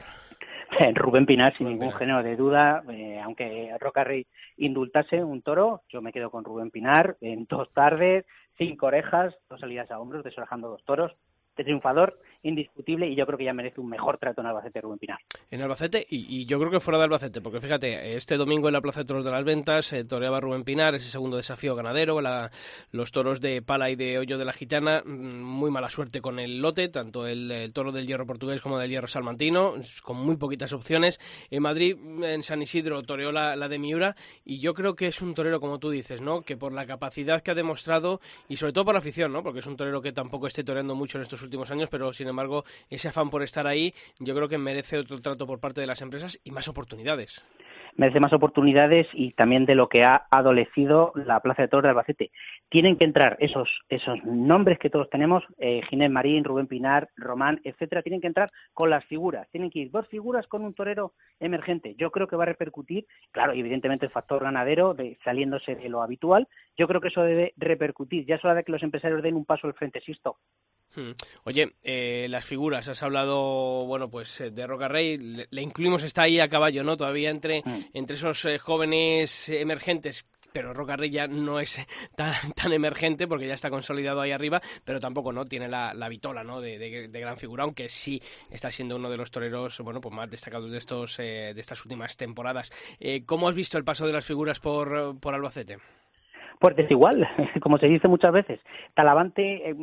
Rubén 0.95 1.25
Pinar, 1.25 1.55
sin 1.57 1.67
ningún 1.67 1.91
género 1.93 2.23
de 2.23 2.35
duda, 2.35 2.83
eh, 2.89 3.19
aunque 3.23 3.75
Rocarrey 3.79 4.25
indultase 4.57 5.23
un 5.23 5.41
toro, 5.41 5.81
yo 5.89 6.01
me 6.01 6.11
quedo 6.11 6.29
con 6.29 6.43
Rubén 6.43 6.71
Pinar 6.71 7.17
en 7.21 7.45
dos 7.45 7.71
tardes, 7.73 8.25
cinco 8.57 8.87
orejas, 8.87 9.33
dos 9.49 9.59
salidas 9.59 9.89
a 9.91 9.99
hombros, 9.99 10.23
desorejando 10.23 10.69
dos 10.69 10.83
toros, 10.85 11.11
triunfador 11.55 12.19
indiscutible 12.43 13.07
y 13.07 13.15
yo 13.15 13.25
creo 13.25 13.37
que 13.37 13.45
ya 13.45 13.53
merece 13.53 13.79
un 13.79 13.89
mejor 13.89 14.17
trato 14.17 14.41
en 14.41 14.47
Albacete 14.47 14.81
Rubén 14.81 14.99
Pinar. 14.99 15.19
En 15.49 15.61
Albacete 15.61 16.05
y, 16.09 16.45
yo 16.45 16.59
creo 16.59 16.71
que 16.71 16.79
fuera 16.79 16.97
de 16.97 17.05
Albacete, 17.05 17.41
porque 17.41 17.61
fíjate, 17.61 18.17
este 18.17 18.35
domingo 18.35 18.67
en 18.67 18.73
la 18.73 18.81
Plaza 18.81 19.01
de 19.01 19.05
Toros 19.05 19.23
de 19.23 19.31
las 19.31 19.43
Ventas 19.43 19.85
se 19.85 20.03
toreaba 20.03 20.41
Rubén 20.41 20.63
Pinar, 20.63 20.95
ese 20.95 21.09
segundo 21.09 21.37
desafío 21.37 21.75
ganadero, 21.75 22.19
los 22.91 23.11
toros 23.11 23.39
de 23.39 23.61
Pala 23.61 23.89
y 23.89 23.95
de 23.95 24.17
Hoyo 24.17 24.37
de 24.37 24.45
la 24.45 24.53
Gitana, 24.53 25.01
mm, 25.05 25.41
muy 25.41 25.71
mala 25.71 25.89
suerte 25.89 26.21
con 26.21 26.39
el 26.39 26.61
lote, 26.61 26.89
tanto 26.89 27.27
el, 27.27 27.71
toro 27.73 27.91
del 27.91 28.07
hierro 28.07 28.25
portugués 28.25 28.61
como 28.61 28.77
del 28.77 28.89
hierro 28.89 29.07
salmantino, 29.07 29.75
con 30.01 30.17
muy 30.17 30.35
poquitas 30.35 30.73
opciones. 30.73 31.19
En 31.49 31.63
Madrid, 31.63 31.97
en 32.23 32.43
San 32.43 32.61
Isidro, 32.61 33.03
toreó 33.03 33.31
la, 33.31 33.55
la 33.55 33.67
de 33.69 33.79
Miura 33.79 34.15
y 34.43 34.59
yo 34.59 34.73
creo 34.73 34.95
que 34.95 35.07
es 35.07 35.21
un 35.21 35.33
torero, 35.33 35.59
como 35.59 35.79
tú 35.79 35.89
dices, 35.89 36.21
¿no? 36.21 36.41
que 36.41 36.57
por 36.57 36.73
la 36.73 36.85
capacidad 36.85 37.41
que 37.41 37.51
ha 37.51 37.55
demostrado 37.55 38.19
y 38.49 38.57
sobre 38.57 38.73
todo 38.73 38.85
por 38.85 38.93
la 38.93 38.99
afición, 38.99 39.31
¿no? 39.31 39.43
porque 39.43 39.59
es 39.59 39.65
un 39.67 39.77
torero 39.77 40.01
que 40.01 40.11
tampoco 40.11 40.47
esté 40.47 40.63
toreando 40.63 40.95
mucho 40.95 41.17
en 41.17 41.23
estos 41.23 41.42
últimos 41.43 41.71
años, 41.71 41.89
pero 41.89 42.13
sin 42.13 42.27
embargo 42.27 42.65
ese 42.89 43.09
afán 43.09 43.29
por 43.29 43.43
estar 43.43 43.67
ahí, 43.67 43.93
yo 44.19 44.33
creo 44.35 44.47
que 44.47 44.57
merece 44.57 44.97
otro 44.97 45.19
trato 45.19 45.45
por 45.45 45.59
parte 45.59 45.81
de 45.81 45.87
las 45.87 46.01
empresas 46.01 46.39
y 46.43 46.51
más 46.51 46.67
oportunidades 46.67 47.43
merece 47.95 48.19
más 48.19 48.33
oportunidades 48.33 49.07
y 49.13 49.31
también 49.33 49.65
de 49.65 49.75
lo 49.75 49.87
que 49.89 50.03
ha 50.03 50.27
adolecido 50.31 51.11
la 51.15 51.39
Plaza 51.39 51.63
de 51.63 51.67
Toros 51.67 51.83
de 51.83 51.89
Albacete. 51.89 52.31
Tienen 52.69 52.97
que 52.97 53.05
entrar 53.05 53.37
esos, 53.39 53.69
esos 53.89 54.23
nombres 54.23 54.79
que 54.79 54.89
todos 54.89 55.09
tenemos, 55.09 55.43
eh, 55.57 55.81
Ginés 55.89 56.11
Marín, 56.11 56.43
Rubén 56.43 56.67
Pinar, 56.67 57.09
Román, 57.15 57.61
etcétera, 57.63 58.01
tienen 58.01 58.21
que 58.21 58.27
entrar 58.27 58.51
con 58.73 58.89
las 58.89 59.05
figuras. 59.05 59.47
Tienen 59.51 59.69
que 59.69 59.79
ir 59.79 59.91
dos 59.91 60.07
figuras 60.07 60.47
con 60.47 60.63
un 60.63 60.73
torero 60.73 61.13
emergente. 61.39 61.95
Yo 61.97 62.11
creo 62.11 62.27
que 62.27 62.35
va 62.35 62.43
a 62.43 62.47
repercutir, 62.47 63.05
claro, 63.31 63.53
evidentemente 63.53 64.05
el 64.05 64.11
factor 64.11 64.43
ganadero 64.43 64.93
de, 64.93 65.17
saliéndose 65.23 65.75
de 65.75 65.89
lo 65.89 66.01
habitual. 66.01 66.47
Yo 66.77 66.87
creo 66.87 67.01
que 67.01 67.09
eso 67.09 67.21
debe 67.21 67.53
repercutir. 67.57 68.25
Ya 68.25 68.35
es 68.35 68.45
hora 68.45 68.55
de 68.55 68.63
que 68.63 68.71
los 68.71 68.83
empresarios 68.83 69.21
den 69.21 69.35
un 69.35 69.45
paso 69.45 69.67
al 69.67 69.73
frente, 69.73 70.01
Sisto. 70.01 70.37
Hmm. 70.95 71.11
Oye, 71.45 71.73
eh, 71.81 72.27
las 72.29 72.45
figuras, 72.45 72.87
has 72.87 73.01
hablado, 73.01 73.85
bueno, 73.85 74.09
pues 74.09 74.39
eh, 74.41 74.51
de 74.51 74.67
Roca 74.67 74.87
Rey, 74.87 75.17
le, 75.49 75.61
incluimos, 75.61 76.03
está 76.03 76.23
ahí 76.23 76.39
a 76.39 76.49
caballo, 76.49 76.83
¿no? 76.83 76.97
Todavía 76.97 77.31
entre, 77.31 77.61
hmm. 77.65 77.82
Entre 77.93 78.15
esos 78.15 78.45
eh, 78.45 78.57
jóvenes 78.57 79.49
emergentes 79.49 80.25
pero 80.51 80.71
Roca 80.71 80.95
Rey 80.95 81.09
ya 81.09 81.27
no 81.27 81.59
es 81.59 81.79
tan, 82.15 82.51
tan, 82.53 82.71
emergente 82.73 83.27
porque 83.27 83.47
ya 83.47 83.55
está 83.55 83.71
consolidado 83.71 84.21
ahí 84.21 84.31
arriba, 84.31 84.61
pero 84.85 84.99
tampoco 84.99 85.33
no 85.33 85.45
tiene 85.45 85.67
la, 85.67 85.95
la 85.95 86.07
vitola 86.07 86.43
¿no? 86.43 86.61
De, 86.61 87.09
gran 87.11 87.37
figura, 87.37 87.63
aunque 87.63 87.89
sí 87.89 88.21
está 88.51 88.71
siendo 88.71 88.97
uno 88.97 89.09
de 89.09 89.17
los 89.17 89.31
toreros 89.31 89.79
bueno, 89.79 89.99
pues 89.99 90.13
más 90.13 90.29
destacados 90.29 90.69
de, 90.69 90.77
estos, 90.77 91.17
de 91.17 91.55
estas 91.57 91.83
últimas 91.83 92.15
temporadas. 92.17 92.71
¿Cómo 93.25 93.49
has 93.49 93.55
visto 93.55 93.79
el 93.79 93.83
paso 93.83 94.05
de 94.05 94.13
las 94.13 94.25
figuras 94.25 94.59
por, 94.59 95.19
por 95.19 95.33
Albacete? 95.33 95.79
Pues 96.63 96.77
desigual, 96.77 97.27
como 97.61 97.77
se 97.77 97.87
dice 97.87 98.07
muchas 98.07 98.31
veces. 98.31 98.57
Talavante 98.93 99.69
eh, 99.69 99.75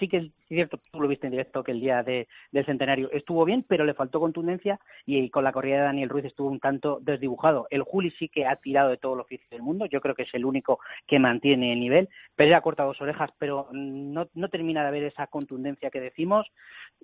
sí 0.00 0.08
que 0.08 0.16
es 0.16 0.32
cierto, 0.48 0.80
tú 0.90 1.00
lo 1.00 1.06
viste 1.06 1.28
en 1.28 1.30
directo 1.30 1.62
que 1.62 1.70
el 1.70 1.80
día 1.80 2.02
de, 2.02 2.26
del 2.50 2.66
centenario 2.66 3.08
estuvo 3.12 3.44
bien, 3.44 3.64
pero 3.68 3.84
le 3.84 3.94
faltó 3.94 4.18
contundencia 4.18 4.80
y 5.06 5.30
con 5.30 5.44
la 5.44 5.52
corrida 5.52 5.76
de 5.76 5.82
Daniel 5.82 6.08
Ruiz 6.08 6.24
estuvo 6.24 6.48
un 6.48 6.58
tanto 6.58 6.98
desdibujado. 7.00 7.68
El 7.70 7.84
Juli 7.84 8.10
sí 8.18 8.28
que 8.28 8.46
ha 8.46 8.56
tirado 8.56 8.90
de 8.90 8.96
todo 8.96 9.14
el 9.14 9.20
oficio 9.20 9.46
del 9.48 9.62
mundo, 9.62 9.86
yo 9.86 10.00
creo 10.00 10.16
que 10.16 10.24
es 10.24 10.34
el 10.34 10.44
único 10.44 10.80
que 11.06 11.20
mantiene 11.20 11.72
el 11.72 11.78
nivel. 11.78 12.08
Pero 12.34 12.56
ha 12.56 12.62
cortado 12.62 12.88
dos 12.88 13.00
orejas, 13.00 13.30
pero 13.38 13.68
no, 13.70 14.26
no 14.34 14.48
termina 14.48 14.82
de 14.82 14.88
haber 14.88 15.04
esa 15.04 15.28
contundencia 15.28 15.90
que 15.90 16.00
decimos. 16.00 16.48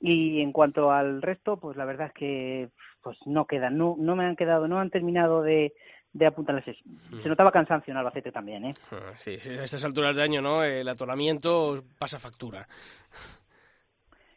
Y 0.00 0.40
en 0.40 0.50
cuanto 0.50 0.90
al 0.90 1.22
resto, 1.22 1.56
pues 1.60 1.76
la 1.76 1.84
verdad 1.84 2.08
es 2.08 2.14
que 2.14 2.68
pues 3.00 3.16
no 3.26 3.46
quedan, 3.46 3.78
no, 3.78 3.94
no 3.96 4.16
me 4.16 4.24
han 4.24 4.36
quedado, 4.36 4.66
no 4.66 4.80
han 4.80 4.90
terminado 4.90 5.42
de 5.42 5.72
de 6.12 6.26
apuntarles 6.26 6.64
Se 6.64 6.72
mm. 6.74 7.28
notaba 7.28 7.52
cansancio 7.52 7.92
en 7.92 7.98
Albacete 7.98 8.32
también, 8.32 8.64
¿eh? 8.64 8.74
Ah, 8.90 9.12
sí, 9.16 9.32
a 9.32 9.64
estas 9.64 9.84
alturas 9.84 10.14
de 10.16 10.22
año, 10.22 10.42
¿no? 10.42 10.64
El 10.64 10.88
atoramiento 10.88 11.84
pasa 11.98 12.18
factura. 12.18 12.66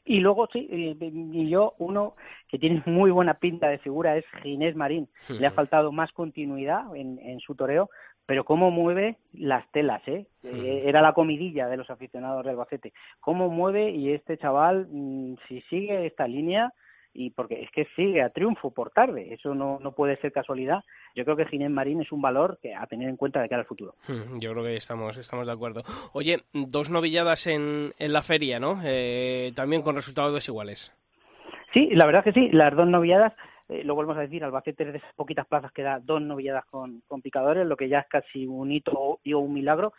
Y 0.06 0.20
luego, 0.20 0.48
sí, 0.52 0.68
y 0.70 1.50
yo, 1.50 1.76
uno 1.78 2.16
que 2.50 2.60
tiene 2.60 2.84
muy 2.86 3.10
buena 3.10 3.36
pinta 3.36 3.70
de 3.70 3.78
figura 3.78 4.18
es 4.18 4.26
Ginés 4.42 4.76
Marín. 4.76 5.08
Le 5.30 5.48
ha 5.48 5.52
faltado 5.52 5.94
más 5.94 6.12
continuidad 6.12 6.94
en, 6.96 7.20
en 7.20 7.40
su 7.40 7.56
toreo, 7.56 7.90
pero 8.26 8.46
cómo 8.46 8.70
mueve 8.70 9.18
las 9.34 9.70
telas, 9.72 10.06
¿eh? 10.08 10.26
¿eh? 10.44 10.84
Era 10.86 11.02
la 11.02 11.14
comidilla 11.14 11.68
de 11.68 11.78
los 11.78 11.90
aficionados 11.90 12.44
del 12.44 12.52
Albacete. 12.52 12.94
Cómo 13.20 13.50
mueve 13.50 13.92
y 13.92 14.12
este 14.12 14.38
chaval, 14.38 14.88
mm, 14.90 15.36
si 15.48 15.62
sigue 15.62 16.06
esta 16.06 16.28
línea, 16.28 16.74
y 17.14 17.30
porque 17.30 17.62
es 17.62 17.72
que 17.72 17.88
sigue 17.96 18.22
a 18.22 18.30
triunfo 18.30 18.72
por 18.72 18.90
tarde, 18.90 19.34
eso 19.34 19.54
no, 19.54 19.80
no 19.80 19.92
puede 19.94 20.18
ser 20.18 20.32
casualidad. 20.32 20.84
Yo 21.16 21.24
creo 21.26 21.38
que 21.38 21.46
Ginés 21.46 21.70
Marín 21.70 22.02
es 22.02 22.12
un 22.12 22.22
valor 22.22 22.58
que 22.62 22.74
a 22.74 22.88
tener 22.88 23.08
en 23.08 23.18
cuenta 23.18 23.42
de 23.42 23.50
cara 23.50 23.62
al 23.62 23.68
futuro. 23.68 23.96
Hmm, 24.08 24.40
yo 24.40 24.52
creo 24.52 24.64
que 24.64 24.76
estamos, 24.76 25.18
estamos 25.18 25.46
de 25.46 25.54
acuerdo. 25.54 25.84
Oye, 26.14 26.44
dos 26.54 26.90
novilladas 26.90 27.48
en, 27.48 27.94
en 28.00 28.14
la 28.14 28.22
feria, 28.22 28.60
¿no? 28.60 28.80
Eh, 28.84 29.52
también 29.56 29.84
con 29.84 29.96
resultados 29.96 30.34
desiguales. 30.34 30.92
Sí, 31.74 31.90
la 31.92 32.06
verdad 32.06 32.24
que 32.24 32.34
sí, 32.34 32.50
las 32.52 32.76
dos 32.76 32.88
novilladas 32.88 33.34
eh, 33.70 33.84
lo 33.84 33.96
volvemos 33.96 34.18
a 34.18 34.22
decir, 34.22 34.44
Albacete 34.44 34.86
de 34.86 34.98
esas 34.98 35.14
poquitas 35.14 35.48
plazas 35.48 35.72
que 35.72 35.84
da 35.84 36.00
dos 36.00 36.22
novilladas 36.22 36.66
con, 36.66 37.02
con 37.08 37.22
picadores, 37.22 37.66
lo 37.66 37.78
que 37.78 37.90
ya 37.90 38.00
es 38.00 38.08
casi 38.08 38.46
un 38.46 38.72
hito 38.72 39.20
y 39.24 39.34
un 39.34 39.54
milagro 39.54 39.94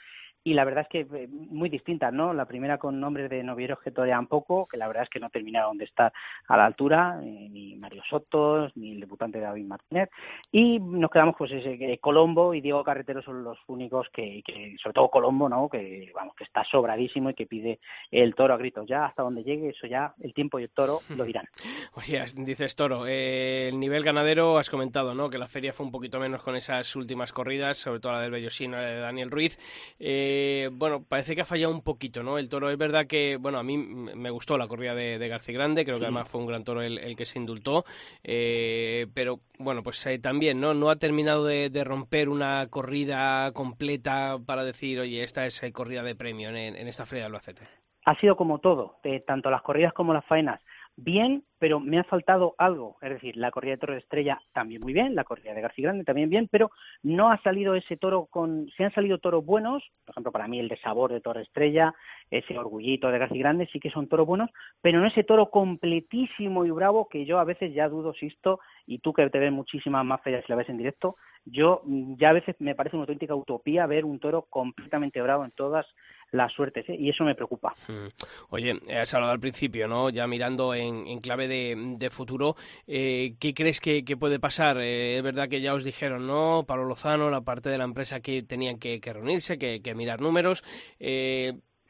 y 0.46 0.52
la 0.52 0.64
verdad 0.64 0.82
es 0.82 0.88
que 0.88 1.22
eh, 1.22 1.26
muy 1.28 1.70
distintas, 1.70 2.12
¿no? 2.12 2.34
La 2.34 2.44
primera 2.44 2.76
con 2.76 3.00
nombres 3.00 3.30
de 3.30 3.42
novieros 3.42 3.78
que 3.80 3.90
torean 3.90 4.26
poco, 4.26 4.66
que 4.66 4.76
la 4.76 4.86
verdad 4.86 5.04
es 5.04 5.08
que 5.08 5.18
no 5.18 5.30
terminaron 5.30 5.78
de 5.78 5.86
estar 5.86 6.12
a 6.46 6.56
la 6.58 6.66
altura, 6.66 7.18
eh, 7.22 7.48
ni 7.50 7.74
Mario 7.76 8.02
Sotos, 8.08 8.70
ni 8.76 8.92
el 8.92 9.00
debutante 9.00 9.40
David 9.40 9.64
Martínez, 9.64 10.10
y 10.52 10.78
nos 10.78 11.10
quedamos 11.10 11.34
pues 11.38 11.50
ese 11.50 11.98
Colombo 11.98 12.52
y 12.52 12.60
Diego 12.60 12.84
Carretero 12.84 13.22
son 13.22 13.42
los 13.42 13.58
únicos 13.68 14.08
que, 14.12 14.42
que, 14.44 14.76
sobre 14.82 14.92
todo 14.92 15.08
Colombo, 15.08 15.48
¿no? 15.48 15.70
Que 15.70 16.12
vamos, 16.14 16.34
que 16.36 16.44
está 16.44 16.62
sobradísimo 16.64 17.30
y 17.30 17.34
que 17.34 17.46
pide 17.46 17.80
el 18.10 18.34
toro 18.34 18.52
a 18.52 18.58
gritos. 18.58 18.86
Ya 18.86 19.06
hasta 19.06 19.22
donde 19.22 19.44
llegue, 19.44 19.70
eso 19.70 19.86
ya 19.86 20.14
el 20.20 20.34
tiempo 20.34 20.58
y 20.58 20.64
el 20.64 20.70
toro 20.70 21.00
lo 21.08 21.24
dirán. 21.24 21.48
Oye, 21.94 22.22
dices 22.36 22.76
toro, 22.76 23.06
eh, 23.06 23.68
el 23.68 23.80
nivel 23.80 24.04
ganadero 24.04 24.58
has 24.58 24.68
comentado, 24.68 25.14
¿no? 25.14 25.30
Que 25.30 25.38
la 25.38 25.48
feria 25.48 25.72
fue 25.72 25.86
un 25.86 25.92
poquito 25.92 26.20
menos 26.20 26.42
con 26.42 26.54
esas 26.54 26.94
últimas 26.96 27.32
corridas, 27.32 27.78
sobre 27.78 28.00
todo 28.00 28.12
la 28.12 28.20
del 28.20 28.30
Bellosino, 28.30 28.76
la 28.76 28.88
de 28.88 29.00
Daniel 29.00 29.30
Ruiz. 29.30 29.58
Eh, 29.98 30.33
eh, 30.36 30.68
bueno, 30.72 31.04
parece 31.04 31.36
que 31.36 31.42
ha 31.42 31.44
fallado 31.44 31.72
un 31.72 31.82
poquito, 31.82 32.24
¿no? 32.24 32.38
El 32.38 32.48
toro 32.48 32.68
es 32.68 32.76
verdad 32.76 33.06
que, 33.06 33.36
bueno, 33.36 33.58
a 33.58 33.62
mí 33.62 33.76
me 33.76 34.30
gustó 34.30 34.58
la 34.58 34.66
corrida 34.66 34.94
de, 34.94 35.18
de 35.18 35.28
García 35.28 35.54
Grande, 35.54 35.84
creo 35.84 35.98
que 35.98 36.06
además 36.06 36.28
fue 36.28 36.40
un 36.40 36.48
gran 36.48 36.64
toro 36.64 36.82
el, 36.82 37.14
que 37.16 37.24
se 37.24 37.38
indultó, 37.38 37.84
eh, 38.24 39.06
pero 39.14 39.38
bueno, 39.58 39.82
pues 39.84 40.04
eh, 40.06 40.18
también, 40.18 40.60
¿no? 40.60 40.74
No 40.74 40.90
ha 40.90 40.96
terminado 40.96 41.44
de, 41.44 41.84
romper 41.84 42.28
una 42.28 42.66
corrida 42.68 43.52
completa 43.52 44.38
para 44.44 44.64
decir, 44.64 44.98
oye, 44.98 45.22
esta 45.22 45.46
es 45.46 45.62
corrida 45.72 46.02
de 46.02 46.16
premio 46.16 46.48
en, 46.48 46.88
esta 46.88 47.06
feria 47.06 47.24
de 47.24 47.26
Albacete. 47.26 47.62
Ha 48.06 48.18
sido 48.20 48.36
como 48.36 48.58
todo, 48.58 48.98
tanto 49.26 49.50
las 49.50 49.62
corridas 49.62 49.92
como 49.92 50.12
las 50.12 50.24
faenas 50.26 50.60
bien, 50.96 51.44
pero 51.58 51.80
me 51.80 51.98
ha 51.98 52.04
faltado 52.04 52.54
algo. 52.58 52.96
Es 53.02 53.10
decir, 53.10 53.36
la 53.36 53.50
corrida 53.50 53.72
de 53.72 53.78
Toro 53.78 53.96
Estrella 53.96 54.40
también 54.52 54.82
muy 54.82 54.92
bien, 54.92 55.14
la 55.14 55.24
corrida 55.24 55.54
de 55.54 55.60
García 55.60 55.84
Grande 55.84 56.04
también 56.04 56.30
bien, 56.30 56.48
pero 56.50 56.70
no 57.02 57.30
ha 57.30 57.40
salido 57.42 57.74
ese 57.74 57.96
toro 57.96 58.26
con. 58.26 58.68
Se 58.76 58.84
han 58.84 58.92
salido 58.92 59.18
toros 59.18 59.44
buenos, 59.44 59.82
por 60.04 60.12
ejemplo, 60.12 60.32
para 60.32 60.48
mí 60.48 60.60
el 60.60 60.68
de 60.68 60.78
sabor 60.78 61.12
de 61.12 61.20
Toro 61.20 61.40
Estrella, 61.40 61.94
ese 62.30 62.58
orgullito 62.58 63.08
de 63.08 63.18
García 63.18 63.40
Grande, 63.40 63.68
sí 63.72 63.80
que 63.80 63.90
son 63.90 64.08
toros 64.08 64.26
buenos, 64.26 64.50
pero 64.80 65.00
no 65.00 65.06
ese 65.06 65.24
toro 65.24 65.50
completísimo 65.50 66.64
y 66.64 66.70
bravo 66.70 67.08
que 67.08 67.24
yo 67.24 67.38
a 67.38 67.44
veces 67.44 67.74
ya 67.74 67.88
dudo, 67.88 68.14
Sisto, 68.14 68.60
y 68.86 68.98
tú 68.98 69.12
que 69.12 69.28
te 69.30 69.38
ves 69.38 69.52
muchísimas 69.52 70.04
más 70.04 70.22
ferias 70.22 70.44
si 70.44 70.52
la 70.52 70.56
ves 70.56 70.68
en 70.68 70.78
directo, 70.78 71.16
yo 71.44 71.82
ya 72.18 72.30
a 72.30 72.34
veces 72.34 72.56
me 72.58 72.74
parece 72.74 72.96
una 72.96 73.02
auténtica 73.02 73.34
utopía 73.34 73.86
ver 73.86 74.04
un 74.04 74.18
toro 74.18 74.42
completamente 74.48 75.20
bravo 75.20 75.44
en 75.44 75.50
todas 75.50 75.86
las 76.30 76.52
suertes, 76.52 76.88
¿eh? 76.88 76.96
y 76.98 77.10
eso 77.10 77.24
me 77.24 77.34
preocupa. 77.34 77.74
Hmm. 77.88 78.08
Oye, 78.50 78.80
has 78.94 79.12
hablado 79.14 79.32
al 79.32 79.40
principio, 79.40 79.86
¿no? 79.88 80.10
Ya 80.10 80.26
mirando 80.26 80.74
en, 80.74 81.20
clave 81.20 81.48
de, 81.48 82.10
futuro, 82.10 82.56
eh, 82.86 83.34
¿qué 83.38 83.54
crees 83.54 83.80
que, 83.80 84.02
puede 84.18 84.38
pasar? 84.38 84.78
Eh, 84.80 85.16
es 85.16 85.22
verdad 85.22 85.48
que 85.48 85.60
ya 85.60 85.74
os 85.74 85.84
dijeron, 85.84 86.26
¿no? 86.26 86.64
Pablo 86.66 86.84
Lozano, 86.84 87.30
la 87.30 87.40
parte 87.40 87.70
de 87.70 87.78
la 87.78 87.84
empresa 87.84 88.20
que 88.20 88.42
tenían 88.42 88.78
que, 88.78 89.00
reunirse, 89.04 89.58
que, 89.58 89.94
mirar 89.94 90.20
números. 90.20 90.64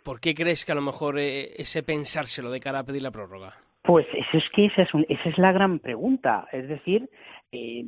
¿Por 0.02 0.20
qué 0.20 0.34
crees 0.34 0.64
que 0.64 0.72
a 0.72 0.74
lo 0.74 0.82
mejor 0.82 1.18
ese 1.18 1.82
pensárselo 1.82 2.50
de 2.50 2.60
cara 2.60 2.80
a 2.80 2.84
pedir 2.84 3.02
la 3.02 3.10
prórroga? 3.10 3.63
Pues 3.84 4.06
eso 4.14 4.38
es 4.38 4.44
que 4.54 4.64
esa 4.64 4.82
es, 4.82 4.88
esa 5.10 5.28
es 5.28 5.36
la 5.36 5.52
gran 5.52 5.78
pregunta. 5.78 6.48
Es 6.50 6.66
decir, 6.68 7.06
eh, 7.52 7.84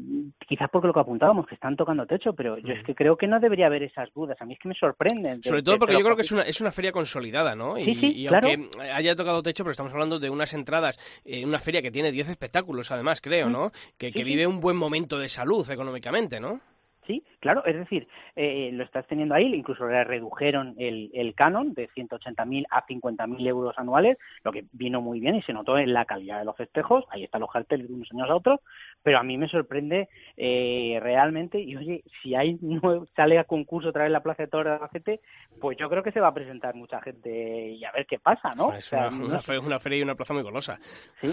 quizás 0.47 0.69
porque 0.71 0.89
lo 0.89 0.93
que 0.93 1.01
apuntábamos, 1.01 1.47
que 1.47 1.55
están 1.55 1.75
tocando 1.75 2.07
techo, 2.07 2.35
pero 2.35 2.59
yo 2.59 2.75
es 2.75 2.85
que 2.85 2.95
creo 2.95 3.17
que 3.17 3.27
no 3.27 3.41
debería 3.41 3.65
haber 3.65 3.83
esas 3.83 4.13
dudas. 4.13 4.37
A 4.39 4.45
mí 4.45 4.53
es 4.53 4.59
que 4.59 4.69
me 4.69 4.75
sorprenden. 4.75 5.43
Sobre 5.43 5.63
todo 5.63 5.79
porque 5.79 5.95
yo 5.95 6.03
creo 6.03 6.15
que 6.15 6.21
es 6.21 6.33
una, 6.33 6.43
es 6.43 6.61
una 6.61 6.71
feria 6.71 6.93
consolidada, 6.93 7.55
¿no? 7.57 7.77
Sí, 7.77 7.95
sí, 7.95 8.13
y 8.15 8.27
claro. 8.27 8.47
aunque 8.47 8.79
haya 8.93 9.17
tocado 9.17 9.43
techo, 9.43 9.65
pero 9.65 9.71
estamos 9.71 9.95
hablando 9.95 10.19
de 10.19 10.29
unas 10.29 10.53
entradas 10.53 10.99
en 11.25 11.49
una 11.49 11.61
feria 11.61 11.81
que 11.81 11.91
tiene 11.91 12.13
10 12.13 12.29
espectáculos, 12.29 12.91
además, 12.91 13.23
creo, 13.23 13.49
¿no? 13.49 13.73
Que, 13.97 14.13
que 14.13 14.23
vive 14.23 14.47
un 14.47 14.61
buen 14.61 14.77
momento 14.77 15.19
de 15.19 15.31
salud 15.31 15.69
económicamente, 15.71 16.41
¿no? 16.41 16.61
Sí, 17.07 17.23
claro, 17.39 17.65
es 17.65 17.77
decir, 17.77 18.09
eh, 18.35 18.71
lo 18.73 18.83
estás 18.83 19.07
teniendo 19.07 19.35
ahí, 19.35 19.55
incluso 19.55 19.87
le 19.87 20.03
redujeron 20.03 20.75
el, 20.79 21.11
el 21.15 21.35
canon 21.35 21.73
de 21.73 21.89
180.000 21.91 22.67
a 22.71 22.85
50.000 22.85 23.47
euros 23.47 23.79
anuales, 23.79 24.19
lo 24.43 24.51
que 24.51 24.65
vino 24.73 25.01
muy 25.01 25.21
bien 25.21 25.37
y 25.37 25.43
se 25.43 25.53
notó 25.53 25.79
en 25.79 25.93
la 25.93 26.05
calidad 26.05 26.41
de 26.41 26.45
los 26.45 26.57
festejos, 26.57 27.05
ahí 27.11 27.23
están 27.23 27.43
los 27.43 27.53
carteles 27.53 27.87
de 27.89 27.95
unos 27.95 28.11
años 28.13 28.29
a 28.29 28.35
otros, 28.35 28.61
pero 29.03 29.19
a 29.19 29.23
mí 29.23 29.39
me 29.39 29.49
sorprende 29.49 30.09
eh, 30.37 30.99
realmente, 31.01 31.61
y 31.61 31.77
oye, 31.77 32.03
si 32.23 32.35
hay 32.35 32.59
sale 33.15 33.39
a 33.39 33.45
concurso 33.45 33.91
otra 33.91 34.03
vez 34.03 34.13
la 34.13 34.23
Plaza 34.23 34.43
de 34.43 34.49
Torre 34.49 34.71
de 34.71 34.77
Albacete, 34.77 35.21
pues 35.61 35.79
yo 35.79 35.89
creo 35.89 36.03
que 36.03 36.13
se 36.13 36.21
va 36.21 36.29
a 36.29 36.35
presentar 36.35 36.75
mucha 36.75 37.01
gente 37.01 37.71
y 37.71 37.85
a 37.85 37.93
ver 37.93 38.07
qué 38.07 38.19
pasa, 38.19 38.51
¿no? 38.57 38.73
Es 38.73 38.91
una, 38.93 39.09
una 39.09 39.79
feria 39.79 39.99
y 39.99 40.03
una 40.03 40.17
plaza 40.17 40.35
muy 40.35 40.43
golosa. 40.43 40.79
Sí, 41.21 41.33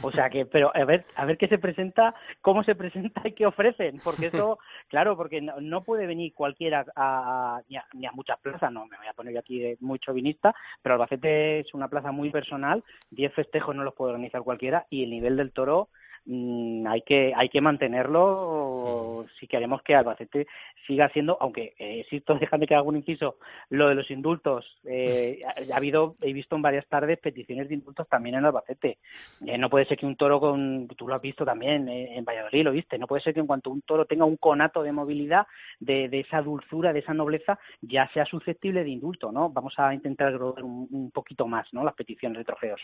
o 0.00 0.10
sea 0.10 0.30
que, 0.30 0.46
pero 0.46 0.70
a 0.74 0.84
ver, 0.84 1.04
a 1.16 1.24
ver 1.24 1.38
qué 1.38 1.48
se 1.48 1.58
presenta, 1.58 2.14
cómo 2.40 2.64
se 2.64 2.74
presenta 2.74 3.22
y 3.24 3.32
qué 3.32 3.46
ofrecen, 3.46 4.00
porque 4.02 4.26
eso, 4.26 4.58
claro, 4.88 5.16
porque 5.16 5.40
no, 5.40 5.84
puede 5.84 6.06
venir 6.06 6.32
cualquiera 6.34 6.84
a, 6.96 7.60
ni, 7.68 8.06
a, 8.06 8.12
muchas 8.12 8.38
plazas, 8.40 8.72
no 8.72 8.86
me 8.86 8.96
voy 8.96 9.06
a 9.06 9.14
poner 9.14 9.36
aquí 9.38 9.76
muy 9.80 9.98
chauvinista, 9.98 10.54
pero 10.82 10.94
Albacete 10.94 11.60
es 11.60 11.74
una 11.74 11.88
plaza 11.88 12.12
muy 12.12 12.30
personal, 12.30 12.82
diez 13.10 13.32
festejos 13.34 13.74
no 13.74 13.84
los 13.84 13.94
puede 13.94 14.12
organizar 14.12 14.42
cualquiera 14.42 14.86
y 14.90 15.04
el 15.04 15.10
nivel 15.10 15.36
del 15.36 15.52
toro 15.52 15.88
Mm, 16.24 16.86
hay 16.86 17.02
que 17.02 17.32
hay 17.34 17.48
que 17.48 17.60
mantenerlo 17.60 19.26
si 19.40 19.48
queremos 19.48 19.82
que 19.82 19.96
Albacete 19.96 20.46
siga 20.86 21.08
siendo 21.08 21.36
aunque 21.40 21.74
eh, 21.80 22.06
esto 22.08 22.34
déjame 22.40 22.68
que 22.68 22.76
haga 22.76 22.84
un 22.84 22.96
inciso 22.96 23.38
lo 23.70 23.88
de 23.88 23.96
los 23.96 24.08
indultos 24.08 24.64
eh, 24.84 25.40
ha, 25.44 25.76
habido 25.76 26.14
he 26.20 26.32
visto 26.32 26.54
en 26.54 26.62
varias 26.62 26.86
tardes 26.86 27.18
peticiones 27.18 27.68
de 27.68 27.74
indultos 27.74 28.06
también 28.08 28.36
en 28.36 28.44
Albacete. 28.44 28.98
Eh, 29.44 29.58
no 29.58 29.68
puede 29.68 29.84
ser 29.86 29.98
que 29.98 30.06
un 30.06 30.14
toro 30.14 30.38
con 30.38 30.86
tú 30.96 31.08
lo 31.08 31.16
has 31.16 31.22
visto 31.22 31.44
también 31.44 31.88
eh, 31.88 32.16
en 32.16 32.24
Valladolid 32.24 32.64
lo 32.66 32.72
viste 32.72 32.98
no 32.98 33.08
puede 33.08 33.22
ser 33.22 33.34
que 33.34 33.40
en 33.40 33.48
cuanto 33.48 33.70
un 33.70 33.82
toro 33.82 34.04
tenga 34.04 34.24
un 34.24 34.36
conato 34.36 34.84
de 34.84 34.92
movilidad 34.92 35.48
de, 35.80 36.08
de 36.08 36.20
esa 36.20 36.40
dulzura 36.40 36.92
de 36.92 37.00
esa 37.00 37.14
nobleza 37.14 37.58
ya 37.80 38.08
sea 38.12 38.26
susceptible 38.26 38.84
de 38.84 38.90
indulto 38.90 39.32
no 39.32 39.50
vamos 39.50 39.74
a 39.76 39.92
intentar 39.92 40.40
un, 40.40 40.86
un 40.88 41.10
poquito 41.10 41.48
más 41.48 41.66
no 41.72 41.82
las 41.82 41.94
peticiones 41.94 42.38
de 42.38 42.44
trofeos. 42.44 42.80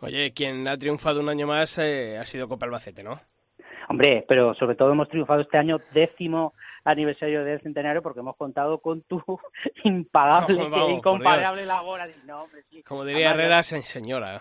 Oye 0.00 0.32
quien 0.32 0.66
ha 0.66 0.78
triunfado 0.78 1.20
un 1.20 1.28
año 1.28 1.46
más 1.46 1.78
ha 1.78 2.24
sido 2.24 2.48
Copa 2.48 2.77
¿no? 3.02 3.20
Hombre, 3.88 4.24
pero 4.28 4.54
sobre 4.54 4.76
todo 4.76 4.92
hemos 4.92 5.08
triunfado 5.08 5.40
este 5.40 5.56
año 5.56 5.80
décimo 5.92 6.52
aniversario 6.84 7.42
del 7.42 7.60
centenario 7.60 8.02
porque 8.02 8.20
hemos 8.20 8.36
contado 8.36 8.78
con 8.78 9.02
tu 9.02 9.22
impagable, 9.84 10.62
incomparable 10.90 11.64
labor. 11.64 12.00
No, 12.26 12.46
Como 12.86 13.04
diría 13.04 13.30
Herrera, 13.30 13.62
señora. 13.62 14.40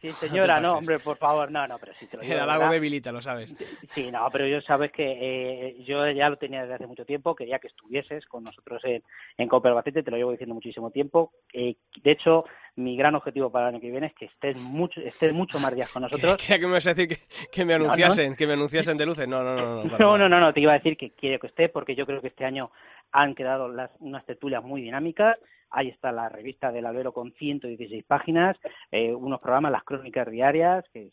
Sí, 0.00 0.10
señora, 0.20 0.60
no, 0.60 0.72
hombre, 0.72 0.98
por 0.98 1.16
favor, 1.16 1.50
no, 1.50 1.66
no, 1.66 1.78
pero 1.78 1.94
si 1.94 2.06
te 2.06 2.18
lo 2.18 2.22
digo. 2.22 2.34
El 2.34 2.40
halago 2.40 2.70
debilita, 2.70 3.12
lo 3.12 3.22
sabes. 3.22 3.54
Sí, 3.94 4.10
no, 4.12 4.28
pero 4.30 4.46
yo 4.46 4.60
sabes 4.60 4.92
que 4.92 5.04
eh, 5.04 5.84
yo 5.84 6.08
ya 6.10 6.28
lo 6.28 6.36
tenía 6.36 6.62
desde 6.62 6.74
hace 6.74 6.86
mucho 6.86 7.06
tiempo, 7.06 7.34
quería 7.34 7.58
que 7.58 7.68
estuvieses 7.68 8.26
con 8.26 8.44
nosotros 8.44 8.82
en, 8.84 9.02
en 9.38 9.48
Copa 9.48 9.70
Albacete, 9.70 10.02
te 10.02 10.10
lo 10.10 10.18
llevo 10.18 10.32
diciendo 10.32 10.54
muchísimo 10.54 10.90
tiempo. 10.90 11.32
Eh, 11.52 11.76
de 12.02 12.10
hecho, 12.10 12.44
mi 12.76 12.96
gran 12.96 13.14
objetivo 13.14 13.50
para 13.50 13.68
el 13.68 13.74
año 13.74 13.80
que 13.80 13.90
viene 13.90 14.06
es 14.06 14.14
que 14.14 14.26
estés 14.26 14.56
mucho, 14.56 15.00
estés 15.00 15.32
mucho 15.32 15.58
más 15.58 15.74
días 15.74 15.90
con 15.90 16.02
nosotros. 16.02 16.36
¿Qué, 16.36 16.58
que 16.58 16.66
me 16.66 16.72
vas 16.72 16.86
a 16.86 16.94
decir 16.94 17.18
que, 17.50 17.64
me 17.64 17.74
anunciasen, 17.74 18.34
que 18.34 18.46
me 18.46 18.54
anunciasen 18.54 18.96
de 18.96 19.06
luces? 19.06 19.28
No, 19.28 19.42
no, 19.42 19.56
no. 19.56 19.84
No, 19.84 19.98
no, 19.98 20.18
no, 20.18 20.28
no, 20.28 20.40
no, 20.40 20.52
te 20.52 20.60
iba 20.60 20.72
a 20.72 20.76
decir 20.76 20.96
que 20.96 21.10
quiero 21.10 21.38
que 21.38 21.48
esté 21.48 21.68
porque 21.68 21.94
yo 21.94 22.06
creo 22.06 22.20
que 22.20 22.28
este 22.28 22.44
año 22.44 22.70
han 23.12 23.34
quedado 23.34 23.68
las, 23.68 23.90
unas 24.00 24.24
tertulias 24.24 24.62
muy 24.64 24.80
dinámicas. 24.82 25.36
Ahí 25.72 25.88
está 25.88 26.12
la 26.12 26.28
revista 26.28 26.70
del 26.70 26.84
Albero 26.84 27.12
con 27.12 27.32
116 27.32 28.04
páginas, 28.04 28.56
eh, 28.90 29.14
unos 29.14 29.40
programas, 29.40 29.72
las 29.72 29.84
crónicas 29.84 30.30
diarias 30.30 30.84
que, 30.92 31.10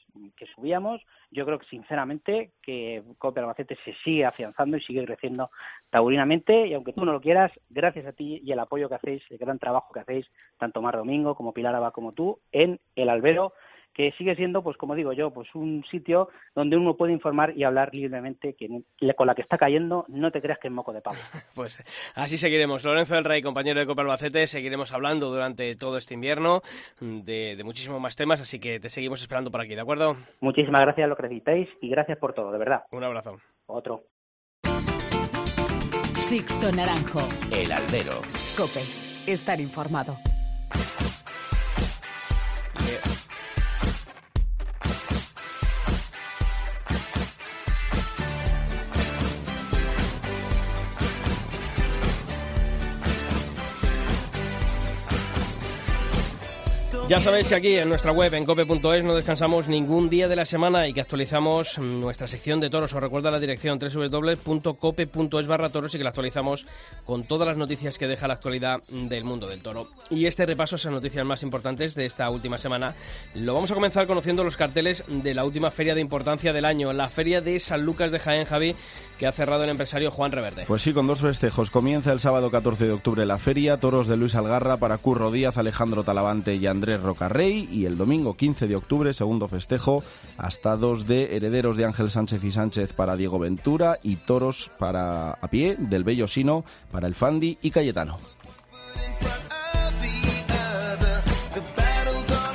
subíamos. 0.54 1.02
Yo 1.32 1.46
creo 1.46 1.60
que, 1.60 1.66
sinceramente, 1.68 2.52
que 2.62 3.02
Copa 3.18 3.40
Albacete 3.40 3.78
se 3.86 3.94
sigue 4.04 4.26
afianzando 4.26 4.76
y 4.76 4.82
sigue 4.82 5.06
creciendo 5.06 5.50
taurinamente. 5.90 6.68
Y 6.68 6.74
aunque 6.74 6.92
tú 6.92 7.06
no 7.06 7.14
lo 7.14 7.22
quieras, 7.22 7.52
gracias 7.70 8.06
a 8.06 8.12
ti 8.12 8.42
y 8.44 8.52
el 8.52 8.60
apoyo 8.60 8.90
que 8.90 8.96
hacéis, 8.96 9.24
el 9.30 9.38
gran 9.38 9.60
trabajo 9.60 9.94
que 9.94 10.02
hacéis, 10.02 10.28
tanto 10.58 10.82
Mar 10.82 10.98
Domingo 10.98 11.36
como 11.36 11.54
Pilar 11.54 11.76
Aba 11.76 11.92
como 11.92 12.12
tú, 12.12 12.40
en 12.52 12.80
el 12.96 13.10
Albero, 13.10 13.54
que 13.94 14.12
sigue 14.18 14.36
siendo, 14.36 14.64
pues 14.64 14.78
como 14.78 14.96
digo 14.96 15.14
yo, 15.14 15.32
pues 15.32 15.54
un 15.56 15.84
sitio 15.90 16.30
donde 16.56 16.78
uno 16.78 16.96
puede 16.96 17.14
informar 17.14 17.58
y 17.58 17.64
hablar 17.64 17.94
libremente, 17.94 18.56
que 18.56 18.68
con 19.16 19.28
la 19.28 19.36
que 19.36 19.42
está 19.42 19.58
cayendo 19.58 20.06
no 20.08 20.32
te 20.32 20.42
creas 20.42 20.60
que 20.60 20.68
es 20.68 20.74
moco 20.74 20.94
de 20.94 21.02
pavo. 21.02 21.18
pues 21.56 21.84
así 22.16 22.38
seguiremos. 22.38 22.84
Lorenzo 22.84 23.16
del 23.16 23.26
Rey, 23.26 23.42
compañero 23.42 23.80
de 23.80 23.86
Copa 23.86 24.02
Albacete, 24.02 24.48
seguiremos 24.48 24.94
hablando 24.94 25.30
durante 25.30 25.76
todo 25.76 25.98
este 25.98 26.14
invierno 26.14 26.62
de, 27.00 27.56
de 27.56 27.64
muchísimos 27.64 28.00
más 28.00 28.16
temas, 28.16 28.42
así 28.42 28.60
que 28.60 28.80
te 28.80 28.90
seguimos 28.90 29.22
esperando 29.22 29.52
por 29.52 29.62
aquí, 29.62 29.76
¿de 29.76 29.82
acuerdo? 29.82 30.16
Muchísimas 30.40 30.82
gracias 30.82 31.06
a 31.06 31.08
lo 31.08 31.16
que 31.16 31.24
necesitáis 31.24 31.70
y 31.82 31.90
gracias 31.90 32.18
por 32.18 32.34
todo, 32.34 32.52
de 32.52 32.58
verdad. 32.58 32.84
Un 32.92 33.04
abrazo. 33.04 33.38
Otro. 33.66 34.06
Sixto 36.16 36.72
Naranjo. 36.72 37.28
El 37.52 37.72
Albero. 37.72 38.22
Cope. 38.56 38.82
Estar 39.26 39.60
informado. 39.60 40.16
Ya 57.10 57.20
sabéis 57.20 57.48
que 57.48 57.56
aquí 57.56 57.76
en 57.76 57.90
nuestra 57.90 58.12
web, 58.12 58.32
en 58.36 58.46
cope.es, 58.46 59.04
no 59.04 59.16
descansamos 59.16 59.68
ningún 59.68 60.12
día 60.12 60.28
de 60.28 60.36
la 60.36 60.46
semana 60.46 60.88
y 60.88 60.94
que 60.94 61.02
actualizamos 61.02 61.80
nuestra 61.80 62.28
sección 62.28 62.60
de 62.60 62.70
toros. 62.70 62.94
Os 62.94 63.02
recuerda 63.02 63.32
la 63.32 63.40
dirección 63.40 63.80
www.cope.es 63.80 65.48
barra 65.48 65.70
toros 65.70 65.96
y 65.96 65.98
que 65.98 66.04
la 66.04 66.12
actualizamos 66.12 66.68
con 67.08 67.24
todas 67.24 67.48
las 67.48 67.58
noticias 67.58 67.98
que 67.98 68.06
deja 68.06 68.28
la 68.28 68.36
actualidad 68.36 68.84
del 68.90 69.24
mundo 69.24 69.48
del 69.48 69.60
toro. 69.62 69.88
Y 70.12 70.28
este 70.28 70.46
repaso 70.46 70.76
a 70.76 70.78
las 70.78 70.86
noticias 70.86 71.26
más 71.26 71.42
importantes 71.42 71.96
de 71.96 72.06
esta 72.06 72.30
última 72.30 72.60
semana 72.60 72.94
lo 73.34 73.56
vamos 73.56 73.72
a 73.72 73.74
comenzar 73.74 74.06
conociendo 74.06 74.44
los 74.44 74.56
carteles 74.56 75.04
de 75.08 75.34
la 75.34 75.46
última 75.46 75.72
feria 75.72 75.96
de 75.96 76.02
importancia 76.02 76.54
del 76.54 76.66
año, 76.66 76.94
la 76.94 77.10
feria 77.10 77.42
de 77.42 77.60
San 77.60 77.86
Lucas 77.88 78.12
de 78.12 78.20
Jaén, 78.20 78.46
Javi, 78.46 78.76
que 79.18 79.26
ha 79.26 79.32
cerrado 79.32 79.64
el 79.64 79.72
empresario 79.72 80.12
Juan 80.12 80.32
Reverde. 80.32 80.66
Pues 80.68 80.84
sí, 80.84 80.94
con 80.94 81.08
dos 81.08 81.22
festejos. 81.22 81.72
Comienza 81.72 82.14
el 82.14 82.20
sábado 82.20 82.52
14 82.52 82.86
de 82.86 82.92
octubre 82.92 83.26
la 83.26 83.40
feria, 83.40 83.78
toros 83.78 84.06
de 84.06 84.16
Luis 84.16 84.36
Algarra 84.36 84.78
para 84.78 85.00
Curro 85.00 85.32
Díaz, 85.32 85.58
Alejandro 85.58 86.04
Talavante 86.04 86.54
y 86.54 86.68
Andrés 86.68 86.99
Rocarrey 87.00 87.68
y 87.72 87.86
el 87.86 87.98
domingo 87.98 88.36
15 88.36 88.68
de 88.68 88.76
octubre, 88.76 89.14
segundo 89.14 89.48
festejo, 89.48 90.04
hasta 90.38 90.78
dos 90.78 91.08
de 91.08 91.36
herederos 91.36 91.78
de 91.78 91.86
Ángel 91.86 92.12
Sánchez 92.12 92.44
y 92.44 92.52
Sánchez 92.52 92.94
para 92.94 93.16
Diego 93.16 93.40
Ventura 93.40 94.00
y 94.04 94.18
toros 94.18 94.72
para 94.78 95.32
a 95.32 95.48
pie 95.50 95.76
del 95.78 96.04
Bello 96.04 96.28
Sino 96.28 96.64
para 96.92 97.08
el 97.08 97.16
Fandi 97.16 97.58
y 97.62 97.72
Cayetano. 97.72 98.20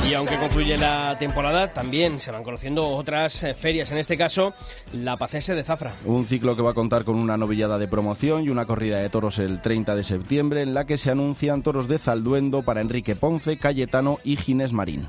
Y 0.09 0.13
aunque 0.13 0.37
concluye 0.37 0.77
la 0.77 1.17
temporada, 1.19 1.73
también 1.73 2.21
se 2.21 2.31
van 2.31 2.45
conociendo 2.45 2.87
otras 2.87 3.43
eh, 3.43 3.55
ferias, 3.55 3.91
en 3.91 3.99
este 3.99 4.19
caso 4.19 4.53
la 4.93 5.17
Pacese 5.17 5.55
de 5.55 5.63
Zafra. 5.63 5.95
Un 6.05 6.27
ciclo 6.27 6.55
que 6.55 6.63
va 6.63 6.73
a 6.73 6.75
contar 6.75 7.05
con 7.05 7.17
una 7.17 7.39
novillada 7.39 7.79
de 7.79 7.89
promoción 7.89 8.45
y 8.45 8.51
una 8.51 8.67
corrida 8.67 8.99
de 8.99 9.09
toros 9.09 9.39
el 9.39 9.63
30 9.63 9.97
de 9.97 10.05
septiembre 10.05 10.61
en 10.63 10.75
la 10.75 10.85
que 10.85 10.99
se 10.99 11.11
anuncian 11.11 11.63
toros 11.63 11.89
de 11.89 11.99
Zalduendo 11.99 12.63
para 12.63 12.83
Enrique 12.83 13.17
Ponce, 13.17 13.57
Cayetano 13.57 14.19
y 14.25 14.37
Ginés 14.37 14.73
Marín. 14.75 15.07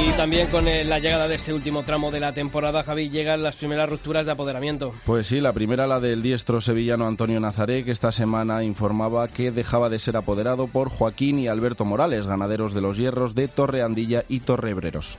Y 0.00 0.12
también 0.12 0.46
con 0.46 0.68
eh, 0.68 0.84
la 0.84 1.00
llegada 1.00 1.26
de 1.26 1.34
este 1.34 1.52
último 1.52 1.82
tramo 1.82 2.12
de 2.12 2.20
la 2.20 2.32
temporada, 2.32 2.84
Javi, 2.84 3.10
llegan 3.10 3.42
las 3.42 3.56
primeras 3.56 3.88
rupturas 3.88 4.26
de 4.26 4.32
apoderamiento. 4.32 4.94
Pues 5.04 5.26
sí, 5.26 5.40
la 5.40 5.52
primera 5.52 5.88
la 5.88 5.98
del 5.98 6.22
diestro 6.22 6.60
sevillano 6.60 7.08
Antonio 7.08 7.40
Nazaré, 7.40 7.84
que 7.84 7.90
esta 7.90 8.12
semana 8.12 8.62
informaba 8.62 9.26
que 9.26 9.50
dejaba 9.50 9.88
de 9.88 9.98
ser 9.98 10.16
apoderado 10.16 10.68
por 10.68 10.88
Joaquín 10.88 11.40
y 11.40 11.48
Alberto 11.48 11.84
Morales, 11.84 12.28
ganaderos 12.28 12.74
de 12.74 12.80
los 12.80 12.96
hierros 12.96 13.34
de 13.34 13.48
Torre 13.48 13.82
Andilla 13.82 14.24
y 14.28 14.40
Torre 14.40 14.70
Ebreros. 14.70 15.18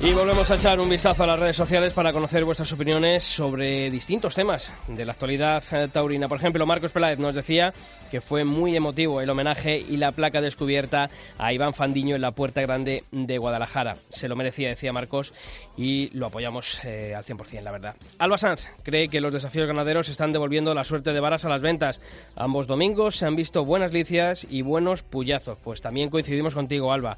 Y 0.00 0.12
volvemos 0.12 0.48
a 0.48 0.54
echar 0.54 0.78
un 0.78 0.88
vistazo 0.88 1.24
a 1.24 1.26
las 1.26 1.40
redes 1.40 1.56
sociales 1.56 1.92
para 1.92 2.12
conocer 2.12 2.44
vuestras 2.44 2.72
opiniones 2.72 3.24
sobre 3.24 3.90
distintos 3.90 4.32
temas 4.32 4.72
de 4.86 5.04
la 5.04 5.10
actualidad 5.10 5.64
eh, 5.72 5.88
taurina. 5.92 6.28
Por 6.28 6.38
ejemplo, 6.38 6.64
Marcos 6.66 6.92
Peláez 6.92 7.18
nos 7.18 7.34
decía 7.34 7.74
que 8.08 8.20
fue 8.20 8.44
muy 8.44 8.76
emotivo 8.76 9.20
el 9.20 9.28
homenaje 9.28 9.76
y 9.76 9.96
la 9.96 10.12
placa 10.12 10.40
descubierta 10.40 11.10
a 11.36 11.52
Iván 11.52 11.74
Fandiño 11.74 12.14
en 12.14 12.22
la 12.22 12.30
Puerta 12.30 12.60
Grande 12.60 13.02
de 13.10 13.38
Guadalajara. 13.38 13.96
Se 14.08 14.28
lo 14.28 14.36
merecía, 14.36 14.68
decía 14.68 14.92
Marcos, 14.92 15.34
y 15.76 16.10
lo 16.16 16.26
apoyamos 16.26 16.80
eh, 16.84 17.16
al 17.16 17.24
100%, 17.24 17.60
la 17.62 17.72
verdad. 17.72 17.96
Alba 18.20 18.38
Sanz 18.38 18.68
cree 18.84 19.08
que 19.08 19.20
los 19.20 19.34
desafíos 19.34 19.66
ganaderos 19.66 20.08
están 20.08 20.30
devolviendo 20.30 20.74
la 20.74 20.84
suerte 20.84 21.12
de 21.12 21.18
varas 21.18 21.44
a 21.44 21.48
las 21.48 21.60
ventas. 21.60 22.00
Ambos 22.36 22.68
domingos 22.68 23.16
se 23.16 23.26
han 23.26 23.34
visto 23.34 23.64
buenas 23.64 23.92
licias 23.92 24.46
y 24.48 24.62
buenos 24.62 25.02
puyazos. 25.02 25.58
Pues 25.64 25.80
también 25.80 26.08
coincidimos 26.08 26.54
contigo, 26.54 26.92
Alba. 26.92 27.16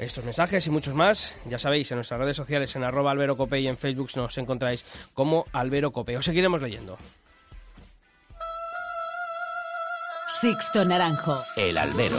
Estos 0.00 0.24
mensajes 0.24 0.66
y 0.66 0.70
muchos 0.70 0.94
más, 0.94 1.36
ya 1.44 1.58
sabéis, 1.58 1.90
en 1.90 1.96
nuestras 1.96 2.19
redes 2.20 2.36
sociales, 2.36 2.74
en 2.76 2.84
arroba 2.84 3.10
alberocope 3.10 3.58
y 3.60 3.66
en 3.68 3.76
Facebook 3.76 4.10
nos 4.14 4.36
encontráis 4.38 4.84
como 5.14 5.46
alberocope. 5.52 6.16
Os 6.16 6.24
seguiremos 6.24 6.62
leyendo. 6.62 6.96
Sixto 10.28 10.84
Naranjo. 10.84 11.42
El 11.56 11.76
albero. 11.76 12.16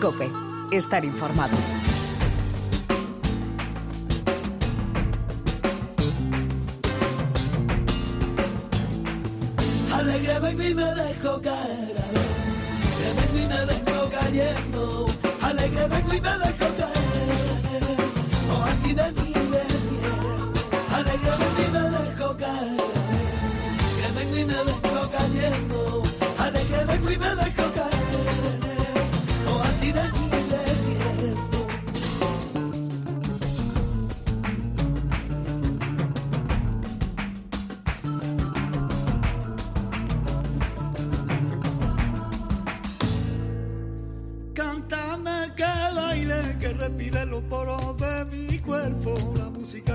Cope. 0.00 0.28
Estar 0.70 1.04
informado. 1.04 1.56
Alegre 9.92 10.38
baby 10.40 10.74
me 10.74 10.84
dejo 10.84 11.40
caer, 11.40 11.96
alegre 12.84 13.10
baby 13.16 13.46
me 13.48 13.66
dejo 13.66 14.10
cayendo, 14.10 15.06
alegre 15.42 15.88
vengo 15.88 16.14
y 16.14 16.20
me 16.20 16.30
dejo 16.30 16.66
caer, 16.76 17.96
o 18.50 18.62
así 18.64 18.94
de 18.94 19.12
mi 19.12 19.33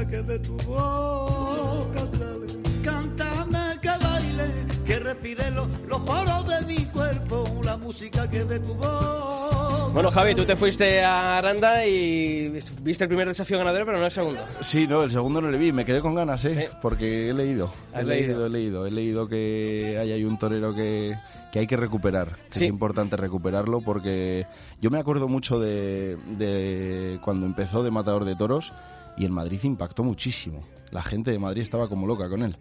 que 0.10 0.22
de 0.22 0.39
tu 0.39 0.58
boca 0.67 2.00
sale. 2.00 2.60
Cántame 2.84 3.80
que 3.82 3.89
baile, 4.04 4.45
que 4.86 5.00
respire 5.00 5.52
los, 5.52 5.67
los 5.88 6.00
poros 6.02 6.48
de 6.48 6.62
mi 6.65 6.86
cuerpo, 6.86 7.43
la 7.63 7.78
música 7.78 8.30
que 8.30 8.43
de 8.43 8.60
tu 8.60 8.74
boca. 8.74 9.88
Bueno, 9.93 10.12
Javi, 10.12 10.36
tú 10.36 10.45
te 10.45 10.56
fuiste 10.56 11.04
a 11.04 11.38
Aranda 11.39 11.86
y 11.86 12.50
viste 12.84 13.04
el 13.04 13.08
primer 13.08 13.28
desafío 13.28 13.58
ganadero, 13.58 13.86
pero 13.86 13.98
no 13.98 14.06
el 14.06 14.12
segundo. 14.12 14.39
Sí, 14.60 14.88
no, 14.88 15.04
el 15.04 15.12
segundo 15.12 15.41
no 15.41 15.50
le 15.50 15.58
vi, 15.58 15.72
me 15.72 15.84
quedé 15.84 16.00
con 16.02 16.13
ganas, 16.15 16.45
¿eh? 16.45 16.52
Sí. 16.52 16.78
Porque 16.82 17.30
he 17.30 17.34
leído, 17.34 17.72
he 17.93 17.98
Has 17.98 18.06
leído, 18.06 18.28
leído. 18.38 18.45
he 18.45 18.50
leído, 18.50 18.86
he 18.88 18.91
leído 18.91 19.28
que 19.28 19.98
hay, 20.00 20.12
hay 20.12 20.24
un 20.26 20.38
torero 20.38 20.76
que, 20.76 21.15
que 21.52 21.60
hay 21.60 21.67
que 21.67 21.76
recuperar, 21.76 22.28
que 22.52 22.60
Sí. 22.60 22.63
es 22.65 22.69
importante 22.69 23.17
recuperarlo 23.17 23.82
porque 23.82 24.45
yo 24.80 24.91
me 24.91 25.00
acuerdo 25.00 25.28
mucho 25.28 25.60
de, 25.60 26.17
de 26.38 27.19
cuando 27.24 27.45
empezó 27.48 27.82
de 27.84 27.89
Matador 27.91 28.26
de 28.26 28.36
Toros 28.36 28.72
y 29.19 29.25
en 29.25 29.32
Madrid 29.32 29.60
impactó 29.63 30.03
muchísimo. 30.03 30.65
La 30.91 31.03
gente 31.03 31.29
de 31.29 31.38
Madrid 31.38 31.62
estaba 31.62 31.88
como 31.88 32.08
loca 32.08 32.27
con 32.29 32.41
él, 32.41 32.58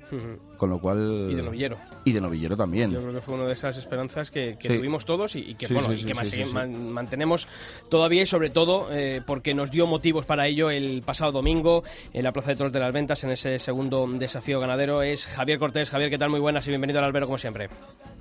con 0.59 0.69
lo 0.69 0.79
cual... 0.79 1.29
Y 1.31 1.35
de 1.35 1.43
novillero. 1.43 1.79
Y 2.05 2.13
de 2.13 2.21
novillero 2.21 2.59
también. 2.59 2.91
Yo 2.91 3.01
creo 3.01 3.15
que 3.15 3.21
fue 3.23 3.37
una 3.37 3.47
de 3.47 3.55
esas 3.55 3.79
esperanzas 3.79 4.31
que, 4.31 4.59
que 4.61 4.69
Sí. 4.69 4.77
tuvimos 4.77 5.07
todos 5.07 5.35
y, 5.35 5.39
y 5.39 5.55
que, 5.55 5.67
Sí, 5.67 5.73
bueno, 5.73 5.89
sí, 5.89 5.95
y 5.95 5.99
sí, 6.01 6.05
que 6.05 6.13
más- 6.13 6.53
man- 6.53 6.91
mantenemos 6.93 7.49
todavía 7.89 8.25
y 8.25 8.27
sobre 8.27 8.51
todo 8.51 8.89
eh, 8.93 9.23
porque 9.27 9.55
nos 9.55 9.71
dio 9.71 9.87
motivos 9.87 10.27
para 10.27 10.47
ello 10.47 10.69
el 10.69 11.01
pasado 11.07 11.33
domingo 11.33 11.85
en 12.13 12.23
la 12.23 12.33
Plaza 12.33 12.51
de 12.51 12.57
Toros 12.57 12.73
de 12.75 12.81
las 12.81 12.93
Ventas 12.93 13.25
en 13.25 13.31
ese 13.31 13.59
segundo 13.59 14.07
desafío 14.07 14.61
ganadero 14.61 15.01
es 15.01 15.27
Javier 15.27 15.59
Cortés. 15.59 15.89
Javier, 15.89 16.11
¿qué 16.11 16.19
tal? 16.19 16.29
Muy 16.29 16.41
buenas 16.41 16.67
y 16.67 16.71
bienvenido 16.71 16.99
al 16.99 17.07
albero 17.07 17.25
como 17.29 17.39
siempre. 17.39 17.71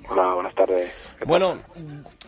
Hola, 0.09 0.33
buenas 0.35 0.55
tardes. 0.55 0.89
¿Qué 1.19 1.25
Bueno, 1.25 1.57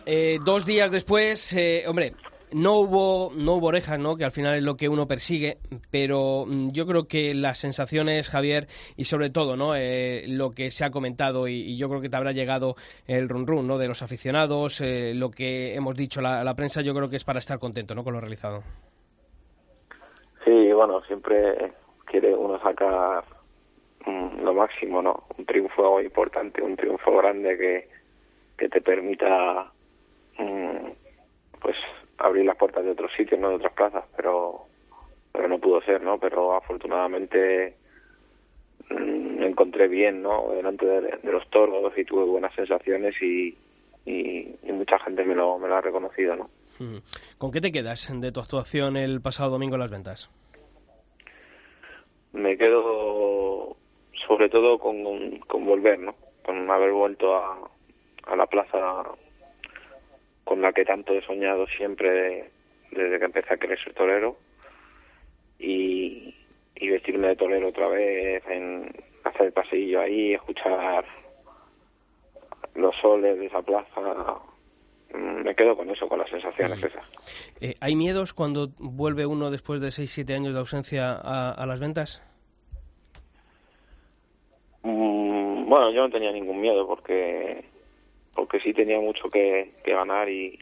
eh, 0.04 0.38
dos 0.44 0.66
días 0.66 0.90
después, 0.90 1.50
eh, 1.54 1.84
hombre, 1.88 2.12
no 2.52 2.78
hubo, 2.78 3.32
no 3.34 3.54
hubo 3.54 3.68
orejas, 3.68 3.98
¿no? 3.98 4.16
Que 4.16 4.24
al 4.24 4.32
final 4.32 4.54
es 4.54 4.62
lo 4.62 4.76
que 4.76 4.88
uno 4.88 5.06
persigue, 5.06 5.58
pero 5.90 6.44
mm, 6.46 6.70
yo 6.70 6.86
creo 6.86 7.06
que 7.06 7.34
las 7.34 7.58
sensaciones, 7.58 8.28
Javier, 8.30 8.66
y 8.96 9.04
sobre 9.04 9.30
todo, 9.30 9.56
¿no? 9.56 9.74
Eh, 9.74 10.24
lo 10.28 10.50
que 10.50 10.70
se 10.70 10.84
ha 10.84 10.90
comentado 10.90 11.48
y, 11.48 11.76
yo 11.76 11.88
creo 11.88 12.00
que 12.00 12.08
te 12.08 12.16
habrá 12.16 12.32
llegado 12.32 12.74
el 13.06 13.28
run 13.28 13.46
run, 13.46 13.66
¿no? 13.66 13.78
De 13.78 13.88
los 13.88 14.02
aficionados, 14.02 14.80
eh, 14.80 15.12
lo 15.14 15.30
que 15.30 15.74
hemos 15.74 15.96
dicho 15.96 16.20
la, 16.20 16.44
la 16.44 16.54
prensa, 16.54 16.82
yo 16.82 16.94
creo 16.94 17.08
que 17.08 17.16
es 17.16 17.24
para 17.24 17.38
estar 17.38 17.58
contento, 17.58 17.94
¿no? 17.94 18.04
Con 18.04 18.14
lo 18.14 18.20
realizado. 18.20 18.62
Sí, 20.44 20.72
bueno, 20.72 21.02
siempre 21.02 21.72
quiere 22.06 22.34
uno 22.34 22.58
sacar 22.60 23.24
mm, 24.06 24.42
lo 24.42 24.54
máximo, 24.54 25.02
¿no? 25.02 25.24
Un 25.38 25.44
triunfo 25.46 26.00
importante, 26.00 26.62
un 26.62 26.76
triunfo 26.76 27.16
grande 27.16 27.56
que, 27.56 27.88
que 28.56 28.68
te 28.68 28.80
permita, 28.80 29.70
mm, 30.38 30.88
pues, 31.60 31.76
abrir 32.20 32.44
las 32.44 32.56
puertas 32.56 32.84
de 32.84 32.90
otros 32.92 33.12
sitios, 33.16 33.40
no 33.40 33.50
de 33.50 33.56
otras 33.56 33.72
plazas, 33.72 34.04
pero, 34.16 34.66
pero 35.32 35.48
no 35.48 35.58
pudo 35.58 35.80
ser, 35.82 36.02
¿no? 36.02 36.18
Pero 36.18 36.54
afortunadamente 36.54 37.74
mm, 38.90 39.40
me 39.40 39.46
encontré 39.46 39.88
bien, 39.88 40.22
¿no? 40.22 40.50
Delante 40.52 40.86
de, 40.86 41.00
de 41.22 41.32
los 41.32 41.48
toros 41.50 41.92
y 41.96 42.04
tuve 42.04 42.24
buenas 42.24 42.54
sensaciones 42.54 43.14
y, 43.22 43.56
y, 44.06 44.54
y 44.62 44.72
mucha 44.72 44.98
gente 45.00 45.24
me 45.24 45.34
lo, 45.34 45.58
me 45.58 45.68
lo 45.68 45.76
ha 45.76 45.80
reconocido, 45.80 46.36
¿no? 46.36 46.50
Ujú. 46.78 47.00
¿Con 47.38 47.50
qué 47.50 47.60
te 47.60 47.72
quedas 47.72 48.08
de 48.20 48.32
tu 48.32 48.40
actuación 48.40 48.96
el 48.96 49.20
pasado 49.20 49.50
domingo 49.50 49.74
en 49.74 49.80
las 49.80 49.90
ventas? 49.90 50.30
me 52.32 52.56
quedo 52.56 53.76
sobre 54.26 54.48
todo 54.48 54.78
con, 54.78 55.38
con 55.40 55.64
volver, 55.64 55.98
¿no? 55.98 56.14
Con 56.44 56.70
haber 56.70 56.92
vuelto 56.92 57.36
a, 57.36 57.58
a 58.26 58.36
la 58.36 58.46
plaza 58.46 59.04
con 60.50 60.62
la 60.62 60.72
que 60.72 60.84
tanto 60.84 61.12
he 61.14 61.22
soñado 61.22 61.64
siempre 61.68 62.50
desde 62.90 63.20
que 63.20 63.24
empecé 63.24 63.54
a 63.54 63.56
querer 63.56 63.78
ser 63.84 63.94
torero 63.94 64.36
y, 65.60 66.34
y 66.74 66.88
vestirme 66.88 67.28
de 67.28 67.36
torero 67.36 67.68
otra 67.68 67.86
vez, 67.86 68.42
en 68.48 68.92
hacer 69.22 69.46
el 69.46 69.52
pasillo 69.52 70.00
ahí, 70.00 70.34
escuchar 70.34 71.04
los 72.74 72.96
soles 72.96 73.38
de 73.38 73.46
esa 73.46 73.62
plaza, 73.62 74.40
mm, 75.14 75.44
me 75.44 75.54
quedo 75.54 75.76
con 75.76 75.88
eso, 75.88 76.08
con 76.08 76.18
las 76.18 76.28
sensaciones 76.28 76.82
esas. 76.82 77.04
Eh, 77.60 77.76
¿Hay 77.80 77.94
miedos 77.94 78.34
cuando 78.34 78.70
vuelve 78.76 79.26
uno 79.26 79.52
después 79.52 79.80
de 79.80 79.90
6-7 79.92 80.34
años 80.34 80.52
de 80.52 80.58
ausencia 80.58 81.12
a, 81.12 81.52
a 81.52 81.64
las 81.64 81.78
ventas? 81.78 82.24
Mm, 84.82 85.68
bueno, 85.68 85.92
yo 85.92 86.00
no 86.00 86.10
tenía 86.10 86.32
ningún 86.32 86.60
miedo 86.60 86.88
porque 86.88 87.69
porque 88.40 88.60
sí 88.60 88.72
tenía 88.72 88.98
mucho 88.98 89.28
que, 89.28 89.70
ganar 89.84 90.30
y, 90.30 90.58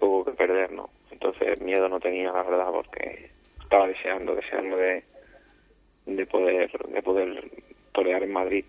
poco 0.00 0.24
que 0.24 0.36
perder, 0.36 0.72
¿no? 0.72 0.90
Entonces 1.12 1.60
miedo 1.60 1.88
no 1.88 2.00
tenía, 2.00 2.32
la 2.32 2.42
verdad, 2.42 2.72
porque 2.72 3.30
estaba 3.62 3.86
deseando, 3.86 4.34
deseando 4.34 4.76
de, 4.76 5.04
de 6.06 6.26
poder 6.26 6.68
de 6.68 7.02
poder 7.02 7.44
torear 7.92 8.24
en 8.24 8.32
Madrid 8.32 8.64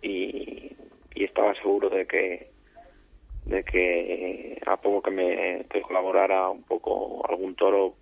y, 0.00 0.72
y 1.14 1.24
estaba 1.24 1.54
seguro 1.56 1.90
de 1.90 2.06
que 2.06 2.48
de 3.44 3.62
que 3.62 4.58
a 4.64 4.78
poco 4.78 5.02
que 5.02 5.10
me 5.10 5.66
colaborara 5.82 6.48
un 6.48 6.62
poco 6.62 7.26
algún 7.28 7.56
toro 7.56 7.94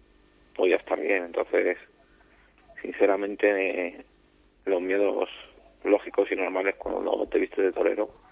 podía 0.54 0.76
estar 0.76 1.00
bien 1.00 1.24
entonces 1.24 1.78
sinceramente 2.80 4.04
los 4.66 4.80
miedos 4.80 5.28
lógicos 5.82 6.30
y 6.30 6.36
normales 6.36 6.76
cuando 6.76 7.26
te 7.26 7.38
viste 7.38 7.60
de 7.60 7.72
torero 7.72 8.27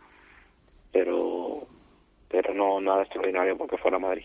pero 0.97 1.61
pero 2.29 2.55
no 2.55 2.81
nada 2.81 3.03
extraordinario 3.03 3.57
porque 3.59 3.77
fuera 3.77 3.99
a 3.99 4.01
Madrid 4.01 4.25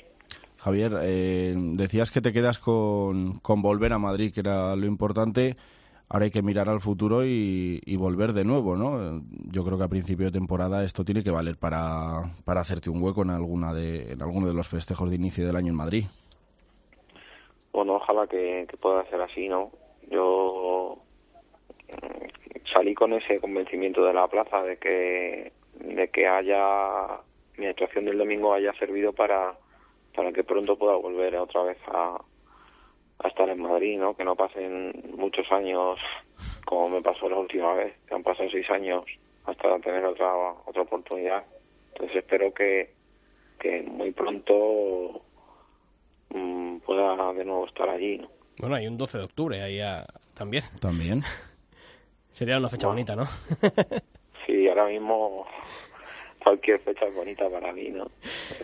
Javier, 0.58 0.94
eh, 1.02 1.54
decías 1.56 2.12
que 2.12 2.22
te 2.22 2.32
quedas 2.32 2.60
con, 2.60 3.40
con 3.40 3.64
volver 3.64 3.94
a 3.94 3.98
Madrid, 3.98 4.32
que 4.32 4.42
era 4.42 4.76
lo 4.76 4.86
importante. 4.86 5.56
Ahora 6.08 6.26
hay 6.26 6.32
que 6.32 6.44
mirar 6.44 6.70
al 6.70 6.82
futuro 6.82 7.26
y, 7.26 7.82
y, 7.84 7.96
volver 7.96 8.34
de 8.34 8.44
nuevo, 8.44 8.76
¿no? 8.76 9.24
Yo 9.50 9.66
creo 9.66 9.80
que 9.80 9.86
a 9.86 9.88
principio 9.88 10.28
de 10.28 10.32
temporada 10.32 10.84
esto 10.84 11.04
tiene 11.04 11.24
que 11.24 11.32
valer 11.32 11.58
para, 11.58 12.36
para 12.46 12.62
hacerte 12.62 12.92
un 12.92 13.02
hueco 13.02 13.24
en 13.24 13.32
alguna 13.32 13.74
de 13.74 14.12
en 14.12 14.22
alguno 14.22 14.46
de 14.46 14.54
los 14.54 14.68
festejos 14.68 15.10
de 15.10 15.16
inicio 15.16 15.48
del 15.48 15.56
año 15.56 15.70
en 15.70 15.78
Madrid. 15.78 16.04
Bueno, 17.74 17.96
ojalá 17.96 18.28
que, 18.28 18.68
que 18.70 18.78
pueda 18.78 19.04
ser 19.10 19.20
así, 19.22 19.48
¿no? 19.48 19.72
Yo 20.12 21.00
mm, 21.90 22.72
salí 22.72 22.94
con 22.94 23.14
ese 23.14 23.40
convencimiento 23.40 24.06
de 24.06 24.14
la 24.14 24.28
plaza 24.28 24.62
de 24.62 24.78
que 24.78 25.52
de 25.84 26.10
que 26.10 26.28
haya 26.28 27.20
mi 27.58 27.68
actuación 27.68 28.06
del 28.06 28.18
domingo 28.18 28.54
haya 28.54 28.74
servido 28.74 29.14
para 29.14 29.56
para 30.16 30.32
que 30.32 30.44
pronto 30.44 30.78
pueda 30.78 30.96
volver 30.96 31.36
otra 31.38 31.64
vez 31.64 31.78
a, 31.88 32.22
a 33.20 33.28
estar 33.28 33.50
en 33.50 33.62
Madrid, 33.62 33.98
¿no? 33.98 34.16
Que 34.16 34.26
no 34.26 34.36
pasen 34.36 35.14
muchos 35.16 35.50
años 35.52 36.00
como 36.66 36.90
me 36.90 37.02
pasó 37.02 37.30
la 37.30 37.38
última 37.38 37.74
vez, 37.74 37.94
que 38.08 38.16
han 38.16 38.24
pasado 38.24 38.50
seis 38.50 38.70
años 38.70 39.06
hasta 39.46 39.80
tener 39.80 40.06
otra 40.06 40.34
otra 40.66 40.82
oportunidad. 40.82 41.44
Entonces 41.94 42.18
espero 42.18 42.54
que, 42.54 42.94
que 43.60 43.82
muy 43.84 44.12
pronto 44.12 45.22
mmm, 46.30 46.78
pueda 46.80 47.34
de 47.34 47.46
nuevo 47.46 47.68
estar 47.68 47.90
allí, 47.90 48.18
¿no? 48.18 48.30
Bueno, 48.60 48.76
hay 48.76 48.88
un 48.88 48.98
12 48.98 49.18
de 49.18 49.24
octubre 49.24 49.62
ahí 49.62 49.80
también. 50.36 50.64
También. 50.80 51.24
Sería 52.32 52.58
una 52.58 52.70
fecha 52.70 52.88
bueno, 52.88 53.04
bonita, 53.04 53.16
¿no? 53.16 53.26
sí, 54.46 54.68
ahora 54.68 54.88
mismo 54.88 55.46
cualquier 56.44 56.80
fecha 56.80 57.06
es 57.06 57.16
bonita 57.16 57.50
para 57.50 57.72
mí, 57.72 57.90
¿no? 57.90 58.10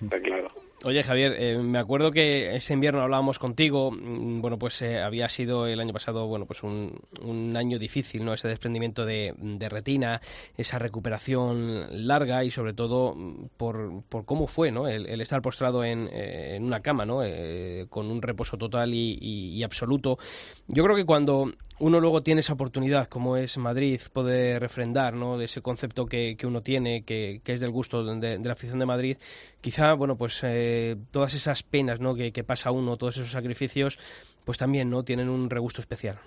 Está 0.02 0.20
claro. 0.20 0.48
Oye, 0.84 1.02
Javier, 1.02 1.36
eh, 1.40 1.58
me 1.58 1.80
acuerdo 1.80 2.12
que 2.12 2.56
ese 2.56 2.74
invierno 2.74 3.02
hablábamos 3.02 3.40
contigo. 3.40 3.92
mm, 3.92 4.42
Bueno, 4.42 4.60
pues 4.60 4.82
eh, 4.84 5.00
había 5.00 5.28
sido 5.28 5.66
el 5.66 5.80
año 5.80 5.92
pasado, 5.92 6.28
bueno, 6.28 6.46
pues 6.46 6.62
un, 6.62 7.00
un 7.22 7.58
año 7.58 7.80
difícil, 7.80 8.24
¿no? 8.24 8.34
Ese 8.34 8.48
desprendimiento 8.48 9.06
de, 9.06 9.34
retina, 9.70 10.22
esa 10.56 10.78
recuperación 10.78 12.08
larga 12.08 12.44
y 12.44 12.52
sobre 12.52 12.74
todo 12.74 13.16
por, 13.58 14.04
por 14.08 14.26
cómo 14.26 14.46
fue, 14.46 14.72
¿no? 14.72 14.88
El, 14.88 15.20
estar 15.20 15.42
postrado 15.42 15.84
en, 15.84 16.10
eh, 16.12 16.56
en, 16.56 16.64
una 16.64 16.82
cama, 16.82 17.06
¿no? 17.06 17.24
Eh, 17.24 17.88
con 17.90 18.12
un 18.12 18.22
reposo 18.22 18.58
total 18.58 18.94
y, 18.94 19.18
y, 19.20 19.64
absoluto. 19.64 20.20
Yo 20.68 20.84
creo 20.84 20.96
que 20.96 21.06
cuando 21.06 21.54
uno 21.80 22.00
luego 22.00 22.22
tiene 22.22 22.42
esa 22.42 22.54
oportunidad, 22.54 23.08
como 23.08 23.38
es 23.38 23.58
Madrid, 23.58 24.00
poder 24.12 24.62
refrendar, 24.62 25.14
¿no? 25.14 25.40
Ese 25.40 25.62
concepto 25.62 26.08
que, 26.08 26.36
que 26.38 26.48
uno 26.48 26.62
tiene, 26.62 27.04
que, 27.06 27.40
que, 27.44 27.54
es 27.54 27.62
del 27.62 27.72
gusto 27.72 28.04
de, 28.04 28.40
la 28.40 28.54
afición 28.54 28.80
de 28.80 28.86
Madrid, 28.86 29.18
quizá, 29.62 29.94
bueno, 29.94 30.16
pues 30.18 30.44
eh, 30.44 30.96
todas 31.12 31.36
esas 31.36 31.64
penas, 31.64 32.00
¿no? 32.00 32.16
Que, 32.16 32.32
pasa 32.44 32.72
uno, 32.72 32.98
todos 32.98 33.18
esos 33.18 33.32
sacrificios, 33.32 34.00
pues 34.46 34.58
también, 34.58 34.90
¿no? 34.90 35.04
Tienen 35.04 35.30
un 35.30 35.50
regusto 35.50 35.82
especial. 35.82 36.18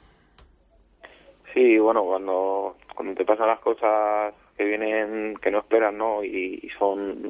Sí, 1.53 1.79
bueno, 1.79 2.05
cuando, 2.05 2.77
cuando 2.95 3.15
te 3.15 3.25
pasan 3.25 3.49
las 3.49 3.61
cosas 3.61 4.33
que 4.57 4.65
vienen, 4.65 5.35
que 5.43 5.51
no 5.51 5.59
esperas, 5.59 5.93
¿no? 5.93 6.23
Y, 6.23 6.61
y 6.63 6.69
son 6.79 7.29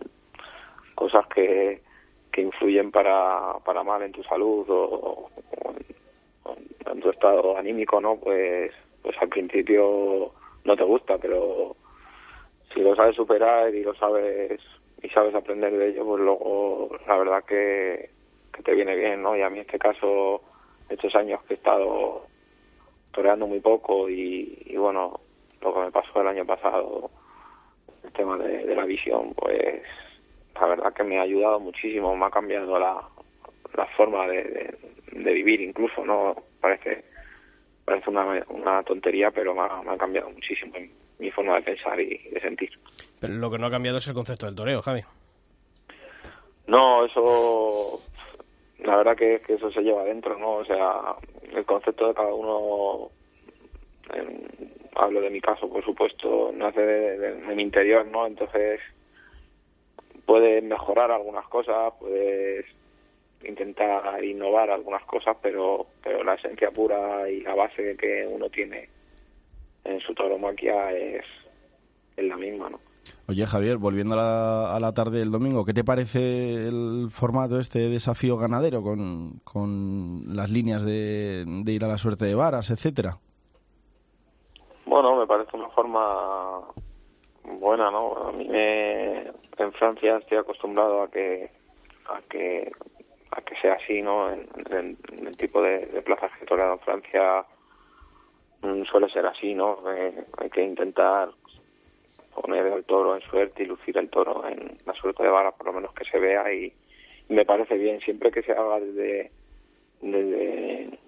cosas 0.94 1.26
que, 1.34 1.80
que 2.30 2.42
influyen 2.42 2.90
para, 2.90 3.54
para 3.64 3.82
mal 3.82 4.02
en 4.02 4.12
tu 4.12 4.22
salud 4.24 4.68
o, 4.68 5.30
o 5.64 5.70
en, 5.70 5.99
en 6.86 7.00
tu 7.00 7.10
estado 7.10 7.56
anímico, 7.56 8.00
¿no? 8.00 8.16
Pues, 8.16 8.72
pues 9.02 9.16
al 9.20 9.28
principio 9.28 10.32
no 10.64 10.76
te 10.76 10.84
gusta, 10.84 11.18
pero 11.18 11.76
si 12.72 12.80
lo 12.80 12.94
sabes 12.94 13.16
superar 13.16 13.74
y 13.74 13.82
lo 13.82 13.94
sabes 13.94 14.60
y 15.02 15.08
sabes 15.08 15.34
aprender 15.34 15.72
de 15.72 15.88
ello, 15.88 16.04
pues 16.04 16.22
luego 16.22 16.90
la 17.06 17.16
verdad 17.16 17.44
que, 17.44 18.10
que 18.52 18.62
te 18.62 18.74
viene 18.74 18.94
bien, 18.94 19.22
¿no? 19.22 19.36
Y 19.36 19.42
a 19.42 19.50
mí 19.50 19.58
en 19.58 19.64
este 19.64 19.78
caso, 19.78 20.42
estos 20.88 21.14
años 21.14 21.42
que 21.44 21.54
he 21.54 21.56
estado 21.56 22.26
toreando 23.12 23.46
muy 23.46 23.60
poco 23.60 24.08
y, 24.08 24.74
bueno, 24.76 25.20
lo 25.62 25.74
que 25.74 25.80
me 25.80 25.90
pasó 25.90 26.20
el 26.20 26.28
año 26.28 26.44
pasado, 26.44 27.10
el 28.04 28.12
tema 28.12 28.36
de 28.36 28.74
la 28.74 28.84
visión, 28.84 29.34
pues 29.34 29.82
la 30.54 30.66
verdad 30.66 30.92
que 30.92 31.04
me 31.04 31.18
ha 31.18 31.22
ayudado 31.22 31.58
muchísimo, 31.58 32.14
me 32.14 32.26
ha 32.26 32.30
cambiado 32.30 32.78
la, 32.78 33.02
la 33.76 33.86
forma 33.96 34.26
de, 34.26 34.42
de, 34.44 35.22
de 35.22 35.32
vivir 35.32 35.60
incluso, 35.60 36.04
¿no? 36.04 36.36
Parece 36.60 37.04
parece 37.90 38.10
una, 38.10 38.44
una 38.50 38.82
tontería, 38.84 39.32
pero 39.32 39.52
me 39.52 39.62
ha, 39.62 39.82
me 39.82 39.92
ha 39.92 39.98
cambiado 39.98 40.30
muchísimo 40.30 40.78
mi, 40.78 40.88
mi, 41.18 41.30
forma 41.32 41.56
de 41.56 41.62
pensar 41.62 42.00
y 42.00 42.18
de 42.30 42.40
sentir. 42.40 42.70
Pero 43.18 43.34
lo 43.34 43.50
que 43.50 43.58
no 43.58 43.66
ha 43.66 43.70
cambiado 43.70 43.98
es 43.98 44.06
el 44.06 44.14
concepto 44.14 44.46
del 44.46 44.54
toreo, 44.54 44.80
Javi. 44.80 45.02
No, 46.68 47.04
eso, 47.04 48.00
la 48.78 48.96
verdad 48.96 49.16
que, 49.16 49.42
que 49.44 49.54
eso 49.54 49.72
se 49.72 49.82
lleva 49.82 50.02
adentro, 50.02 50.38
¿no? 50.38 50.58
O 50.58 50.64
sea, 50.64 51.16
el 51.52 51.64
concepto 51.64 52.06
de 52.06 52.14
cada 52.14 52.32
uno, 52.32 53.10
hablo 54.94 55.20
de 55.20 55.30
mi 55.30 55.40
caso, 55.40 55.68
por 55.68 55.84
supuesto, 55.84 56.52
nace 56.54 56.80
de, 56.80 57.18
de, 57.18 57.34
de 57.40 57.54
mi 57.56 57.62
interior, 57.64 58.06
¿no? 58.06 58.24
Entonces, 58.24 58.80
puedes 60.26 60.62
mejorar 60.62 61.10
algunas 61.10 61.48
cosas, 61.48 61.92
puedes 61.98 62.66
intentar 63.44 64.22
innovar 64.24 64.70
algunas 64.70 65.02
cosas, 65.04 65.36
pero, 65.40 65.86
pero 66.02 66.22
la 66.22 66.34
esencia 66.34 66.70
pura 66.70 67.28
y 67.28 67.40
la 67.40 67.54
base 67.54 67.96
que 67.96 68.26
uno 68.26 68.48
tiene 68.50 68.88
en 69.84 70.00
su 70.00 70.14
tauromaquia 70.14 70.92
es, 70.92 71.24
es 72.16 72.24
la 72.24 72.36
misma, 72.36 72.70
¿no? 72.70 72.80
Oye, 73.28 73.46
Javier, 73.46 73.78
volviendo 73.78 74.14
a 74.14 74.16
la, 74.16 74.76
a 74.76 74.80
la, 74.80 74.92
tarde 74.92 75.20
del 75.20 75.30
domingo, 75.30 75.64
¿qué 75.64 75.72
te 75.72 75.84
parece 75.84 76.68
el 76.68 77.08
formato 77.10 77.58
este 77.58 77.88
desafío 77.88 78.36
ganadero 78.36 78.82
con, 78.82 79.40
con 79.44 80.24
las 80.34 80.50
líneas 80.50 80.84
de, 80.84 81.44
de, 81.46 81.72
ir 81.72 81.84
a 81.84 81.88
la 81.88 81.96
suerte 81.96 82.24
de 82.24 82.34
varas, 82.34 82.70
etcétera? 82.70 83.18
Bueno, 84.84 85.16
me 85.16 85.26
parece 85.26 85.56
una 85.56 85.68
forma 85.70 86.60
buena, 87.44 87.90
¿no? 87.90 88.28
A 88.28 88.32
mí 88.32 88.46
me, 88.48 89.28
en 89.28 89.72
Francia 89.78 90.18
estoy 90.18 90.38
acostumbrado 90.38 91.02
a 91.02 91.10
que 91.10 91.50
a 92.08 92.20
que 92.28 92.72
a 93.32 93.40
que 93.42 93.56
sea 93.56 93.74
así, 93.74 94.02
¿no? 94.02 94.32
En, 94.32 94.96
el 95.26 95.36
tipo 95.36 95.62
de, 95.62 96.02
plazas 96.04 96.32
que 96.38 96.46
toreado 96.46 96.74
en 96.74 96.80
Francia 96.80 97.44
mmm, 98.62 98.82
suele 98.84 99.08
ser 99.10 99.26
así, 99.26 99.54
¿no? 99.54 99.78
Eh, 99.92 100.24
hay 100.38 100.50
que 100.50 100.62
intentar 100.62 101.30
poner 102.34 102.66
el 102.66 102.84
toro 102.84 103.14
en 103.14 103.22
suerte 103.22 103.62
y 103.62 103.66
lucir 103.66 103.96
el 103.98 104.08
toro 104.08 104.46
en 104.46 104.78
la 104.86 104.94
suerte 104.94 105.22
de 105.22 105.28
vara, 105.28 105.52
por 105.52 105.66
lo 105.66 105.72
menos 105.72 105.92
que 105.94 106.04
se 106.04 106.18
vea 106.18 106.52
y, 106.52 106.72
me 107.28 107.44
parece 107.44 107.76
bien, 107.76 108.00
siempre 108.00 108.32
que 108.32 108.42
se 108.42 108.50
haga 108.50 108.80
desde, 108.80 109.30
desde 110.00 110.98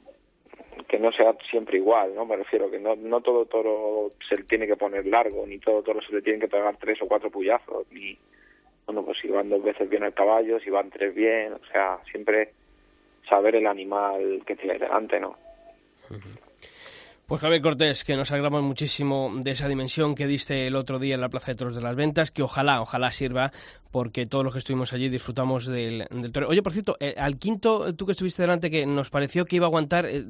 que 0.86 0.98
no 1.00 1.10
sea 1.10 1.34
siempre 1.50 1.78
igual, 1.78 2.14
¿no? 2.14 2.24
Me 2.24 2.36
refiero 2.36 2.70
que 2.70 2.78
no, 2.78 2.94
no 2.94 3.20
todo 3.22 3.46
toro 3.46 4.08
se 4.28 4.36
le 4.36 4.44
tiene 4.44 4.68
que 4.68 4.76
poner 4.76 5.04
largo, 5.06 5.44
ni 5.46 5.58
todo 5.58 5.82
toro 5.82 6.00
se 6.00 6.14
le 6.14 6.22
tiene 6.22 6.38
que 6.38 6.46
pegar 6.46 6.76
tres 6.76 7.02
o 7.02 7.08
cuatro 7.08 7.28
puyazos, 7.28 7.90
ni 7.90 8.16
bueno, 8.86 9.04
pues 9.04 9.18
si 9.20 9.28
van 9.28 9.48
dos 9.48 9.62
veces 9.62 9.88
bien 9.88 10.02
el 10.04 10.14
caballo, 10.14 10.58
si 10.60 10.70
van 10.70 10.90
tres 10.90 11.14
bien, 11.14 11.52
o 11.54 11.66
sea, 11.70 11.98
siempre 12.10 12.52
saber 13.28 13.56
el 13.56 13.66
animal 13.66 14.42
que 14.46 14.56
tiene 14.56 14.78
delante, 14.78 15.20
¿no? 15.20 15.36
Pues 17.26 17.40
Javier 17.40 17.62
Cortés, 17.62 18.04
que 18.04 18.14
nos 18.14 18.30
alegramos 18.30 18.62
muchísimo 18.62 19.32
de 19.34 19.52
esa 19.52 19.66
dimensión 19.66 20.14
que 20.14 20.26
diste 20.26 20.66
el 20.66 20.76
otro 20.76 20.98
día 20.98 21.14
en 21.14 21.20
la 21.22 21.30
Plaza 21.30 21.52
de 21.52 21.54
Toros 21.54 21.74
de 21.74 21.80
las 21.80 21.96
Ventas, 21.96 22.30
que 22.30 22.42
ojalá, 22.42 22.82
ojalá 22.82 23.10
sirva, 23.10 23.52
porque 23.90 24.26
todos 24.26 24.44
los 24.44 24.52
que 24.52 24.58
estuvimos 24.58 24.92
allí 24.92 25.08
disfrutamos 25.08 25.64
del, 25.64 26.06
del 26.10 26.32
toro. 26.32 26.48
Oye, 26.48 26.62
por 26.62 26.74
cierto, 26.74 26.98
eh, 27.00 27.14
al 27.16 27.38
quinto, 27.38 27.94
tú 27.94 28.04
que 28.04 28.12
estuviste 28.12 28.42
delante, 28.42 28.70
que 28.70 28.84
nos 28.84 29.08
pareció 29.08 29.46
que 29.46 29.56
iba 29.56 29.64
a 29.64 29.68
aguantar, 29.68 30.04
eh, 30.04 30.24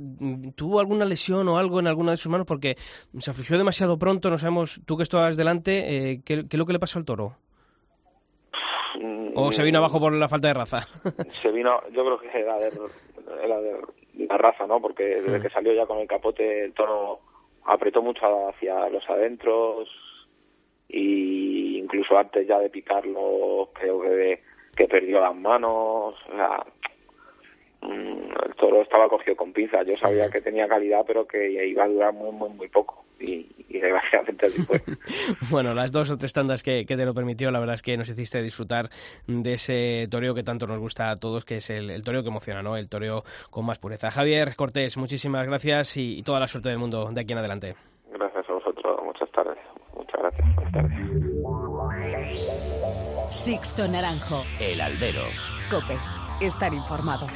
¿tuvo 0.54 0.78
alguna 0.78 1.04
lesión 1.04 1.48
o 1.48 1.58
algo 1.58 1.80
en 1.80 1.88
alguna 1.88 2.12
de 2.12 2.18
sus 2.18 2.30
manos? 2.30 2.46
Porque 2.46 2.76
se 3.18 3.30
afligió 3.32 3.58
demasiado 3.58 3.98
pronto, 3.98 4.30
no 4.30 4.38
sabemos, 4.38 4.80
tú 4.86 4.96
que 4.96 5.02
estabas 5.02 5.36
delante, 5.36 6.12
eh, 6.12 6.20
¿qué, 6.24 6.46
¿qué, 6.46 6.56
es 6.56 6.58
lo 6.58 6.66
que 6.66 6.74
le 6.74 6.78
pasó 6.78 7.00
al 7.00 7.04
toro? 7.04 7.36
¿O 9.34 9.52
se 9.52 9.62
vino 9.62 9.78
abajo 9.78 10.00
por 10.00 10.12
la 10.12 10.28
falta 10.28 10.48
de 10.48 10.54
raza? 10.54 10.86
se 11.28 11.50
vino, 11.50 11.80
yo 11.92 12.04
creo 12.04 12.18
que 12.18 12.38
era 12.38 12.56
de, 12.58 12.70
era 13.42 13.60
de 13.60 13.80
la 14.26 14.36
raza, 14.36 14.66
¿no? 14.66 14.80
Porque 14.80 15.04
desde 15.04 15.40
que 15.40 15.50
salió 15.50 15.72
ya 15.72 15.86
con 15.86 15.98
el 15.98 16.08
capote 16.08 16.64
el 16.64 16.72
toro 16.72 17.20
apretó 17.64 18.02
mucho 18.02 18.48
hacia 18.48 18.88
los 18.88 19.08
adentros 19.08 19.88
y 20.88 21.78
incluso 21.78 22.18
antes 22.18 22.46
ya 22.46 22.58
de 22.58 22.70
picarlo 22.70 23.70
creo 23.72 24.02
que, 24.02 24.42
que 24.76 24.88
perdió 24.88 25.20
las 25.20 25.34
manos. 25.34 26.14
O 26.28 26.36
sea, 26.36 26.64
el 27.82 28.54
toro 28.56 28.82
estaba 28.82 29.08
cogido 29.08 29.36
con 29.36 29.52
pinzas. 29.52 29.86
Yo 29.86 29.96
sabía 29.96 30.28
que 30.30 30.40
tenía 30.40 30.68
calidad, 30.68 31.04
pero 31.06 31.26
que 31.26 31.66
iba 31.68 31.84
a 31.84 31.88
durar 31.88 32.12
muy, 32.12 32.30
muy, 32.32 32.50
muy 32.50 32.68
poco. 32.68 33.04
Y, 33.18 33.46
y 33.68 33.78
desgraciadamente 33.78 34.46
así 34.46 34.62
fue. 34.62 34.80
Bueno, 35.50 35.74
las 35.74 35.92
dos 35.92 36.10
o 36.10 36.16
tres 36.16 36.32
tandas 36.32 36.62
que, 36.62 36.84
que 36.86 36.96
te 36.96 37.04
lo 37.04 37.14
permitió, 37.14 37.50
la 37.50 37.60
verdad 37.60 37.74
es 37.74 37.82
que 37.82 37.96
nos 37.96 38.08
hiciste 38.08 38.42
disfrutar 38.42 38.88
de 39.26 39.52
ese 39.52 40.08
toreo 40.10 40.34
que 40.34 40.42
tanto 40.42 40.66
nos 40.66 40.78
gusta 40.78 41.10
a 41.10 41.16
todos, 41.16 41.44
que 41.44 41.56
es 41.56 41.70
el, 41.70 41.90
el 41.90 42.02
toreo 42.02 42.22
que 42.22 42.28
emociona, 42.28 42.62
¿no? 42.62 42.76
El 42.76 42.88
toreo 42.88 43.22
con 43.50 43.64
más 43.64 43.78
pureza. 43.78 44.10
Javier 44.10 44.56
Cortés, 44.56 44.96
muchísimas 44.96 45.46
gracias 45.46 45.96
y, 45.96 46.18
y 46.18 46.22
toda 46.22 46.40
la 46.40 46.48
suerte 46.48 46.68
del 46.68 46.78
mundo 46.78 47.08
de 47.10 47.20
aquí 47.20 47.32
en 47.32 47.38
adelante. 47.38 47.74
Gracias 48.12 48.48
a 48.48 48.52
vosotros. 48.52 49.00
Muchas 49.04 49.30
tardes. 49.30 49.58
Muchas 49.94 50.20
gracias. 50.20 50.54
Buenas 50.54 50.72
tardes. 50.72 50.92
Sixto 53.30 53.88
Naranjo. 53.88 54.44
El 54.60 54.80
albero. 54.80 55.24
Cope. 55.70 55.98
Estar 56.40 56.74
informado. 56.74 57.26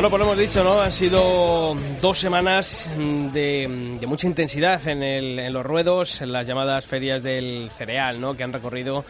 Bueno, 0.00 0.08
pues 0.08 0.20
lo 0.20 0.24
hemos 0.32 0.38
dicho, 0.38 0.64
¿no? 0.64 0.80
Han 0.80 0.92
sido 0.92 1.76
dos 2.00 2.18
semanas 2.18 2.90
de, 2.96 3.98
de 4.00 4.06
mucha 4.06 4.26
intensidad 4.26 4.88
en, 4.88 5.02
el- 5.02 5.38
en 5.38 5.52
los 5.52 5.62
ruedos, 5.66 6.22
en 6.22 6.32
las 6.32 6.46
llamadas 6.46 6.86
ferias 6.86 7.22
del 7.22 7.70
cereal, 7.76 8.18
¿no? 8.18 8.34
Que 8.34 8.42
han 8.42 8.50
recorrido 8.50 9.04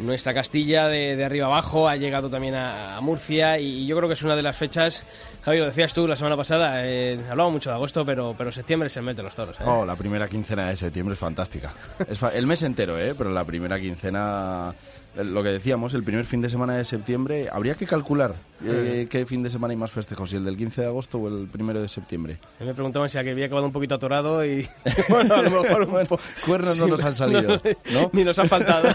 nuestra 0.00 0.34
Castilla 0.34 0.88
de, 0.88 1.16
de 1.16 1.24
arriba 1.24 1.46
abajo, 1.46 1.88
ha 1.88 1.96
llegado 1.96 2.28
también 2.28 2.56
a, 2.56 2.94
a 2.94 3.00
Murcia 3.00 3.58
y, 3.58 3.86
yo 3.86 3.96
creo 3.96 4.06
que 4.06 4.12
es 4.12 4.22
una 4.22 4.36
de 4.36 4.42
las 4.42 4.58
fechas, 4.58 5.06
Javi, 5.40 5.56
lo 5.60 5.64
decías 5.66 5.94
tú 5.94 6.06
la 6.06 6.14
semana 6.16 6.36
pasada, 6.36 6.84
eh, 6.84 7.18
hablaba 7.30 7.48
mucho 7.48 7.70
de 7.70 7.76
agosto, 7.76 8.04
pero, 8.04 8.34
pero 8.36 8.52
septiembre 8.52 8.88
es 8.88 8.96
el 8.98 9.04
mes 9.04 9.16
de 9.16 9.22
los 9.22 9.34
toros, 9.34 9.58
¿eh? 9.60 9.64
Oh, 9.64 9.86
la 9.86 9.96
primera 9.96 10.28
quincena 10.28 10.68
de 10.68 10.76
septiembre 10.76 11.14
es 11.14 11.18
fantástica. 11.18 11.72
Es 12.06 12.18
fa- 12.18 12.34
el 12.34 12.46
mes 12.46 12.60
entero, 12.64 12.98
¿eh? 12.98 13.14
Pero 13.16 13.30
la 13.30 13.44
primera 13.46 13.80
quincena, 13.80 14.74
lo 15.16 15.42
que 15.42 15.50
decíamos, 15.50 15.94
el 15.94 16.02
primer 16.04 16.24
fin 16.24 16.40
de 16.42 16.50
semana 16.50 16.74
de 16.76 16.84
septiembre, 16.84 17.48
habría 17.52 17.74
que 17.74 17.86
calcular 17.86 18.34
eh, 18.66 19.06
qué 19.10 19.26
fin 19.26 19.42
de 19.42 19.50
semana 19.50 19.72
hay 19.72 19.76
más 19.76 19.90
festejos, 19.90 20.30
si 20.30 20.36
el 20.36 20.44
del 20.44 20.56
15 20.56 20.80
de 20.80 20.86
agosto 20.86 21.18
o 21.18 21.28
el 21.28 21.46
primero 21.48 21.80
de 21.80 21.88
septiembre. 21.88 22.36
Me 22.60 22.72
preguntaban 22.74 23.08
si 23.08 23.18
había 23.18 23.46
acabado 23.46 23.66
un 23.66 23.72
poquito 23.72 23.94
atorado 23.96 24.44
y 24.44 24.66
bueno, 25.08 25.34
a 25.34 25.42
lo 25.42 25.50
mejor 25.50 25.82
un 25.82 25.90
Bueno, 25.92 26.08
po- 26.08 26.18
cuernos 26.46 26.78
no 26.78 26.86
nos 26.88 27.04
han 27.04 27.14
salido, 27.14 27.60
¿no? 27.92 28.10
Ni 28.12 28.24
nos 28.24 28.38
han 28.38 28.48
faltado. 28.48 28.88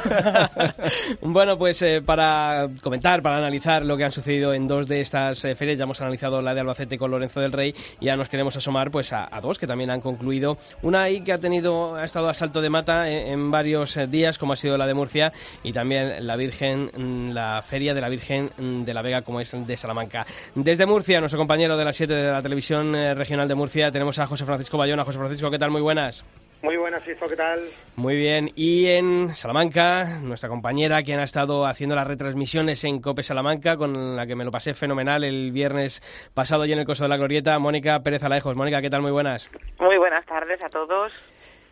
bueno, 1.21 1.57
pues 1.57 1.81
eh, 1.81 2.01
para 2.05 2.69
comentar, 2.81 3.21
para 3.21 3.37
analizar 3.37 3.85
lo 3.85 3.97
que 3.97 4.05
han 4.05 4.11
sucedido 4.11 4.53
en 4.53 4.67
dos 4.67 4.87
de 4.87 5.01
estas 5.01 5.43
eh, 5.45 5.55
ferias, 5.55 5.77
ya 5.77 5.83
hemos 5.83 6.01
analizado 6.01 6.41
la 6.41 6.53
de 6.53 6.61
Albacete 6.61 6.97
con 6.97 7.11
Lorenzo 7.11 7.39
del 7.39 7.51
Rey 7.51 7.73
y 7.99 8.05
ya 8.05 8.15
nos 8.17 8.29
queremos 8.29 8.55
asomar 8.57 8.91
pues 8.91 9.13
a, 9.13 9.27
a 9.33 9.41
dos 9.41 9.59
que 9.59 9.67
también 9.67 9.89
han 9.89 10.01
concluido. 10.01 10.57
Una 10.81 11.03
ahí 11.03 11.21
que 11.21 11.33
ha 11.33 11.37
tenido 11.37 11.95
ha 11.95 12.05
estado 12.05 12.29
a 12.29 12.33
salto 12.33 12.61
de 12.61 12.69
mata 12.69 13.09
en, 13.09 13.27
en 13.33 13.51
varios 13.51 13.95
eh, 13.97 14.07
días, 14.07 14.37
como 14.37 14.53
ha 14.53 14.55
sido 14.55 14.77
la 14.77 14.87
de 14.87 14.93
Murcia 14.93 15.31
y 15.63 15.71
también 15.73 16.08
la 16.21 16.35
Virgen, 16.35 16.91
mm, 16.95 17.31
la 17.31 17.61
feria 17.61 17.93
de 17.93 18.01
la 18.01 18.09
Virgen 18.09 18.49
mm, 18.57 18.83
de 18.83 18.93
la 18.93 19.01
Vega, 19.01 19.21
como 19.21 19.39
es 19.39 19.51
de 19.51 19.77
Salamanca. 19.77 20.25
Desde 20.55 20.85
Murcia, 20.85 21.19
nuestro 21.19 21.39
compañero 21.39 21.77
de 21.77 21.85
las 21.85 21.95
7 21.95 22.13
de 22.13 22.31
la 22.31 22.41
televisión 22.41 22.95
eh, 22.95 23.13
regional 23.15 23.47
de 23.47 23.55
Murcia, 23.55 23.91
tenemos 23.91 24.19
a 24.19 24.27
José 24.27 24.45
Francisco 24.45 24.77
Bayona. 24.77 25.03
José 25.03 25.17
Francisco, 25.17 25.49
¿qué 25.49 25.59
tal? 25.59 25.71
Muy 25.71 25.81
buenas. 25.81 26.25
Muy 26.61 26.75
buenas, 26.75 27.01
Sisto, 27.05 27.25
¿qué 27.25 27.37
tal? 27.37 27.61
Muy 27.95 28.17
bien, 28.17 28.51
y 28.53 28.87
en 28.87 29.33
Salamanca, 29.33 30.19
nuestra 30.21 30.49
compañera 30.49 31.01
quien 31.03 31.21
ha 31.21 31.23
estado 31.23 31.65
haciendo 31.65 31.95
las 31.95 32.05
retransmisiones 32.05 32.83
en 32.83 32.99
Cope 32.99 33.23
Salamanca, 33.23 33.77
con 33.77 34.17
la 34.17 34.27
que 34.27 34.35
me 34.35 34.43
lo 34.43 34.51
pasé 34.51 34.73
fenomenal 34.73 35.23
el 35.23 35.53
viernes 35.53 36.01
pasado 36.33 36.63
allí 36.63 36.73
en 36.73 36.79
el 36.79 36.85
Coso 36.85 37.05
de 37.05 37.09
la 37.09 37.15
Glorieta, 37.15 37.57
Mónica 37.59 38.01
Pérez 38.01 38.23
Alejos. 38.23 38.57
Mónica, 38.57 38.81
¿qué 38.81 38.89
tal? 38.89 39.01
Muy 39.01 39.11
buenas. 39.11 39.49
Muy 39.79 39.97
buenas 39.97 40.25
tardes 40.25 40.61
a 40.61 40.67
todos. 40.67 41.13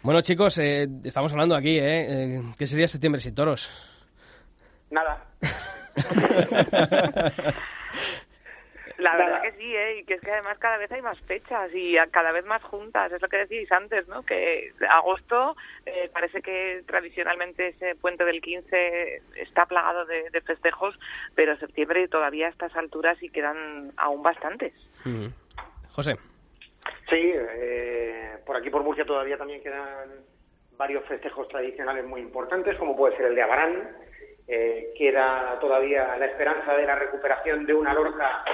Bueno, 0.04 0.22
chicos, 0.22 0.58
eh, 0.58 0.88
estamos 1.04 1.34
hablando 1.34 1.54
aquí, 1.54 1.78
¿eh? 1.80 2.06
Eh, 2.38 2.42
¿Qué 2.58 2.66
sería 2.66 2.88
septiembre 2.88 3.20
sin 3.20 3.36
toros? 3.36 3.70
Nada. 4.90 5.24
La 8.98 9.12
Nada. 9.12 9.26
verdad 9.26 9.42
que 9.44 9.52
sí, 9.60 9.76
¿eh? 9.76 10.00
y 10.00 10.06
que 10.06 10.16
es 10.16 10.22
que 10.22 10.32
además 10.32 10.58
cada 10.58 10.78
vez 10.78 10.92
hay 10.92 11.04
más 11.04 11.20
fechas 11.22 11.72
y 11.72 12.00
a- 12.00 12.08
cada 12.08 12.32
vez 12.32 12.44
más 12.46 12.64
juntas. 12.64 13.12
Es 13.12 13.22
lo 13.22 13.28
que 13.30 13.38
decíais 13.38 13.72
antes, 13.72 14.08
¿no? 14.08 14.24
Que 14.24 14.74
agosto 14.90 15.56
eh, 15.86 16.10
parece 16.12 16.42
que 16.42 16.84
tradicionalmente 16.88 17.68
ese 17.68 17.94
puente 17.96 18.26
del 18.26 18.42
15 18.42 19.22
está 19.36 19.68
plagado 19.68 20.06
de, 20.06 20.32
de 20.32 20.42
festejos, 20.42 20.98
pero 21.36 21.56
septiembre 21.58 22.08
todavía 22.08 22.48
a 22.48 22.50
estas 22.50 22.76
alturas 22.76 23.22
y 23.22 23.30
quedan 23.30 23.92
aún 23.98 24.24
bastantes. 24.24 24.74
Mm. 25.06 25.28
José. 25.92 26.16
Sí, 27.08 27.34
eh, 27.36 28.38
por 28.48 28.58
aquí 28.58 28.72
por 28.72 28.82
Murcia 28.84 29.06
todavía 29.06 29.38
también 29.38 29.62
quedan 29.62 30.10
varios 30.76 31.06
festejos 31.06 31.48
tradicionales 31.50 32.04
muy 32.06 32.22
importantes, 32.22 32.76
como 32.78 32.98
puede 32.98 33.16
ser 33.16 33.28
el 33.28 33.36
de 33.36 33.44
Abarán. 33.44 33.96
Eh, 34.48 34.94
queda 34.98 35.58
todavía 35.60 36.16
la 36.18 36.26
esperanza 36.26 36.74
de 36.74 36.86
la 36.86 36.96
recuperación 36.96 37.66
de 37.66 37.74
una 37.74 37.94
lorca 37.94 38.46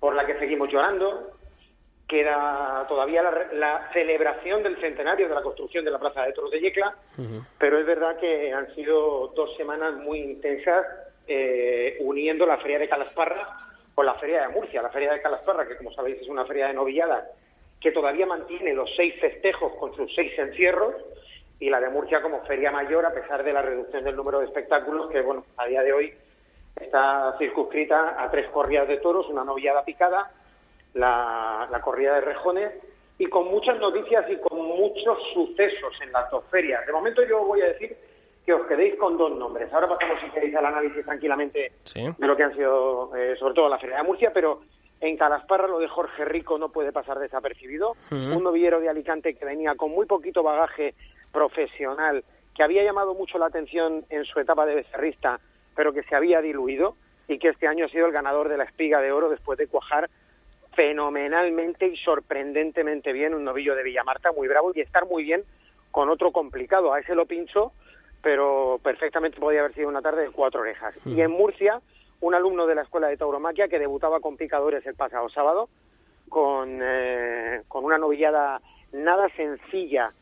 por 0.00 0.14
la 0.14 0.26
que 0.26 0.38
seguimos 0.38 0.68
llorando. 0.70 1.30
Queda 2.08 2.84
todavía 2.88 3.22
la, 3.22 3.48
la 3.52 3.90
celebración 3.92 4.62
del 4.62 4.80
centenario 4.80 5.28
de 5.28 5.34
la 5.34 5.42
construcción 5.42 5.84
de 5.84 5.92
la 5.92 5.98
Plaza 5.98 6.24
de 6.24 6.32
Toros 6.32 6.50
de 6.50 6.60
Yecla. 6.60 6.96
Pero 7.58 7.78
es 7.78 7.86
verdad 7.86 8.18
que 8.18 8.52
han 8.52 8.74
sido 8.74 9.28
dos 9.28 9.56
semanas 9.56 9.94
muy 9.94 10.18
intensas 10.20 10.84
eh, 11.26 11.96
uniendo 12.00 12.44
la 12.44 12.58
Feria 12.58 12.80
de 12.80 12.88
Calasparra 12.88 13.58
con 13.94 14.04
la 14.04 14.14
Feria 14.14 14.42
de 14.42 14.48
Murcia. 14.48 14.82
La 14.82 14.90
Feria 14.90 15.12
de 15.12 15.22
Calasparra, 15.22 15.68
que 15.68 15.76
como 15.76 15.92
sabéis 15.92 16.20
es 16.20 16.28
una 16.28 16.44
feria 16.44 16.66
de 16.66 16.74
novilladas 16.74 17.24
que 17.82 17.90
todavía 17.90 18.26
mantiene 18.26 18.72
los 18.72 18.88
seis 18.96 19.14
festejos 19.20 19.74
con 19.74 19.94
sus 19.96 20.14
seis 20.14 20.32
encierros, 20.38 20.94
y 21.62 21.70
la 21.70 21.78
de 21.80 21.90
Murcia 21.90 22.20
como 22.20 22.40
feria 22.40 22.72
mayor, 22.72 23.06
a 23.06 23.12
pesar 23.14 23.44
de 23.44 23.52
la 23.52 23.62
reducción 23.62 24.02
del 24.02 24.16
número 24.16 24.40
de 24.40 24.46
espectáculos, 24.46 25.08
que 25.12 25.20
bueno, 25.20 25.44
a 25.56 25.64
día 25.66 25.80
de 25.82 25.92
hoy 25.92 26.12
está 26.74 27.36
circunscrita 27.38 28.20
a 28.20 28.28
tres 28.32 28.48
corridas 28.50 28.88
de 28.88 28.96
toros, 28.96 29.28
una 29.28 29.44
novillada 29.44 29.84
picada, 29.84 30.28
la, 30.94 31.68
la 31.70 31.80
corrida 31.80 32.16
de 32.16 32.22
rejones 32.22 32.72
y 33.16 33.26
con 33.26 33.48
muchas 33.48 33.78
noticias 33.78 34.28
y 34.28 34.38
con 34.38 34.58
muchos 34.58 35.16
sucesos 35.32 35.94
en 36.02 36.10
las 36.10 36.28
dos 36.32 36.42
ferias. 36.50 36.84
De 36.84 36.92
momento 36.92 37.22
yo 37.24 37.44
voy 37.44 37.60
a 37.62 37.66
decir 37.66 37.96
que 38.44 38.52
os 38.54 38.66
quedéis 38.66 38.96
con 38.96 39.16
dos 39.16 39.30
nombres. 39.30 39.72
Ahora 39.72 39.86
pasamos, 39.88 40.18
si 40.20 40.30
queréis, 40.30 40.56
al 40.56 40.66
análisis 40.66 41.04
tranquilamente 41.04 41.70
Sí. 41.84 42.04
de 42.18 42.26
lo 42.26 42.36
que 42.36 42.42
han 42.42 42.56
sido, 42.56 43.14
eh, 43.16 43.36
sobre 43.38 43.54
todo 43.54 43.68
la 43.68 43.78
Feria 43.78 43.98
de 43.98 44.02
Murcia, 44.02 44.32
pero 44.34 44.62
en 45.00 45.16
Calasparra 45.16 45.68
lo 45.68 45.78
de 45.78 45.86
Jorge 45.86 46.24
Rico 46.24 46.58
no 46.58 46.70
puede 46.70 46.90
pasar 46.90 47.20
desapercibido. 47.20 47.94
Un 48.10 48.42
novillero 48.42 48.80
de 48.80 48.88
Alicante 48.88 49.34
que 49.34 49.44
venía 49.44 49.76
con 49.76 49.92
muy 49.92 50.06
poquito 50.06 50.42
bagaje 50.42 50.94
profesional, 51.32 52.24
que 52.54 52.62
había 52.62 52.84
llamado 52.84 53.14
mucho 53.14 53.38
la 53.38 53.46
atención 53.46 54.04
en 54.10 54.24
su 54.24 54.38
etapa 54.38 54.66
de 54.66 54.74
becerrista, 54.74 55.40
pero 55.74 55.92
que 55.92 56.02
se 56.02 56.14
había 56.14 56.40
diluido 56.40 56.96
y 57.28 57.38
que 57.38 57.48
este 57.48 57.66
año 57.66 57.86
ha 57.86 57.88
sido 57.88 58.06
el 58.06 58.12
ganador 58.12 58.48
de 58.48 58.58
la 58.58 58.64
espiga 58.64 59.00
de 59.00 59.12
oro 59.12 59.28
después 59.30 59.58
de 59.58 59.66
cuajar 59.66 60.10
fenomenalmente 60.74 61.86
y 61.86 61.96
sorprendentemente 61.96 63.12
bien 63.12 63.34
un 63.34 63.44
novillo 63.44 63.74
de 63.74 63.82
Villamarta 63.82 64.32
muy 64.32 64.48
bravo 64.48 64.72
y 64.74 64.80
estar 64.80 65.06
muy 65.06 65.22
bien 65.22 65.44
con 65.90 66.08
otro 66.08 66.32
complicado. 66.32 66.92
A 66.92 67.00
ese 67.00 67.14
lo 67.14 67.26
pincho, 67.26 67.72
pero 68.22 68.80
perfectamente 68.82 69.38
podía 69.38 69.60
haber 69.60 69.74
sido 69.74 69.88
una 69.88 70.02
tarde 70.02 70.22
de 70.22 70.30
cuatro 70.30 70.60
orejas. 70.60 70.94
Y 71.06 71.20
en 71.20 71.30
Murcia, 71.30 71.80
un 72.20 72.34
alumno 72.34 72.66
de 72.66 72.74
la 72.74 72.82
Escuela 72.82 73.08
de 73.08 73.16
Tauromaquia 73.16 73.68
que 73.68 73.78
debutaba 73.78 74.20
con 74.20 74.36
picadores 74.36 74.86
el 74.86 74.94
pasado 74.94 75.28
sábado, 75.28 75.68
con, 76.28 76.80
eh, 76.82 77.62
con 77.68 77.84
una 77.84 77.98
novillada 77.98 78.60
nada 78.92 79.28
sencilla 79.36 80.12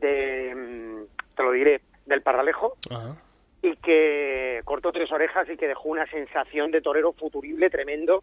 de, 0.00 0.54
mm, 0.54 1.34
te 1.36 1.42
lo 1.42 1.52
diré, 1.52 1.80
del 2.06 2.22
Parralejo, 2.22 2.76
Ajá. 2.90 3.16
y 3.62 3.76
que 3.76 4.60
cortó 4.64 4.92
tres 4.92 5.10
orejas 5.12 5.48
y 5.48 5.56
que 5.56 5.68
dejó 5.68 5.88
una 5.88 6.06
sensación 6.06 6.70
de 6.70 6.80
torero 6.80 7.12
futurible 7.12 7.70
tremendo 7.70 8.22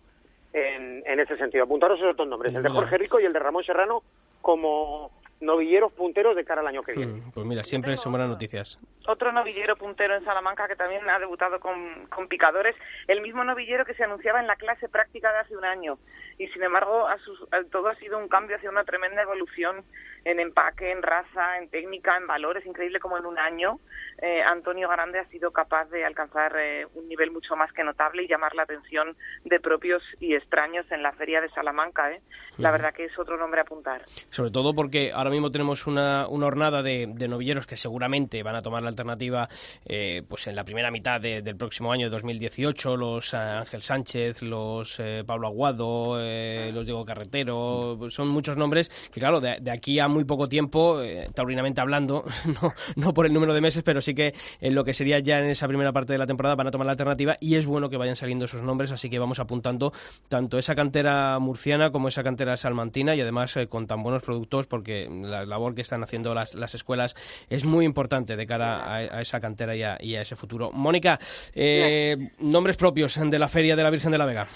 en, 0.53 1.03
en 1.05 1.19
ese 1.19 1.37
sentido. 1.37 1.63
Apuntaros 1.63 1.99
esos 1.99 2.15
dos 2.15 2.27
nombres, 2.27 2.53
el 2.53 2.63
de. 2.63 2.69
Jorge 2.69 2.97
Rico 2.97 3.19
y 3.19 3.25
el 3.25 3.33
de 3.33 3.39
Ramón 3.39 3.63
Serrano, 3.63 4.03
como 4.41 5.11
novilleros 5.41 5.91
punteros 5.91 6.35
de 6.35 6.45
cara 6.45 6.61
al 6.61 6.67
año 6.67 6.83
que 6.83 6.93
viene. 6.93 7.13
Mm, 7.13 7.31
Pues 7.31 7.45
mira, 7.45 7.63
siempre 7.63 7.97
son 7.97 8.11
buenas 8.13 8.29
noticias. 8.29 8.79
Otro 9.07 9.31
novillero 9.31 9.75
puntero 9.75 10.15
en 10.15 10.23
Salamanca 10.23 10.67
que 10.67 10.75
también 10.75 11.09
ha 11.09 11.17
debutado 11.19 11.59
con, 11.59 12.05
con 12.07 12.27
picadores, 12.27 12.75
el 13.07 13.21
mismo 13.21 13.43
novillero 13.43 13.83
que 13.83 13.95
se 13.95 14.03
anunciaba 14.03 14.39
en 14.39 14.47
la 14.47 14.55
clase 14.55 14.87
práctica 14.87 15.31
de 15.33 15.39
hace 15.39 15.57
un 15.57 15.65
año. 15.65 15.97
Y 16.37 16.47
sin 16.49 16.63
embargo, 16.63 17.07
a 17.07 17.17
sus- 17.19 17.41
a- 17.51 17.63
todo 17.71 17.89
ha 17.89 17.95
sido 17.95 18.17
un 18.19 18.27
cambio 18.27 18.55
hacia 18.57 18.69
una 18.69 18.83
tremenda 18.83 19.21
evolución 19.23 19.83
en 20.23 20.39
empaque, 20.39 20.91
en 20.91 21.01
raza, 21.01 21.57
en 21.57 21.69
técnica, 21.69 22.15
en 22.17 22.27
valores. 22.27 22.65
Increíble 22.65 22.99
como 22.99 23.17
en 23.17 23.25
un 23.25 23.39
año 23.39 23.79
eh, 24.21 24.43
Antonio 24.43 24.87
Grande 24.87 25.17
ha 25.19 25.25
sido 25.29 25.51
capaz 25.51 25.85
de 25.89 26.05
alcanzar 26.05 26.55
eh, 26.59 26.85
un 26.93 27.07
nivel 27.09 27.31
mucho 27.31 27.55
más 27.55 27.73
que 27.73 27.83
notable 27.83 28.23
y 28.23 28.27
llamar 28.27 28.53
la 28.53 28.63
atención 28.63 29.17
de 29.45 29.59
propios 29.59 30.03
y 30.19 30.35
extraños 30.35 30.85
en 30.91 31.01
la 31.01 31.11
feria 31.13 31.41
de 31.41 31.49
Salamanca. 31.49 32.11
¿eh? 32.11 32.21
La 32.59 32.69
verdad 32.69 32.93
que 32.93 33.05
es 33.05 33.17
otro 33.17 33.37
nombre 33.37 33.59
a 33.61 33.63
apuntar. 33.63 34.03
Sobre 34.29 34.51
todo 34.51 34.75
porque 34.75 35.11
ahora 35.11 35.30
mismo 35.31 35.51
tenemos 35.51 35.87
una, 35.87 36.27
una 36.27 36.45
hornada 36.47 36.83
de, 36.83 37.07
de 37.07 37.27
novilleros 37.27 37.65
que 37.65 37.75
seguramente 37.75 38.43
van 38.43 38.55
a 38.55 38.61
tomar 38.61 38.83
la 38.83 38.89
alternativa 38.89 39.49
eh, 39.85 40.21
pues 40.27 40.47
en 40.47 40.55
la 40.55 40.63
primera 40.63 40.91
mitad 40.91 41.19
de- 41.19 41.41
del 41.41 41.55
próximo 41.55 41.91
año, 41.91 42.05
de 42.07 42.09
2018, 42.11 42.97
los 42.97 43.33
eh, 43.33 43.37
Ángel 43.37 43.81
Sánchez, 43.81 44.41
los 44.41 44.99
eh, 44.99 45.23
Pablo 45.25 45.47
Aguado, 45.47 46.17
eh, 46.19 46.71
los 46.73 46.85
Diego 46.85 47.03
Carretero, 47.05 47.97
son 48.09 48.27
muchos 48.29 48.57
nombres 48.57 48.89
que 49.11 49.19
claro, 49.19 49.39
de, 49.41 49.57
de 49.61 49.71
aquí 49.71 49.99
a 49.99 50.07
muy 50.07 50.23
poco 50.23 50.47
tiempo, 50.49 51.01
taurinamente 51.33 51.81
hablando, 51.81 52.23
no, 52.61 52.73
no 52.95 53.13
por 53.13 53.25
el 53.25 53.33
número 53.33 53.53
de 53.53 53.61
meses, 53.61 53.83
pero 53.83 54.01
sí 54.01 54.13
que 54.13 54.33
en 54.59 54.75
lo 54.75 54.83
que 54.83 54.93
sería 54.93 55.19
ya 55.19 55.39
en 55.39 55.45
esa 55.49 55.67
primera 55.67 55.91
parte 55.91 56.13
de 56.13 56.19
la 56.19 56.27
temporada 56.27 56.55
van 56.55 56.67
a 56.67 56.71
tomar 56.71 56.85
la 56.85 56.91
alternativa 56.91 57.37
y 57.39 57.55
es 57.55 57.65
bueno 57.65 57.89
que 57.89 57.97
vayan 57.97 58.15
saliendo 58.15 58.45
esos 58.45 58.61
nombres, 58.63 58.91
así 58.91 59.09
que 59.09 59.19
vamos 59.19 59.39
apuntando 59.39 59.93
tanto 60.27 60.57
esa 60.57 60.75
cantera 60.75 61.39
murciana 61.39 61.91
como 61.91 62.07
esa 62.07 62.23
cantera 62.23 62.57
salmantina 62.57 63.15
y 63.15 63.21
además 63.21 63.55
eh, 63.57 63.67
con 63.67 63.87
tan 63.87 64.03
buenos 64.03 64.23
productos 64.23 64.67
porque 64.67 65.07
la 65.29 65.45
labor 65.45 65.75
que 65.75 65.81
están 65.81 66.03
haciendo 66.03 66.33
las, 66.33 66.55
las 66.55 66.75
escuelas 66.75 67.15
es 67.49 67.65
muy 67.65 67.85
importante 67.85 68.35
de 68.35 68.47
cara 68.47 68.83
a, 68.83 68.95
a 68.95 69.21
esa 69.21 69.39
cantera 69.39 69.75
y 69.75 69.83
a, 69.83 69.97
y 69.99 70.15
a 70.15 70.21
ese 70.21 70.35
futuro. 70.35 70.71
Mónica, 70.71 71.19
eh, 71.53 72.17
nombres 72.39 72.77
propios 72.77 73.19
de 73.29 73.39
la 73.39 73.47
Feria 73.47 73.75
de 73.75 73.83
la 73.83 73.89
Virgen 73.89 74.11
de 74.11 74.17
la 74.17 74.25
Vega. 74.25 74.47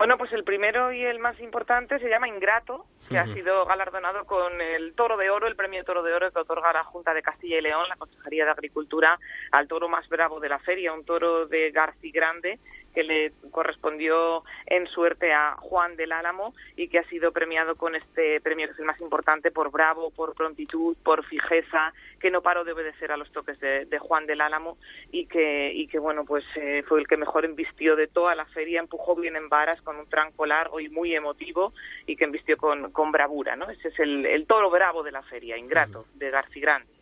Bueno, 0.00 0.16
pues 0.16 0.32
el 0.32 0.44
primero 0.44 0.90
y 0.92 1.04
el 1.04 1.18
más 1.18 1.38
importante 1.40 1.98
se 1.98 2.08
llama 2.08 2.26
Ingrato, 2.26 2.86
que 3.06 3.18
ha 3.18 3.26
sido 3.34 3.66
galardonado 3.66 4.24
con 4.24 4.58
el 4.58 4.94
Toro 4.94 5.18
de 5.18 5.28
Oro, 5.28 5.46
el 5.46 5.56
premio 5.56 5.84
Toro 5.84 6.02
de 6.02 6.14
Oro 6.14 6.30
que 6.30 6.38
otorga 6.38 6.72
la 6.72 6.84
Junta 6.84 7.12
de 7.12 7.20
Castilla 7.20 7.58
y 7.58 7.60
León, 7.60 7.86
la 7.86 7.96
Consejería 7.96 8.46
de 8.46 8.52
Agricultura, 8.52 9.18
al 9.52 9.68
toro 9.68 9.90
más 9.90 10.08
bravo 10.08 10.40
de 10.40 10.48
la 10.48 10.58
feria, 10.58 10.94
un 10.94 11.04
toro 11.04 11.46
de 11.46 11.70
Garci 11.70 12.10
Grande, 12.12 12.58
que 12.94 13.02
le 13.02 13.32
correspondió 13.50 14.44
en 14.66 14.86
suerte 14.86 15.32
a 15.32 15.56
Juan 15.56 15.96
del 15.96 16.12
Álamo 16.12 16.54
y 16.76 16.88
que 16.88 16.98
ha 16.98 17.04
sido 17.04 17.32
premiado 17.32 17.76
con 17.76 17.94
este 17.94 18.40
premio 18.40 18.66
que 18.66 18.72
es 18.72 18.78
el 18.78 18.84
más 18.84 19.00
importante 19.00 19.50
por 19.50 19.70
bravo, 19.70 20.10
por 20.10 20.34
prontitud, 20.34 20.96
por 21.02 21.24
fijeza, 21.24 21.92
que 22.18 22.30
no 22.30 22.42
paró 22.42 22.64
de 22.64 22.72
obedecer 22.72 23.12
a 23.12 23.16
los 23.16 23.30
toques 23.32 23.58
de, 23.60 23.86
de 23.86 23.98
Juan 23.98 24.26
del 24.26 24.40
Álamo 24.40 24.78
y 25.10 25.26
que, 25.26 25.72
y 25.72 25.86
que 25.86 25.98
bueno, 25.98 26.24
pues 26.24 26.44
eh, 26.56 26.82
fue 26.86 27.00
el 27.00 27.06
que 27.06 27.16
mejor 27.16 27.44
embistió 27.44 27.96
de 27.96 28.08
toda 28.08 28.34
la 28.34 28.44
feria, 28.46 28.80
empujó 28.80 29.14
bien 29.14 29.36
en 29.36 29.48
varas 29.48 29.80
con 29.82 29.96
un 29.96 30.08
tranco 30.08 30.46
largo 30.46 30.80
y 30.80 30.88
muy 30.88 31.14
emotivo 31.14 31.72
y 32.06 32.16
que 32.16 32.24
embistió 32.24 32.56
con, 32.56 32.90
con 32.92 33.12
bravura, 33.12 33.56
¿no? 33.56 33.70
Ese 33.70 33.88
es 33.88 33.98
el, 33.98 34.26
el 34.26 34.46
toro 34.46 34.70
bravo 34.70 35.02
de 35.02 35.12
la 35.12 35.22
feria, 35.22 35.56
Ingrato, 35.56 36.06
de 36.14 36.30
Garci 36.30 36.60
Grande. 36.60 36.99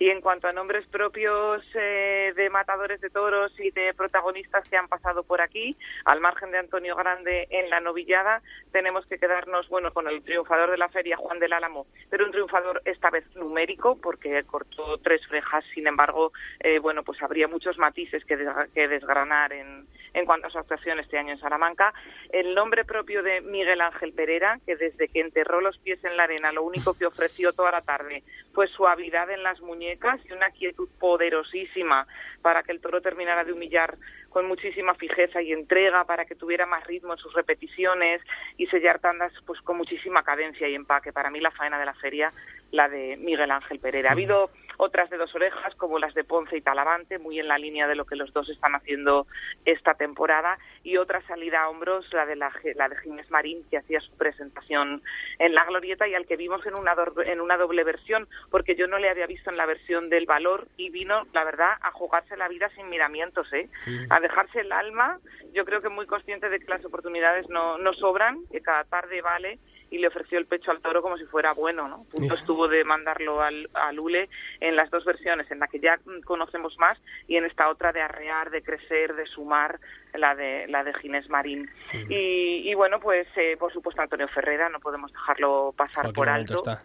Y 0.00 0.08
en 0.08 0.22
cuanto 0.22 0.48
a 0.48 0.52
nombres 0.54 0.86
propios 0.86 1.62
eh, 1.74 2.32
de 2.34 2.48
matadores 2.48 3.02
de 3.02 3.10
toros 3.10 3.52
y 3.60 3.70
de 3.70 3.92
protagonistas 3.92 4.66
que 4.66 4.78
han 4.78 4.88
pasado 4.88 5.24
por 5.24 5.42
aquí, 5.42 5.76
al 6.06 6.20
margen 6.20 6.50
de 6.52 6.58
Antonio 6.58 6.96
Grande 6.96 7.46
en 7.50 7.68
la 7.68 7.80
novillada, 7.80 8.40
tenemos 8.72 9.04
que 9.04 9.18
quedarnos 9.18 9.68
bueno 9.68 9.92
con 9.92 10.08
el 10.08 10.22
triunfador 10.22 10.70
de 10.70 10.78
la 10.78 10.88
feria, 10.88 11.18
Juan 11.18 11.38
del 11.38 11.52
Álamo, 11.52 11.86
pero 12.08 12.24
un 12.24 12.32
triunfador 12.32 12.80
esta 12.86 13.10
vez 13.10 13.26
numérico, 13.36 14.00
porque 14.00 14.42
cortó 14.44 14.96
tres 14.96 15.20
frejas, 15.26 15.66
sin 15.74 15.86
embargo, 15.86 16.32
eh, 16.60 16.78
bueno, 16.78 17.02
pues 17.02 17.22
habría 17.22 17.46
muchos 17.46 17.76
matices 17.76 18.24
que, 18.24 18.38
que 18.72 18.88
desgranar 18.88 19.52
en, 19.52 19.86
en 20.14 20.24
cuanto 20.24 20.46
a 20.46 20.50
su 20.50 20.58
actuación 20.58 20.98
este 20.98 21.18
año 21.18 21.32
en 21.32 21.40
Salamanca. 21.40 21.92
El 22.32 22.54
nombre 22.54 22.86
propio 22.86 23.22
de 23.22 23.42
Miguel 23.42 23.82
Ángel 23.82 24.14
Pereira, 24.14 24.60
que 24.64 24.76
desde 24.76 25.08
que 25.08 25.20
enterró 25.20 25.60
los 25.60 25.76
pies 25.76 26.02
en 26.04 26.16
la 26.16 26.22
arena, 26.22 26.52
lo 26.52 26.62
único 26.62 26.94
que 26.96 27.04
ofreció 27.04 27.52
toda 27.52 27.70
la 27.70 27.82
tarde 27.82 28.22
fue 28.52 28.66
suavidad 28.68 29.30
en 29.30 29.42
las 29.42 29.60
muñecas 29.60 30.20
y 30.24 30.32
una 30.32 30.50
quietud 30.50 30.88
poderosísima 30.98 32.06
para 32.42 32.62
que 32.62 32.72
el 32.72 32.80
toro 32.80 33.00
terminara 33.00 33.44
de 33.44 33.52
humillar 33.52 33.96
con 34.28 34.46
muchísima 34.46 34.94
fijeza 34.94 35.42
y 35.42 35.52
entrega 35.52 36.04
para 36.04 36.24
que 36.24 36.34
tuviera 36.34 36.66
más 36.66 36.86
ritmo 36.86 37.12
en 37.12 37.18
sus 37.18 37.32
repeticiones 37.34 38.22
y 38.56 38.66
sellar 38.66 38.98
tandas 39.00 39.32
pues 39.46 39.60
con 39.60 39.76
muchísima 39.76 40.22
cadencia 40.22 40.68
y 40.68 40.74
empaque. 40.74 41.12
Para 41.12 41.30
mí 41.30 41.40
la 41.40 41.50
faena 41.50 41.78
de 41.78 41.86
la 41.86 41.94
feria, 41.94 42.32
la 42.70 42.88
de 42.88 43.16
Miguel 43.16 43.50
Ángel 43.50 43.80
Pereira. 43.80 44.10
Ha 44.10 44.12
habido 44.12 44.50
otras 44.80 45.10
de 45.10 45.18
dos 45.18 45.34
orejas, 45.34 45.74
como 45.76 45.98
las 45.98 46.14
de 46.14 46.24
Ponce 46.24 46.56
y 46.56 46.62
Talavante, 46.62 47.18
muy 47.18 47.38
en 47.38 47.48
la 47.48 47.58
línea 47.58 47.86
de 47.86 47.94
lo 47.94 48.06
que 48.06 48.16
los 48.16 48.32
dos 48.32 48.48
están 48.48 48.74
haciendo 48.74 49.26
esta 49.64 49.94
temporada, 49.94 50.58
y 50.82 50.96
otra 50.96 51.20
salida 51.26 51.62
a 51.62 51.68
hombros, 51.68 52.10
la 52.12 52.24
de, 52.24 52.36
la, 52.36 52.50
la 52.76 52.88
de 52.88 52.96
Ginés 52.96 53.30
Marín, 53.30 53.62
que 53.70 53.76
hacía 53.76 54.00
su 54.00 54.16
presentación 54.16 55.02
en 55.38 55.54
la 55.54 55.64
glorieta 55.66 56.08
y 56.08 56.14
al 56.14 56.26
que 56.26 56.36
vimos 56.36 56.64
en 56.66 56.74
una, 56.74 56.94
dor- 56.96 57.26
en 57.26 57.40
una 57.40 57.56
doble 57.58 57.84
versión, 57.84 58.26
porque 58.50 58.74
yo 58.74 58.86
no 58.86 58.98
le 58.98 59.10
había 59.10 59.26
visto 59.26 59.50
en 59.50 59.56
la 59.58 59.66
versión 59.66 60.08
del 60.08 60.24
valor 60.26 60.66
y 60.76 60.90
vino, 60.90 61.26
la 61.32 61.44
verdad, 61.44 61.72
a 61.82 61.90
jugarse 61.92 62.36
la 62.36 62.48
vida 62.48 62.70
sin 62.70 62.88
miramientos, 62.88 63.52
¿eh? 63.52 63.68
a 64.08 64.18
dejarse 64.20 64.60
el 64.60 64.72
alma. 64.72 65.18
Yo 65.52 65.64
creo 65.64 65.82
que 65.82 65.88
muy 65.90 66.06
consciente 66.06 66.48
de 66.48 66.58
que 66.58 66.66
las 66.70 66.84
oportunidades 66.84 67.48
no, 67.48 67.76
no 67.78 67.92
sobran, 67.92 68.46
que 68.50 68.60
cada 68.62 68.84
tarde 68.84 69.20
vale 69.20 69.58
y 69.90 69.98
le 69.98 70.08
ofreció 70.08 70.38
el 70.38 70.46
pecho 70.46 70.70
al 70.70 70.80
toro 70.80 71.02
como 71.02 71.18
si 71.18 71.24
fuera 71.24 71.52
bueno, 71.52 71.88
¿no? 71.88 72.04
Punto 72.04 72.34
estuvo 72.34 72.68
de 72.68 72.84
mandarlo 72.84 73.42
al, 73.42 73.68
al 73.74 73.98
Ule 73.98 74.28
en 74.60 74.76
las 74.76 74.90
dos 74.90 75.04
versiones, 75.04 75.50
en 75.50 75.58
la 75.58 75.66
que 75.66 75.80
ya 75.80 75.98
conocemos 76.24 76.78
más 76.78 76.98
y 77.26 77.36
en 77.36 77.44
esta 77.44 77.68
otra 77.68 77.92
de 77.92 78.00
arrear, 78.00 78.50
de 78.50 78.62
crecer, 78.62 79.14
de 79.14 79.26
sumar, 79.26 79.80
la 80.14 80.34
de 80.34 80.66
la 80.68 80.84
de 80.84 80.94
Ginés 80.94 81.28
Marín. 81.28 81.68
Y, 82.08 82.70
y 82.70 82.74
bueno, 82.74 83.00
pues 83.00 83.26
eh, 83.36 83.56
por 83.58 83.72
supuesto 83.72 84.00
Antonio 84.00 84.28
Ferrera, 84.28 84.68
no 84.68 84.80
podemos 84.80 85.12
dejarlo 85.12 85.74
pasar 85.76 86.12
por 86.12 86.28
alto. 86.28 86.56
está. 86.56 86.82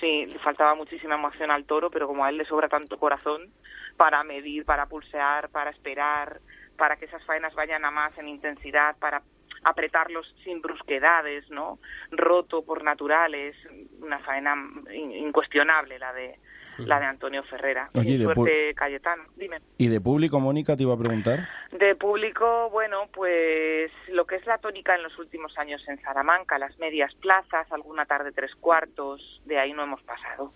Sí, 0.00 0.26
le 0.26 0.38
faltaba 0.38 0.74
muchísima 0.74 1.16
emoción 1.16 1.50
al 1.50 1.66
toro, 1.66 1.90
pero 1.90 2.06
como 2.06 2.24
a 2.24 2.30
él 2.30 2.38
le 2.38 2.46
sobra 2.46 2.68
tanto 2.68 2.98
corazón 2.98 3.50
para 3.96 4.24
medir, 4.24 4.64
para 4.64 4.86
pulsear, 4.86 5.50
para 5.50 5.70
esperar, 5.70 6.40
para 6.76 6.96
que 6.96 7.04
esas 7.04 7.22
faenas 7.24 7.54
vayan 7.54 7.84
a 7.84 7.90
más 7.90 8.16
en 8.16 8.28
intensidad, 8.28 8.96
para 8.98 9.22
apretarlos 9.64 10.34
sin 10.44 10.60
brusquedades, 10.62 11.48
¿no? 11.50 11.78
Roto 12.10 12.62
por 12.64 12.82
naturales, 12.82 13.56
una 14.00 14.18
faena 14.20 14.54
in- 14.92 15.12
incuestionable 15.12 15.98
la 15.98 16.12
de 16.12 16.38
la 16.78 16.98
de 16.98 17.04
Antonio 17.04 17.42
Ferrera. 17.42 17.90
Oye, 17.94 18.12
Y 18.12 18.16
de 18.16 18.24
suerte 18.24 18.74
Cayetano, 18.74 19.24
dime. 19.36 19.58
¿Y 19.76 19.88
de 19.88 20.00
público, 20.00 20.40
Mónica, 20.40 20.78
te 20.78 20.84
iba 20.84 20.94
a 20.94 20.98
preguntar? 20.98 21.46
De 21.72 21.94
público, 21.94 22.70
bueno, 22.70 23.06
pues 23.12 23.92
lo 24.08 24.24
que 24.24 24.36
es 24.36 24.46
la 24.46 24.56
tónica 24.56 24.94
en 24.94 25.02
los 25.02 25.18
últimos 25.18 25.58
años 25.58 25.86
en 25.88 26.00
Salamanca, 26.00 26.58
las 26.58 26.78
medias 26.78 27.14
plazas, 27.16 27.70
alguna 27.70 28.06
tarde 28.06 28.32
tres 28.32 28.54
cuartos, 28.54 29.42
de 29.44 29.58
ahí 29.58 29.74
no 29.74 29.82
hemos 29.82 30.02
pasado. 30.04 30.54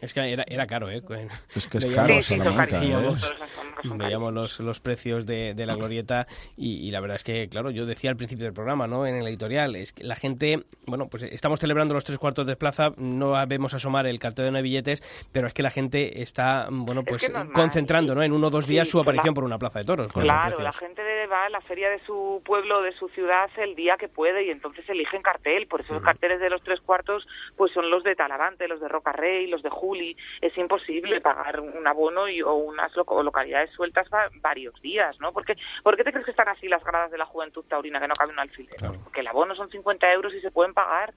Es 0.00 0.12
que 0.12 0.20
era, 0.30 0.44
era 0.46 0.66
caro, 0.66 0.90
¿eh? 0.90 1.00
Con- 1.02 1.16
Es 1.54 1.66
que 1.68 1.78
es 1.78 1.84
veíamos- 1.84 1.94
caro 1.96 2.14
Sí, 2.16 2.22
sí, 2.22 2.38
Salamanca, 2.38 2.66
carísimos, 2.68 3.24
¿eh? 3.24 3.88
Veíamos 3.94 4.32
los, 4.34 4.60
los 4.60 4.80
precios 4.80 5.24
de, 5.24 5.54
de 5.54 5.66
la 5.66 5.74
glorieta 5.74 6.26
y, 6.56 6.86
y 6.86 6.90
la 6.90 7.00
verdad 7.00 7.16
es 7.16 7.24
que, 7.24 7.48
claro, 7.48 7.70
yo 7.70 7.86
decía 7.86 8.10
al 8.10 8.16
principio 8.16 8.44
del 8.44 8.52
programa, 8.52 8.86
¿no? 8.86 9.06
En 9.06 9.16
el 9.16 9.26
editorial, 9.26 9.74
es 9.74 9.92
que 9.92 10.04
la 10.04 10.16
gente, 10.16 10.64
bueno, 10.86 11.08
pues 11.08 11.22
estamos 11.22 11.60
celebrando 11.60 11.94
los 11.94 12.04
tres 12.04 12.18
cuartos 12.18 12.46
de 12.46 12.56
plaza, 12.56 12.92
no 12.98 13.34
vemos 13.46 13.72
asomar 13.72 14.06
el 14.06 14.18
cartel 14.18 14.52
de 14.52 14.62
billetes, 14.62 15.02
pero 15.32 15.46
es 15.48 15.54
que 15.54 15.62
la 15.62 15.70
gente 15.70 16.20
está, 16.20 16.68
bueno, 16.70 17.02
pues 17.02 17.22
que 17.22 17.26
es 17.28 17.32
normal, 17.32 17.52
concentrando, 17.54 18.14
¿no? 18.14 18.22
En 18.22 18.32
uno 18.32 18.48
o 18.48 18.50
dos 18.50 18.66
días 18.66 18.86
Sí, 18.88 18.92
su 18.92 19.00
aparición 19.00 19.32
por 19.34 19.44
una 19.44 19.58
plaza 19.58 19.78
de 19.78 19.84
toros. 19.86 20.12
Claro, 20.12 20.60
la 20.60 20.72
gente 20.74 21.02
de- 21.02 21.15
va 21.26 21.44
a 21.46 21.50
la 21.50 21.60
feria 21.60 21.90
de 21.90 21.98
su 22.06 22.42
pueblo, 22.44 22.82
de 22.82 22.92
su 22.92 23.08
ciudad, 23.08 23.50
el 23.56 23.74
día 23.74 23.96
que 23.96 24.08
puede 24.08 24.44
y 24.44 24.50
entonces 24.50 24.88
eligen 24.88 25.22
cartel. 25.22 25.66
Por 25.66 25.80
eso 25.82 25.94
los 25.94 26.02
carteles 26.02 26.40
de 26.40 26.50
los 26.50 26.62
tres 26.62 26.80
cuartos 26.80 27.26
pues 27.56 27.72
son 27.72 27.90
los 27.90 28.02
de 28.04 28.14
Talavante, 28.14 28.68
los 28.68 28.80
de 28.80 28.88
Rocarrey, 28.88 29.46
los 29.46 29.62
de 29.62 29.70
Juli. 29.70 30.16
Es 30.40 30.56
imposible 30.58 31.20
pagar 31.20 31.60
un 31.60 31.86
abono 31.86 32.28
y, 32.28 32.42
o 32.42 32.54
unas 32.54 32.94
localidades 32.96 33.70
sueltas 33.72 34.06
va- 34.12 34.30
varios 34.40 34.80
días, 34.82 35.18
¿no? 35.20 35.32
Porque, 35.32 35.54
¿Por 35.82 35.96
qué 35.96 36.04
te 36.04 36.10
crees 36.12 36.24
que 36.24 36.30
están 36.32 36.48
así 36.48 36.68
las 36.68 36.82
gradas 36.84 37.10
de 37.10 37.18
la 37.18 37.26
juventud 37.26 37.64
taurina 37.68 38.00
que 38.00 38.08
no 38.08 38.14
cabe 38.14 38.32
un 38.32 38.38
alfiler? 38.38 38.76
Claro. 38.76 38.98
Porque 39.04 39.20
el 39.20 39.26
abono 39.28 39.54
son 39.54 39.70
50 39.70 40.12
euros 40.12 40.32
y 40.34 40.40
se 40.40 40.50
pueden 40.50 40.74
pagar, 40.74 41.12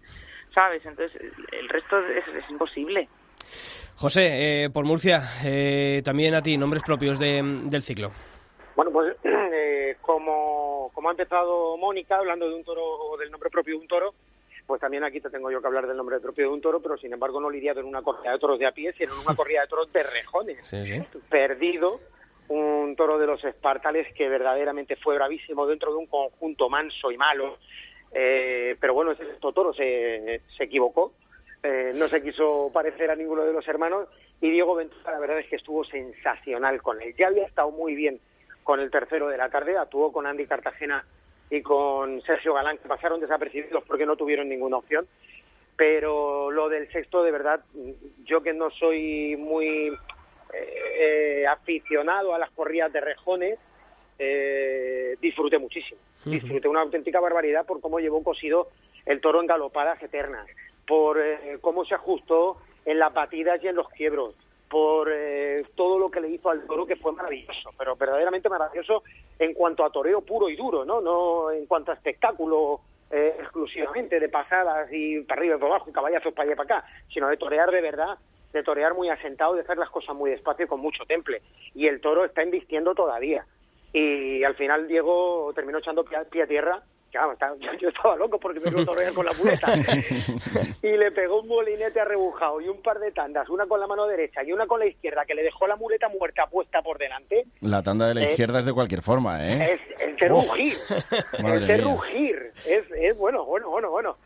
¿sabes? 0.53 0.85
Entonces 0.85 1.19
el 1.51 1.69
resto 1.69 1.99
es, 1.99 2.27
es 2.35 2.49
imposible. 2.49 3.07
José, 3.95 4.63
eh, 4.65 4.69
por 4.69 4.85
Murcia, 4.85 5.23
eh, 5.43 6.01
también 6.05 6.33
a 6.33 6.41
ti, 6.41 6.57
nombres 6.57 6.83
propios 6.83 7.19
de- 7.19 7.41
del 7.65 7.81
ciclo. 7.83 8.11
Bueno, 8.79 8.93
pues 8.93 9.13
eh, 9.25 9.97
como, 9.99 10.89
como 10.93 11.09
ha 11.09 11.11
empezado 11.11 11.75
Mónica 11.75 12.15
hablando 12.15 12.47
de 12.47 12.55
un 12.55 12.63
toro 12.63 12.81
o 12.81 13.17
del 13.17 13.29
nombre 13.29 13.49
propio 13.49 13.75
de 13.75 13.81
un 13.81 13.89
toro, 13.89 14.13
pues 14.65 14.79
también 14.79 15.03
aquí 15.03 15.19
te 15.19 15.29
tengo 15.29 15.51
yo 15.51 15.59
que 15.59 15.67
hablar 15.67 15.85
del 15.85 15.97
nombre 15.97 16.21
propio 16.21 16.47
de 16.47 16.53
un 16.53 16.61
toro, 16.61 16.81
pero 16.81 16.97
sin 16.97 17.11
embargo 17.11 17.41
no 17.41 17.49
lidiado 17.49 17.81
en 17.81 17.87
una 17.87 18.01
corrida 18.01 18.31
de 18.31 18.39
toros 18.39 18.57
de 18.57 18.67
a 18.67 18.71
pie, 18.71 18.93
sino 18.93 19.11
en 19.15 19.19
una 19.19 19.35
corrida 19.35 19.63
de 19.63 19.67
toros 19.67 19.91
de 19.91 20.01
rejones. 20.03 20.65
Sí, 20.65 20.85
sí. 20.85 20.97
Perdido, 21.29 21.99
un 22.47 22.95
toro 22.95 23.19
de 23.19 23.27
los 23.27 23.43
espartales 23.43 24.07
que 24.13 24.29
verdaderamente 24.29 24.95
fue 24.95 25.15
bravísimo 25.15 25.67
dentro 25.67 25.91
de 25.91 25.97
un 25.97 26.07
conjunto 26.07 26.69
manso 26.69 27.11
y 27.11 27.17
malo. 27.17 27.57
Eh, 28.13 28.77
pero 28.79 28.93
bueno, 28.93 29.11
ese 29.11 29.25
toro 29.41 29.73
se, 29.73 30.41
se 30.55 30.63
equivocó 30.63 31.11
eh, 31.61 31.91
no 31.93 32.07
se 32.07 32.23
quiso 32.23 32.71
parecer 32.73 33.11
a 33.11 33.15
ninguno 33.15 33.43
de 33.43 33.51
los 33.51 33.67
hermanos 33.67 34.07
y 34.39 34.49
Diego 34.49 34.75
Ventura 34.75 35.11
la 35.11 35.19
verdad 35.19 35.39
es 35.39 35.47
que 35.47 35.57
estuvo 35.57 35.83
sensacional 35.83 36.81
con 36.81 37.01
él. 37.01 37.13
Ya 37.17 37.27
había 37.27 37.45
estado 37.45 37.71
muy 37.71 37.95
bien 37.95 38.21
con 38.69 38.79
el 38.79 38.91
tercero 38.91 39.29
de 39.29 39.37
la 39.37 39.49
tarde, 39.49 39.75
actuó 39.75 40.11
con 40.11 40.27
Andy 40.27 40.45
Cartagena 40.45 41.03
y 41.49 41.63
con 41.63 42.21
Sergio 42.21 42.53
Galán, 42.53 42.77
que 42.77 42.87
pasaron 42.87 43.19
desapercibidos 43.19 43.83
porque 43.83 44.05
no 44.05 44.15
tuvieron 44.15 44.47
ninguna 44.47 44.77
opción. 44.77 45.07
Pero 45.75 46.51
lo 46.51 46.69
del 46.69 46.87
sexto, 46.91 47.23
de 47.23 47.31
verdad, 47.31 47.61
yo 48.25 48.43
que 48.43 48.53
no 48.53 48.69
soy 48.69 49.35
muy 49.37 49.91
eh, 50.53 51.47
aficionado 51.49 52.35
a 52.35 52.37
las 52.37 52.51
corridas 52.51 52.93
de 52.93 53.01
rejones, 53.01 53.57
eh, 54.19 55.17
disfruté 55.19 55.57
muchísimo. 55.57 55.99
Disfruté 56.25 56.67
una 56.67 56.81
auténtica 56.81 57.19
barbaridad 57.19 57.65
por 57.65 57.81
cómo 57.81 57.99
llevó 57.99 58.23
cosido 58.23 58.69
el 59.07 59.19
toro 59.19 59.41
en 59.41 59.47
galopadas 59.47 59.99
eternas, 60.03 60.45
por 60.87 61.19
eh, 61.19 61.57
cómo 61.59 61.85
se 61.85 61.95
ajustó 61.95 62.61
en 62.85 62.99
las 62.99 63.11
batidas 63.15 63.63
y 63.63 63.67
en 63.67 63.77
los 63.77 63.89
quiebros, 63.89 64.35
por 64.69 65.09
eh, 65.11 65.65
todo 65.75 65.97
lo 65.97 66.11
que 66.11 66.21
le 66.21 66.29
hizo 66.29 66.49
al 66.49 66.65
toro 66.67 66.85
que 66.85 66.95
fue 66.95 67.11
maravilloso, 67.11 67.71
pero 67.77 67.95
verdaderamente 67.95 68.49
maravilloso 68.49 69.03
en 69.39 69.53
cuanto 69.53 69.83
a 69.83 69.91
toreo 69.91 70.21
puro 70.21 70.49
y 70.49 70.55
duro, 70.55 70.85
no, 70.85 71.01
no 71.01 71.51
en 71.51 71.65
cuanto 71.65 71.91
a 71.91 71.95
espectáculo 71.95 72.81
eh, 73.11 73.35
exclusivamente 73.39 74.19
de 74.19 74.29
pasadas 74.29 74.87
y 74.91 75.21
para 75.21 75.41
arriba 75.41 75.55
y 75.55 75.59
para 75.59 75.75
abajo 75.75 75.91
caballazos 75.91 76.33
para 76.33 76.43
allá 76.43 76.53
y 76.53 76.55
para 76.55 76.77
acá, 76.77 76.87
sino 77.11 77.27
de 77.27 77.37
torear 77.37 77.71
de 77.71 77.81
verdad, 77.81 78.17
de 78.53 78.63
torear 78.63 78.93
muy 78.93 79.09
asentado, 79.09 79.55
de 79.55 79.61
hacer 79.61 79.77
las 79.77 79.89
cosas 79.89 80.15
muy 80.15 80.29
despacio 80.29 80.65
y 80.65 80.67
con 80.67 80.79
mucho 80.79 81.03
temple. 81.05 81.41
Y 81.73 81.87
el 81.87 82.01
toro 82.01 82.23
está 82.25 82.43
invistiendo 82.43 82.93
todavía. 82.93 83.45
Y 83.91 84.43
al 84.43 84.53
final 84.55 84.87
Diego 84.87 85.51
terminó 85.55 85.79
echando 85.79 86.03
pie 86.03 86.43
a 86.43 86.47
tierra 86.47 86.83
vamos, 87.17 87.33
estaba- 87.33 87.55
yo 87.81 87.89
estaba 87.89 88.15
loco 88.15 88.39
porque 88.39 88.59
me 88.59 88.69
lo 88.71 88.85
torear 88.85 89.13
con 89.13 89.25
la 89.25 89.31
muleta. 89.33 89.73
y 90.83 90.97
le 90.97 91.11
pegó 91.11 91.41
un 91.41 91.47
molinete 91.47 91.99
arrebujado 91.99 92.61
y 92.61 92.67
un 92.67 92.81
par 92.81 92.99
de 92.99 93.11
tandas, 93.11 93.49
una 93.49 93.65
con 93.65 93.79
la 93.79 93.87
mano 93.87 94.05
derecha 94.07 94.43
y 94.43 94.51
una 94.51 94.67
con 94.67 94.79
la 94.79 94.85
izquierda, 94.85 95.25
que 95.25 95.33
le 95.35 95.43
dejó 95.43 95.67
la 95.67 95.75
muleta 95.75 96.07
muerta 96.09 96.45
puesta 96.47 96.81
por 96.81 96.97
delante. 96.97 97.45
La 97.61 97.81
tanda 97.81 98.07
de 98.07 98.13
la 98.15 98.21
Eh, 98.23 98.31
izquierda 98.31 98.59
es 98.59 98.65
de 98.65 98.73
cualquier 98.73 99.01
forma, 99.01 99.47
¿eh? 99.47 99.73
Es 99.73 99.81
el 99.99 100.15
de 100.17 100.27
rugir. 100.27 100.77
El 101.43 101.67
de 101.67 101.77
rugir. 101.77 102.51
Es, 102.67 102.83
es 102.95 103.17
bueno, 103.17 103.45
bueno, 103.45 103.69
bueno, 103.69 103.89
bueno. 103.89 104.17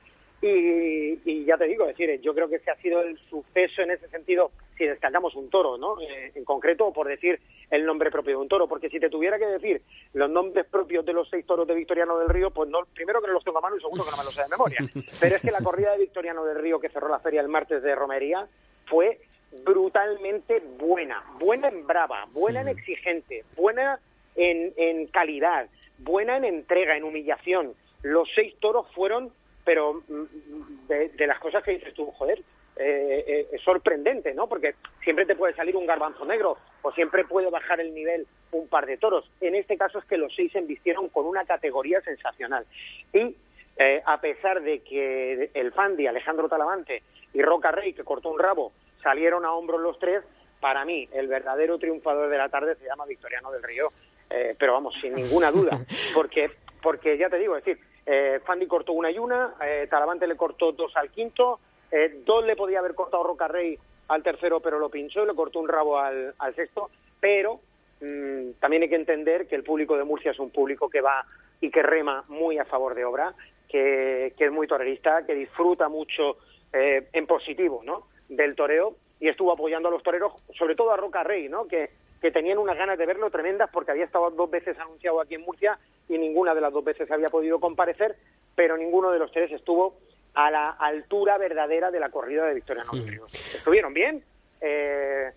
Y, 0.46 1.22
y 1.24 1.46
ya 1.46 1.56
te 1.56 1.64
digo, 1.68 1.86
es 1.86 1.96
decir, 1.96 2.20
yo 2.20 2.34
creo 2.34 2.50
que 2.50 2.58
ese 2.58 2.70
ha 2.70 2.76
sido 2.76 3.02
el 3.02 3.18
suceso 3.30 3.82
en 3.82 3.92
ese 3.92 4.10
sentido, 4.10 4.52
si 4.78 4.86
destacamos 4.86 5.36
un 5.36 5.50
toro, 5.50 5.78
¿no? 5.78 6.02
Eh, 6.02 6.34
en 6.36 6.44
concreto, 6.44 6.88
o 6.88 6.92
por 6.92 7.08
decir 7.08 7.40
el 7.72 7.86
nombre 7.86 8.12
propio 8.12 8.32
de 8.32 8.42
un 8.42 8.50
toro, 8.50 8.68
porque 8.68 8.90
si 8.90 9.00
te 9.00 9.10
tuviera 9.10 9.40
que 9.40 9.46
decir 9.46 9.82
los 10.12 10.30
nombres 10.30 10.66
propios 10.66 11.06
de 11.06 11.14
los 11.14 11.30
seis 11.30 11.46
toros 11.46 11.66
de 11.66 11.76
Victoriano 11.76 12.20
del 12.20 12.28
Río, 12.28 12.52
pues 12.52 12.70
no, 12.70 12.80
primero 12.94 13.22
que 13.22 13.28
no 13.28 13.34
los 13.34 13.44
tengo 13.46 13.60
a 13.60 13.62
mano 13.62 13.78
y 13.78 13.80
segundo 13.80 14.04
que 14.04 14.12
no 14.12 14.18
me 14.18 14.24
los 14.26 14.36
sé 14.36 14.44
de 14.44 14.50
memoria. 14.50 14.80
Pero 15.22 15.36
es 15.38 15.42
que 15.42 15.52
la 15.52 15.62
corrida 15.62 15.94
de 15.94 16.00
Victoriano 16.00 16.44
del 16.44 16.60
Río 16.60 16.78
que 16.78 16.90
cerró 16.90 17.08
la 17.08 17.20
feria 17.20 17.40
el 17.40 17.48
martes 17.48 17.82
de 17.82 17.96
Romería 17.96 18.46
fue 18.88 19.22
brutalmente 19.64 20.62
buena, 20.78 21.24
buena 21.40 21.70
en 21.70 21.88
brava, 21.88 22.28
buena 22.34 22.60
en 22.62 22.68
exigente, 22.68 23.46
buena 23.56 23.98
en, 24.36 24.74
en 24.76 25.08
calidad, 25.08 25.70
buena 26.00 26.36
en 26.36 26.44
entrega, 26.44 26.98
en 26.98 27.06
humillación. 27.06 27.76
Los 28.02 28.28
seis 28.36 28.56
toros 28.60 28.88
fueron, 28.94 29.32
pero 29.64 30.04
mm, 30.08 30.88
de, 30.88 31.10
de 31.10 31.28
las 31.28 31.40
cosas 31.40 31.64
que 31.64 31.72
dices 31.72 31.94
tú, 31.94 32.12
joder, 32.12 32.44
eh, 32.76 33.24
eh, 33.28 33.48
es 33.52 33.62
sorprendente, 33.62 34.34
¿no? 34.34 34.48
Porque 34.48 34.74
siempre 35.04 35.28
te 35.28 35.36
puede 35.36 35.54
salir 35.54 35.76
un 35.76 35.86
garbanzo 35.86 36.26
negro 36.26 36.58
o 36.82 36.92
siempre 36.92 37.24
puede 37.24 37.52
bajar 37.52 37.80
el 37.80 37.94
nivel 37.94 38.26
un 38.52 38.68
par 38.68 38.88
de 38.88 38.98
toros. 38.98 39.30
En 39.42 39.54
este 39.54 39.78
caso 39.78 40.00
es 40.00 40.06
que 40.06 40.18
los 40.18 40.34
seis 40.36 40.52
se 40.52 40.58
embistieron 40.58 41.10
con 41.10 41.28
una 41.28 41.46
categoría 41.46 42.02
sensacional. 42.02 42.66
Y 43.14 43.36
eh, 43.78 44.02
a 44.04 44.20
pesar 44.20 44.64
de 44.64 44.80
que 44.80 45.52
el 45.54 45.72
Fandi, 45.72 46.08
Alejandro 46.08 46.50
Talavante 46.50 47.04
y 47.34 47.44
Roca 47.44 47.72
Rey, 47.72 47.94
que 47.94 48.04
cortó 48.04 48.30
un 48.30 48.40
rabo, 48.40 48.72
salieron 49.04 49.46
a 49.46 49.54
hombros 49.54 49.80
los 49.80 50.00
tres, 50.00 50.24
para 50.60 50.84
mí 50.84 51.08
el 51.12 51.28
verdadero 51.28 51.78
triunfador 51.78 52.30
de 52.30 52.38
la 52.38 52.50
tarde 52.50 52.76
se 52.76 52.86
llama 52.86 53.06
Victoriano 53.06 53.52
del 53.52 53.62
Río, 53.62 53.92
eh, 54.32 54.56
pero 54.58 54.74
vamos, 54.74 54.96
sin 55.00 55.14
ninguna 55.14 55.52
duda, 55.52 55.80
porque, 56.16 56.50
porque 56.82 57.18
ya 57.20 57.30
te 57.30 57.38
digo, 57.38 57.56
es 57.56 57.64
decir, 57.64 57.84
eh, 58.06 58.40
Fandi 58.46 58.68
cortó 58.68 58.94
una 58.94 59.12
y 59.12 59.18
una, 59.18 59.56
eh, 59.64 59.88
Talavante 59.90 60.28
le 60.28 60.36
cortó 60.36 60.72
dos 60.72 60.96
al 60.96 61.10
quinto, 61.12 61.60
eh, 61.92 62.22
dos 62.26 62.46
le 62.46 62.56
podía 62.56 62.80
haber 62.80 62.96
cortado 62.96 63.24
Roca 63.24 63.48
Rey 63.48 63.78
al 64.08 64.24
tercero, 64.24 64.60
pero 64.60 64.80
lo 64.80 64.90
pinchó 64.90 65.24
y 65.24 65.28
le 65.28 65.36
cortó 65.36 65.60
un 65.60 65.70
rabo 65.70 66.00
al, 66.00 66.34
sexto, 66.56 66.90
pero 67.20 67.60
mm, 68.02 68.60
también 68.60 68.84
hay 68.84 68.90
que 68.90 68.96
entender 68.96 69.48
que 69.48 69.56
el 69.56 69.64
público 69.64 69.98
de 69.98 70.04
Murcia 70.04 70.32
es 70.32 70.40
un 70.40 70.50
público 70.50 70.90
que 70.90 71.02
va 71.02 71.26
y 71.62 71.72
que 71.72 71.82
rema 71.82 72.26
muy 72.28 72.58
a 72.58 72.66
favor 72.66 72.96
de 72.96 73.06
obra, 73.06 73.34
que, 73.70 74.34
que 74.38 74.46
es 74.46 74.52
muy 74.52 74.68
torerista, 74.68 75.26
que 75.26 75.34
disfruta 75.34 75.88
mucho 75.88 76.38
eh, 76.74 77.08
en 77.14 77.28
positivo, 77.28 77.82
¿no? 77.86 78.08
Del 78.28 78.56
toreo 78.56 78.96
y 79.20 79.30
estuvo 79.30 79.52
apoyando 79.52 79.90
a 79.90 79.92
los 79.92 80.02
toreros, 80.02 80.34
sobre 80.58 80.76
todo 80.76 80.92
a 80.92 80.98
Roca 80.98 81.24
Rey, 81.24 81.48
¿no? 81.48 81.68
Que, 81.68 81.92
que 82.24 82.32
tenían 82.32 82.58
unas 82.58 82.78
ganas 82.78 82.98
de 82.98 83.06
verlo 83.06 83.30
tremendas 83.30 83.70
porque 83.70 83.92
había 83.92 84.06
estado 84.06 84.32
dos 84.32 84.50
veces 84.50 84.80
anunciado 84.80 85.20
aquí 85.20 85.36
en 85.36 85.42
Murcia 85.42 85.78
y 86.08 86.18
ninguna 86.18 86.56
de 86.56 86.62
las 86.62 86.72
dos 86.72 86.82
veces 86.82 87.12
había 87.12 87.28
podido 87.28 87.60
comparecer, 87.60 88.16
pero 88.56 88.78
ninguno 88.78 89.12
de 89.12 89.20
los 89.20 89.30
tres 89.30 89.52
estuvo 89.52 89.98
a 90.34 90.50
la 90.50 90.70
altura 90.70 91.38
verdadera 91.38 91.92
de 91.92 92.00
la 92.00 92.12
corrida 92.12 92.46
de 92.46 92.54
Victoriano 92.54 92.94
del 92.94 93.10
Río. 93.10 93.26
Estuvieron 93.26 93.94
bien, 93.94 94.24
eh, 94.62 95.32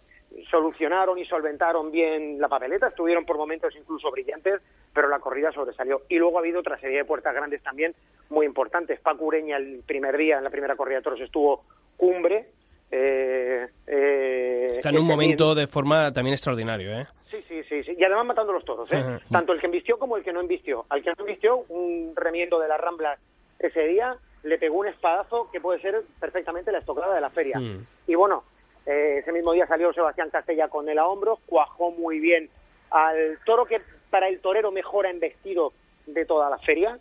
solucionaron 0.49 1.19
y 1.19 1.25
solventaron 1.25 1.91
bien 1.91 2.41
la 2.41 2.47
papeleta, 2.47 2.87
estuvieron 2.87 3.27
por 3.27 3.37
momentos 3.37 3.75
incluso 3.75 4.13
brillantes, 4.13 4.61
pero 4.95 5.09
la 5.09 5.19
corrida 5.19 5.51
sobresalió. 5.51 6.03
Y 6.09 6.19
luego 6.19 6.37
ha 6.37 6.41
habido 6.41 6.61
otra 6.61 6.79
serie 6.79 6.99
de 6.99 7.05
puertas 7.05 7.35
grandes 7.35 7.65
también 7.65 7.97
muy 8.29 8.47
importantes. 8.47 9.01
Paco 9.01 9.25
Ureña 9.25 9.57
el 9.57 9.83
primer 9.85 10.17
día, 10.17 10.39
en 10.39 10.45
la 10.45 10.51
primera 10.51 10.77
corrida 10.77 10.99
de 10.99 11.03
toros, 11.03 11.21
estuvo 11.21 11.65
cumbre. 11.97 12.47
Eh, 12.91 13.69
eh, 13.87 14.69
Está 14.71 14.91
en 14.91 14.97
un 14.97 15.03
este 15.03 15.13
momento 15.13 15.55
de 15.55 15.67
forma 15.67 16.13
también 16.13 16.35
extraordinario, 16.35 16.99
¿eh? 16.99 17.07
Sí, 17.31 17.39
sí, 17.49 17.63
sí, 17.69 17.83
sí. 17.83 17.95
Y 17.99 18.05
además 18.05 18.27
matando 18.27 18.53
los 18.53 18.65
toros, 18.65 18.91
¿eh? 18.93 18.97
Ajá. 18.97 19.21
Tanto 19.31 19.53
el 19.53 19.61
que 19.61 19.67
embistió 19.67 19.99
como 19.99 20.17
el 20.17 20.23
que 20.23 20.33
no 20.33 20.41
embistió. 20.41 20.87
Al 20.89 21.03
que 21.03 21.11
no 21.11 21.25
embistió, 21.25 21.59
un 21.69 22.13
remiendo 22.15 22.59
de 22.61 22.69
las 22.69 22.81
Ramblas 22.81 23.19
ese 23.59 23.87
día, 23.87 24.17
le 24.43 24.59
pegó 24.59 24.79
un 24.79 24.89
espadazo 24.89 25.51
que 25.51 25.61
puede 25.61 25.81
ser 25.81 26.03
perfectamente 26.21 26.71
la 26.71 26.79
estocada 26.79 27.15
de 27.15 27.21
la 27.21 27.31
feria. 27.31 27.59
Mm. 27.59 27.87
Y 28.07 28.15
bueno, 28.15 28.45
eh, 28.87 29.19
ese 29.21 29.33
mismo 29.33 29.53
día 29.53 29.67
salió 29.67 29.93
Sebastián 29.93 30.31
Castella 30.31 30.69
con 30.69 30.89
él 30.89 30.99
a 30.99 31.07
hombros, 31.07 31.41
cuajó 31.47 31.91
muy 31.91 32.21
bien 32.21 32.49
al 32.91 33.39
toro 33.45 33.67
que 33.67 33.81
para 34.11 34.29
el 34.29 34.41
torero 34.41 34.71
mejora 34.71 35.11
en 35.11 35.19
vestido 35.19 35.73
de 36.07 36.25
toda 36.25 36.49
la 36.49 36.59
feria, 36.59 36.99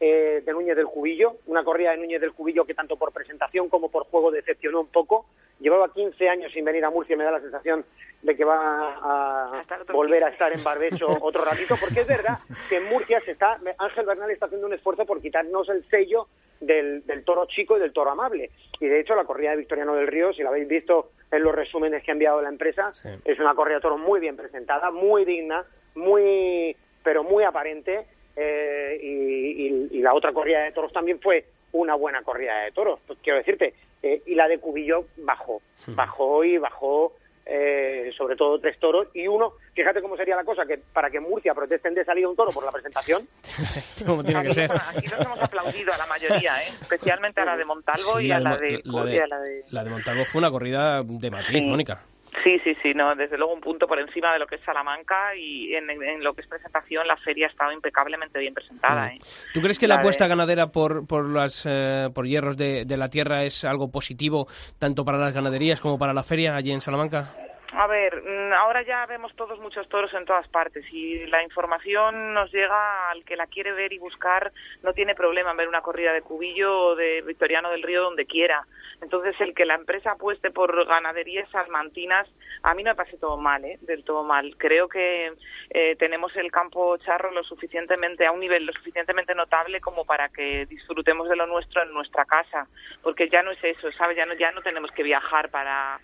eh, 0.00 0.42
de 0.44 0.52
Núñez 0.52 0.76
del 0.76 0.86
Cubillo, 0.86 1.36
una 1.46 1.64
corrida 1.64 1.90
de 1.90 1.96
Núñez 1.96 2.20
del 2.20 2.32
Cubillo 2.32 2.64
que 2.64 2.74
tanto 2.74 2.96
por 2.96 3.12
presentación 3.12 3.68
como 3.68 3.90
por 3.90 4.04
juego 4.04 4.30
decepcionó 4.30 4.80
un 4.80 4.88
poco. 4.88 5.26
Llevaba 5.60 5.92
15 5.92 6.28
años 6.28 6.52
sin 6.52 6.64
venir 6.64 6.84
a 6.84 6.90
Murcia 6.90 7.14
y 7.14 7.16
me 7.16 7.24
da 7.24 7.32
la 7.32 7.40
sensación 7.40 7.84
de 8.22 8.36
que 8.36 8.44
va 8.44 8.98
a 9.02 9.64
volver 9.92 10.22
a 10.24 10.28
estar 10.28 10.52
en 10.52 10.62
Barbecho 10.62 11.06
otro 11.20 11.44
ratito, 11.44 11.74
porque 11.80 12.00
es 12.00 12.06
verdad 12.06 12.38
que 12.68 12.76
en 12.76 12.84
Murcia 12.84 13.20
se 13.24 13.32
está, 13.32 13.58
Ángel 13.78 14.06
Bernal 14.06 14.30
está 14.30 14.46
haciendo 14.46 14.66
un 14.66 14.72
esfuerzo 14.72 15.04
por 15.04 15.20
quitarnos 15.20 15.68
el 15.68 15.84
sello 15.88 16.28
del, 16.60 17.04
del 17.06 17.24
toro 17.24 17.46
chico 17.46 17.76
y 17.76 17.80
del 17.80 17.92
toro 17.92 18.10
amable. 18.10 18.50
Y 18.80 18.86
de 18.86 19.00
hecho 19.00 19.16
la 19.16 19.24
corrida 19.24 19.50
de 19.50 19.56
Victoriano 19.56 19.94
del 19.94 20.06
Río, 20.06 20.32
si 20.32 20.42
la 20.42 20.50
habéis 20.50 20.68
visto 20.68 21.10
en 21.30 21.42
los 21.42 21.54
resúmenes 21.54 22.02
que 22.02 22.10
ha 22.10 22.14
enviado 22.14 22.40
la 22.40 22.48
empresa, 22.48 22.92
es 23.24 23.38
una 23.38 23.54
corrida 23.54 23.76
de 23.76 23.82
toros 23.82 23.98
muy 23.98 24.20
bien 24.20 24.36
presentada, 24.36 24.90
muy 24.90 25.24
digna, 25.24 25.64
muy 25.94 26.76
pero 27.02 27.24
muy 27.24 27.44
aparente. 27.44 28.06
Eh, 28.38 28.98
y, 29.02 29.66
y- 29.66 29.98
y 29.98 30.02
la 30.02 30.14
otra 30.14 30.32
corrida 30.32 30.62
de 30.62 30.72
toros 30.72 30.92
también 30.92 31.20
fue 31.20 31.44
una 31.72 31.94
buena 31.94 32.22
corrida 32.22 32.60
de 32.64 32.72
toros, 32.72 33.00
pues 33.06 33.18
quiero 33.22 33.38
decirte. 33.38 33.74
eh, 34.02 34.22
y 34.26 34.34
la 34.36 34.46
de 34.48 34.58
Cubillo 34.58 35.06
bajó, 35.18 35.60
bajó 35.88 36.44
y 36.44 36.56
bajó 36.56 37.14
eh, 37.50 38.12
sobre 38.16 38.36
todo 38.36 38.60
tres 38.60 38.78
toros 38.78 39.08
y 39.14 39.26
uno, 39.26 39.54
fíjate 39.74 40.00
cómo 40.02 40.16
sería 40.18 40.36
la 40.36 40.44
cosa, 40.44 40.66
que 40.66 40.76
para 40.78 41.08
que 41.10 41.18
Murcia 41.18 41.54
protesten 41.54 41.94
de 41.94 42.04
salida 42.04 42.28
un 42.28 42.36
toro 42.36 42.50
por 42.52 42.62
la 42.64 42.70
presentación, 42.70 43.26
Como 44.06 44.22
tiene 44.22 44.42
que 44.44 44.52
ser. 44.52 44.70
Aquí 44.70 45.06
nos 45.08 45.20
hemos 45.20 45.40
aplaudido 45.42 45.92
a 45.92 45.96
la 45.98 46.06
mayoría, 46.06 46.62
¿eh? 46.62 46.68
especialmente 46.82 47.40
a 47.40 47.44
la 47.46 47.56
de 47.56 47.64
Montalvo 47.64 48.18
Sí, 48.18 48.26
y 48.26 48.30
a 48.32 48.38
la 48.38 48.50
la 48.50 48.56
de 48.58 48.80
la 48.84 49.04
de- 49.04 49.26
la 49.28 49.40
de- 49.40 49.64
La 49.70 49.84
de 49.84 49.90
Montalvo 49.90 50.24
fue 50.26 50.38
una 50.40 50.50
corrida 50.50 51.02
de 51.02 51.30
matriz, 51.30 51.58
Sí. 51.62 51.66
Mónica. 51.66 52.02
Sí, 52.44 52.58
sí, 52.64 52.74
sí, 52.82 52.94
no, 52.94 53.14
desde 53.14 53.36
luego 53.38 53.52
un 53.54 53.60
punto 53.60 53.86
por 53.86 53.98
encima 53.98 54.32
de 54.32 54.38
lo 54.38 54.46
que 54.46 54.56
es 54.56 54.60
Salamanca 54.62 55.34
y 55.34 55.74
en, 55.74 55.88
en 55.90 56.22
lo 56.22 56.34
que 56.34 56.42
es 56.42 56.46
presentación 56.46 57.06
la 57.06 57.16
feria 57.16 57.46
ha 57.46 57.50
estado 57.50 57.72
impecablemente 57.72 58.38
bien 58.38 58.54
presentada. 58.54 59.08
¿eh? 59.08 59.18
¿Tú 59.54 59.60
crees 59.60 59.78
que 59.78 59.86
la 59.88 59.94
La 59.94 59.98
de- 59.98 60.04
apuesta 60.04 60.26
ganadera 60.26 60.66
por, 60.70 61.06
por, 61.06 61.26
las, 61.28 61.64
eh, 61.68 62.08
por 62.14 62.26
hierros 62.26 62.56
de, 62.56 62.84
de 62.84 62.96
la 62.96 63.08
tierra 63.08 63.44
es 63.44 63.64
algo 63.64 63.90
positivo 63.90 64.46
tanto 64.78 65.04
para 65.04 65.18
las 65.18 65.32
ganaderías 65.32 65.80
como 65.80 65.98
para 65.98 66.12
la 66.12 66.22
feria 66.22 66.54
allí 66.56 66.70
en 66.72 66.80
Salamanca? 66.80 67.34
A 67.72 67.86
ver, 67.86 68.22
mm, 68.22 68.52
ahora 68.54 68.82
ya 68.82 69.04
vemos 69.04 69.34
todos 69.36 69.58
muchos 69.60 69.86
toros 69.88 70.12
en 70.14 70.24
todas 70.24 70.48
partes 70.48 70.84
y 70.90 71.26
la 71.26 71.42
información 71.42 72.32
nos 72.32 72.50
llega 72.50 73.10
al 73.10 73.24
que 73.24 73.36
la 73.36 73.46
quiere 73.46 73.72
ver 73.72 73.92
y 73.92 73.98
buscar, 73.98 74.52
no 74.82 74.94
tiene 74.94 75.14
problema 75.14 75.50
en 75.50 75.58
ver 75.58 75.68
una 75.68 75.82
corrida 75.82 76.14
de 76.14 76.22
Cubillo 76.22 76.86
o 76.86 76.96
de 76.96 77.20
Victoriano 77.22 77.70
del 77.70 77.82
Río 77.82 78.04
donde 78.04 78.24
quiera. 78.24 78.66
Entonces, 79.02 79.38
el 79.40 79.54
que 79.54 79.66
la 79.66 79.74
empresa 79.74 80.12
apueste 80.12 80.50
por 80.50 80.86
ganaderías 80.86 81.48
salmantinas, 81.50 82.26
a 82.62 82.74
mí 82.74 82.82
no 82.82 82.90
me 82.90 82.96
parece 82.96 83.18
todo 83.18 83.36
mal, 83.36 83.62
¿eh? 83.64 83.78
del 83.82 84.02
todo 84.02 84.24
mal. 84.24 84.56
Creo 84.56 84.88
que 84.88 85.34
eh, 85.70 85.96
tenemos 85.96 86.34
el 86.36 86.50
campo 86.50 86.96
charro 86.96 87.30
lo 87.32 87.44
suficientemente 87.44 88.24
a 88.24 88.32
un 88.32 88.40
nivel 88.40 88.64
lo 88.64 88.72
suficientemente 88.72 89.34
notable 89.34 89.80
como 89.80 90.06
para 90.06 90.30
que 90.30 90.64
disfrutemos 90.66 91.28
de 91.28 91.36
lo 91.36 91.46
nuestro 91.46 91.82
en 91.82 91.92
nuestra 91.92 92.24
casa, 92.24 92.66
porque 93.02 93.28
ya 93.28 93.42
no 93.42 93.50
es 93.50 93.62
eso, 93.62 93.92
¿sabes? 93.92 94.16
Ya 94.16 94.24
no, 94.24 94.34
ya 94.34 94.52
no 94.52 94.62
tenemos 94.62 94.90
que 94.92 95.02
viajar 95.02 95.50
para 95.50 96.00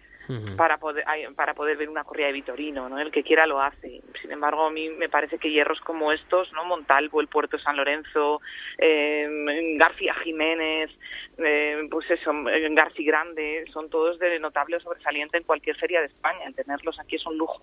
para 0.57 0.79
poder 0.79 1.05
para 1.35 1.55
poder 1.55 1.77
ver 1.77 1.89
una 1.89 2.05
corrida 2.05 2.27
de 2.27 2.33
Vitorino, 2.33 2.89
¿no? 2.89 2.99
El 2.99 3.11
que 3.11 3.23
quiera 3.23 3.47
lo 3.47 3.61
hace. 3.61 4.03
Sin 4.21 4.33
embargo, 4.33 4.67
a 4.67 4.71
mí 4.71 4.89
me 4.91 5.09
parece 5.09 5.39
que 5.39 5.51
hierros 5.51 5.81
como 5.81 6.13
estos, 6.13 6.53
¿no? 6.53 6.65
Montalvo, 6.65 7.21
el 7.21 7.29
Puerto 7.29 7.59
San 7.59 7.77
Lorenzo, 7.77 8.41
eh, 8.79 9.77
García 9.79 10.15
Jiménez, 10.23 10.91
eh, 11.39 11.87
pues 11.91 12.11
eso, 12.11 12.33
eh, 12.49 12.69
García 12.75 13.07
Grande, 13.07 13.65
son 13.73 13.91
todos 13.91 14.19
de 14.19 14.39
notable 14.39 14.81
sobresaliente 14.81 15.39
en 15.39 15.45
cualquier 15.45 15.77
feria 15.77 16.01
de 16.01 16.07
España. 16.07 16.51
tenerlos 16.55 16.99
aquí 17.01 17.17
es 17.17 17.27
un 17.27 17.37
lujo. 17.37 17.63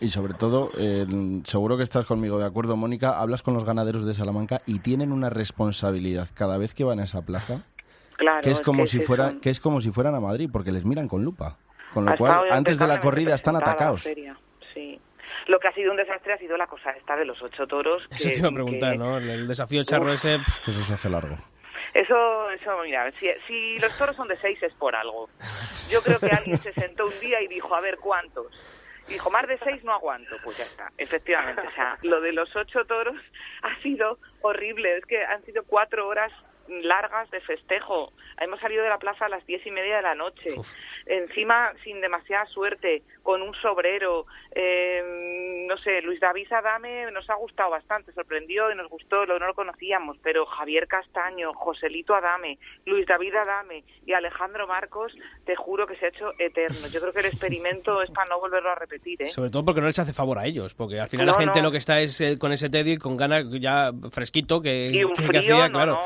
Y 0.00 0.08
sobre 0.08 0.32
todo, 0.32 0.70
eh, 0.78 1.06
seguro 1.44 1.76
que 1.76 1.82
estás 1.82 2.06
conmigo 2.06 2.38
de 2.38 2.46
acuerdo, 2.46 2.74
Mónica, 2.76 3.20
hablas 3.20 3.42
con 3.42 3.52
los 3.52 3.64
ganaderos 3.64 4.06
de 4.06 4.14
Salamanca 4.14 4.62
y 4.64 4.78
tienen 4.78 5.12
una 5.12 5.28
responsabilidad 5.28 6.28
cada 6.32 6.56
vez 6.56 6.72
que 6.72 6.84
van 6.84 7.00
a 7.00 7.04
esa 7.04 7.22
plaza. 7.22 7.62
Claro, 8.16 8.40
que 8.42 8.50
es 8.50 8.60
como 8.62 8.86
si 8.86 9.00
fuera 9.00 9.34
que 9.40 9.48
es 9.50 9.60
como 9.60 9.80
si 9.80 9.92
fueran 9.92 10.14
a 10.14 10.20
Madrid 10.20 10.48
porque 10.50 10.72
les 10.72 10.84
miran 10.84 11.08
con 11.08 11.22
lupa. 11.22 11.58
Con 11.92 12.04
lo 12.04 12.16
cual, 12.16 12.50
antes 12.50 12.78
de 12.78 12.86
la 12.86 13.00
corrida 13.00 13.34
están 13.34 13.56
atacados. 13.56 14.02
Sí. 14.02 15.00
Lo 15.46 15.58
que 15.58 15.68
ha 15.68 15.72
sido 15.72 15.90
un 15.90 15.96
desastre 15.96 16.34
ha 16.34 16.38
sido 16.38 16.56
la 16.56 16.66
cosa 16.66 16.90
esta 16.90 17.16
de 17.16 17.24
los 17.24 17.42
ocho 17.42 17.66
toros. 17.66 18.02
Eso 18.10 18.28
te 18.30 18.38
iba 18.38 18.48
a 18.48 18.52
preguntar, 18.52 18.96
¿no? 18.96 19.18
El 19.18 19.48
desafío 19.48 19.82
charro 19.84 20.12
ese... 20.12 20.36
Eso 20.66 20.84
se 20.84 20.94
hace 20.94 21.08
largo. 21.08 21.36
Eso, 21.92 22.50
eso, 22.52 22.78
mira, 22.84 23.10
si, 23.18 23.26
si 23.48 23.78
los 23.80 23.96
toros 23.98 24.14
son 24.14 24.28
de 24.28 24.36
seis 24.36 24.62
es 24.62 24.72
por 24.74 24.94
algo. 24.94 25.28
Yo 25.90 26.00
creo 26.02 26.20
que 26.20 26.28
alguien 26.28 26.58
se 26.58 26.72
sentó 26.72 27.06
un 27.06 27.20
día 27.20 27.40
y 27.42 27.48
dijo, 27.48 27.74
a 27.74 27.80
ver, 27.80 27.96
¿cuántos? 27.96 28.46
Y 29.08 29.14
dijo, 29.14 29.28
más 29.30 29.48
de 29.48 29.58
seis 29.58 29.82
no 29.82 29.92
aguanto. 29.92 30.36
Pues 30.44 30.58
ya 30.58 30.64
está, 30.64 30.88
efectivamente. 30.98 31.62
O 31.66 31.72
sea, 31.72 31.98
lo 32.02 32.20
de 32.20 32.32
los 32.32 32.54
ocho 32.54 32.84
toros 32.84 33.16
ha 33.62 33.82
sido 33.82 34.18
horrible. 34.42 34.98
Es 34.98 35.06
que 35.06 35.24
han 35.24 35.44
sido 35.44 35.64
cuatro 35.64 36.06
horas 36.06 36.32
largas 36.82 37.30
de 37.30 37.40
festejo. 37.40 38.12
Hemos 38.40 38.60
salido 38.60 38.82
de 38.82 38.88
la 38.88 38.98
plaza 38.98 39.26
a 39.26 39.28
las 39.28 39.44
diez 39.46 39.64
y 39.66 39.70
media 39.70 39.96
de 39.96 40.02
la 40.02 40.14
noche. 40.14 40.50
Encima, 41.06 41.72
sin 41.84 42.00
demasiada 42.00 42.46
suerte, 42.46 43.02
con 43.22 43.42
un 43.42 43.54
sobrero. 43.54 44.26
Eh, 44.52 45.64
no 45.68 45.76
sé, 45.78 46.02
Luis 46.02 46.20
David 46.20 46.52
Adame 46.52 47.10
nos 47.12 47.28
ha 47.30 47.34
gustado 47.34 47.70
bastante, 47.70 48.12
sorprendió 48.12 48.70
y 48.72 48.74
nos 48.74 48.88
gustó, 48.88 49.26
no 49.26 49.38
lo 49.38 49.54
conocíamos, 49.54 50.16
pero 50.22 50.46
Javier 50.46 50.88
Castaño, 50.88 51.52
Joselito 51.54 52.14
Adame, 52.14 52.58
Luis 52.86 53.06
David 53.06 53.34
Adame 53.36 53.84
y 54.06 54.12
Alejandro 54.12 54.66
Marcos, 54.66 55.12
te 55.44 55.54
juro 55.54 55.86
que 55.86 55.96
se 55.96 56.06
ha 56.06 56.08
hecho 56.08 56.32
eterno. 56.38 56.88
Yo 56.92 57.00
creo 57.00 57.12
que 57.12 57.20
el 57.20 57.26
experimento 57.26 58.02
es 58.02 58.10
para 58.10 58.28
no 58.28 58.40
volverlo 58.40 58.70
a 58.70 58.74
repetir. 58.74 59.22
¿eh? 59.22 59.28
Sobre 59.28 59.50
todo 59.50 59.64
porque 59.64 59.80
no 59.80 59.86
les 59.86 59.98
hace 59.98 60.12
favor 60.12 60.38
a 60.38 60.46
ellos, 60.46 60.74
porque 60.74 60.98
al 60.98 61.08
final 61.08 61.26
la 61.26 61.34
gente 61.34 61.62
lo 61.62 61.70
que 61.70 61.78
está 61.78 62.00
es 62.00 62.20
eh, 62.20 62.38
con 62.38 62.52
ese 62.52 62.70
tedio 62.70 62.94
y 62.94 62.98
con 62.98 63.16
ganas 63.16 63.44
ya 63.60 63.92
fresquito 64.10 64.60
que, 64.60 64.90
y 64.92 65.04
un 65.04 65.14
frío, 65.14 65.68
claro, 65.70 66.00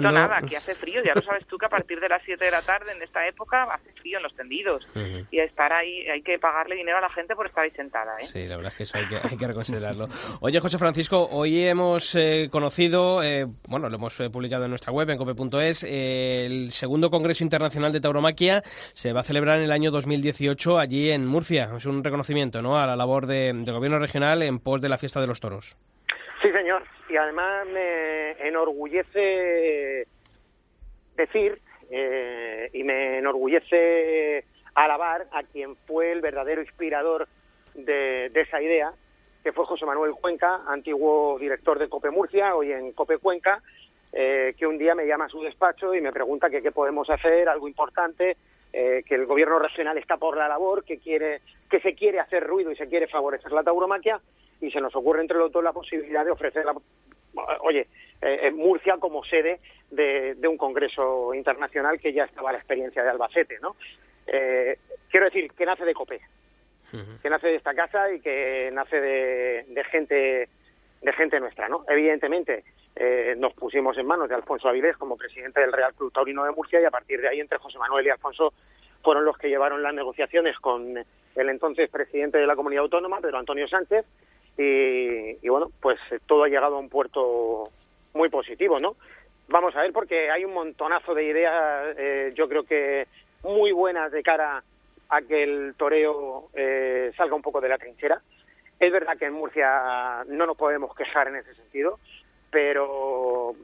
no, 0.00 0.12
nada, 0.12 0.38
aquí 0.38 0.54
hace 0.54 0.74
frío, 0.74 1.02
ya 1.04 1.14
lo 1.14 1.22
sabes 1.22 1.46
tú 1.46 1.58
que 1.58 1.66
a 1.66 1.68
partir 1.68 2.00
de 2.00 2.08
las 2.08 2.22
7 2.24 2.44
de 2.44 2.50
la 2.50 2.62
tarde 2.62 2.92
en 2.92 3.02
esta 3.02 3.26
época 3.26 3.64
hace 3.64 3.92
frío 3.92 4.18
en 4.18 4.22
los 4.22 4.34
tendidos 4.34 4.86
y 5.30 5.38
estar 5.38 5.72
ahí 5.72 6.06
hay 6.08 6.22
que 6.22 6.38
pagarle 6.38 6.76
dinero 6.76 6.98
a 6.98 7.00
la 7.00 7.10
gente 7.10 7.34
por 7.34 7.46
estar 7.46 7.64
ahí 7.64 7.70
sentada. 7.70 8.16
¿eh? 8.18 8.26
Sí, 8.26 8.46
la 8.46 8.56
verdad 8.56 8.72
es 8.72 8.76
que 8.76 8.82
eso 8.84 8.98
hay 8.98 9.08
que, 9.08 9.16
hay 9.16 9.36
que 9.36 9.46
reconsiderarlo. 9.46 10.06
Oye, 10.40 10.60
José 10.60 10.78
Francisco, 10.78 11.28
hoy 11.30 11.64
hemos 11.64 12.14
eh, 12.14 12.48
conocido, 12.50 13.22
eh, 13.22 13.46
bueno, 13.68 13.88
lo 13.88 13.96
hemos 13.96 14.16
publicado 14.32 14.64
en 14.64 14.70
nuestra 14.70 14.92
web, 14.92 15.08
en 15.10 15.18
cope.es, 15.18 15.84
el 15.84 16.70
segundo 16.70 17.10
Congreso 17.10 17.44
Internacional 17.44 17.92
de 17.92 18.00
Tauromaquia 18.00 18.62
se 18.92 19.12
va 19.12 19.20
a 19.20 19.24
celebrar 19.24 19.58
en 19.58 19.64
el 19.64 19.72
año 19.72 19.90
2018 19.90 20.78
allí 20.78 21.10
en 21.10 21.26
Murcia. 21.26 21.70
Es 21.76 21.86
un 21.86 22.04
reconocimiento 22.04 22.62
¿no? 22.62 22.78
a 22.78 22.86
la 22.86 22.96
labor 22.96 23.26
de, 23.26 23.52
del 23.52 23.74
gobierno 23.74 23.98
regional 23.98 24.42
en 24.42 24.58
pos 24.58 24.80
de 24.80 24.88
la 24.88 24.98
fiesta 24.98 25.20
de 25.20 25.26
los 25.26 25.40
toros. 25.40 25.76
Sí, 26.42 26.50
señor. 26.50 26.82
Y 27.08 27.16
además 27.16 27.66
me 27.68 28.32
enorgullece 28.46 30.06
decir 31.16 31.60
y 32.72 32.84
me 32.84 33.18
enorgullece 33.18 34.44
alabar 34.74 35.26
a 35.32 35.42
quien 35.42 35.76
fue 35.86 36.12
el 36.12 36.20
verdadero 36.20 36.62
inspirador 36.62 37.28
de, 37.74 38.26
esa 38.34 38.60
idea, 38.60 38.92
que 39.42 39.52
fue 39.52 39.64
José 39.64 39.84
Manuel 39.86 40.12
Cuenca, 40.12 40.62
antiguo 40.66 41.38
director 41.38 41.78
de 41.78 41.88
Cope 41.88 42.10
Murcia, 42.10 42.54
hoy 42.54 42.72
en 42.72 42.92
Cope 42.92 43.18
Cuenca, 43.18 43.62
eh, 44.12 44.54
que 44.58 44.66
un 44.66 44.78
día 44.78 44.94
me 44.94 45.06
llama 45.06 45.26
a 45.26 45.28
su 45.28 45.42
despacho 45.42 45.94
y 45.94 46.00
me 46.00 46.12
pregunta 46.12 46.50
que 46.50 46.62
qué 46.62 46.70
podemos 46.70 47.08
hacer, 47.08 47.48
algo 47.48 47.68
importante, 47.68 48.36
eh, 48.72 49.02
que 49.06 49.14
el 49.14 49.26
gobierno 49.26 49.58
regional 49.58 49.98
está 49.98 50.16
por 50.16 50.36
la 50.36 50.48
labor, 50.48 50.84
que 50.84 50.98
quiere, 50.98 51.40
que 51.70 51.80
se 51.80 51.94
quiere 51.94 52.20
hacer 52.20 52.46
ruido 52.46 52.70
y 52.70 52.76
se 52.76 52.88
quiere 52.88 53.06
favorecer 53.06 53.52
la 53.52 53.62
tauromaquia, 53.62 54.20
y 54.62 54.70
se 54.70 54.80
nos 54.80 54.94
ocurre 54.96 55.20
entre 55.20 55.38
los 55.38 55.52
dos 55.52 55.62
la 55.62 55.72
posibilidad 55.72 56.24
de 56.24 56.30
ofrecer 56.30 56.64
la, 56.64 56.74
oye, 57.60 57.88
eh, 58.20 58.50
Murcia 58.50 58.96
como 58.98 59.24
sede 59.24 59.60
de, 59.90 60.34
de, 60.36 60.48
un 60.48 60.56
congreso 60.56 61.34
internacional 61.34 62.00
que 62.00 62.12
ya 62.12 62.24
estaba 62.24 62.52
la 62.52 62.58
experiencia 62.58 63.02
de 63.02 63.10
Albacete, 63.10 63.58
¿no? 63.60 63.76
Eh, 64.26 64.78
quiero 65.10 65.26
decir, 65.26 65.50
que 65.52 65.66
nace 65.66 65.84
de 65.84 65.94
COPE, 65.94 66.20
que 67.22 67.30
nace 67.30 67.48
de 67.48 67.56
esta 67.56 67.74
casa 67.74 68.12
y 68.12 68.20
que 68.20 68.70
nace 68.72 69.00
de, 69.00 69.84
gente 69.90 70.48
de 71.00 71.12
gente 71.14 71.40
nuestra, 71.40 71.68
¿no? 71.68 71.84
Evidentemente, 71.88 72.64
eh, 72.94 73.34
nos 73.36 73.54
pusimos 73.54 73.96
en 73.98 74.06
manos 74.06 74.28
de 74.28 74.34
Alfonso 74.34 74.68
Avilés 74.68 74.96
como 74.96 75.16
presidente 75.16 75.60
del 75.60 75.72
Real 75.72 75.94
Club 75.94 76.12
Taurino 76.12 76.44
de 76.44 76.52
Murcia 76.52 76.80
y 76.80 76.84
a 76.84 76.90
partir 76.90 77.20
de 77.20 77.28
ahí 77.28 77.40
entre 77.40 77.58
José 77.58 77.78
Manuel 77.78 78.06
y 78.06 78.10
Alfonso 78.10 78.52
fueron 79.02 79.24
los 79.24 79.36
que 79.36 79.48
llevaron 79.48 79.82
las 79.82 79.94
negociaciones 79.94 80.56
con 80.60 80.96
el 80.96 81.48
entonces 81.48 81.90
presidente 81.90 82.38
de 82.38 82.46
la 82.46 82.54
comunidad 82.54 82.84
autónoma, 82.84 83.20
Pedro 83.20 83.38
Antonio 83.38 83.66
Sánchez, 83.66 84.04
y, 84.56 85.48
bueno, 85.48 85.70
pues 85.80 85.98
eh, 86.10 86.18
todo 86.26 86.44
ha 86.44 86.48
llegado 86.48 86.76
a 86.76 86.80
un 86.80 86.88
puerto 86.88 87.64
muy 88.14 88.28
positivo, 88.28 88.78
¿no? 88.78 88.96
Vamos 89.48 89.74
a 89.76 89.82
ver, 89.82 89.92
porque 89.92 90.30
hay 90.30 90.44
un 90.44 90.54
montonazo 90.54 91.14
de 91.14 91.24
ideas, 91.24 92.34
yo 92.34 92.48
creo 92.48 92.62
que 92.62 93.06
muy 93.42 93.72
buenas 93.72 94.12
de 94.12 94.22
cara 94.22 94.62
a 95.12 95.20
que 95.20 95.42
el 95.42 95.74
toreo 95.76 96.48
eh, 96.54 97.12
salga 97.16 97.34
un 97.34 97.42
poco 97.42 97.60
de 97.60 97.68
la 97.68 97.76
trinchera. 97.76 98.22
Es 98.80 98.90
verdad 98.90 99.18
que 99.18 99.26
en 99.26 99.34
Murcia 99.34 100.24
no 100.26 100.46
nos 100.46 100.56
podemos 100.56 100.94
quejar 100.96 101.28
en 101.28 101.36
ese 101.36 101.54
sentido, 101.54 101.98
pero 102.50 103.54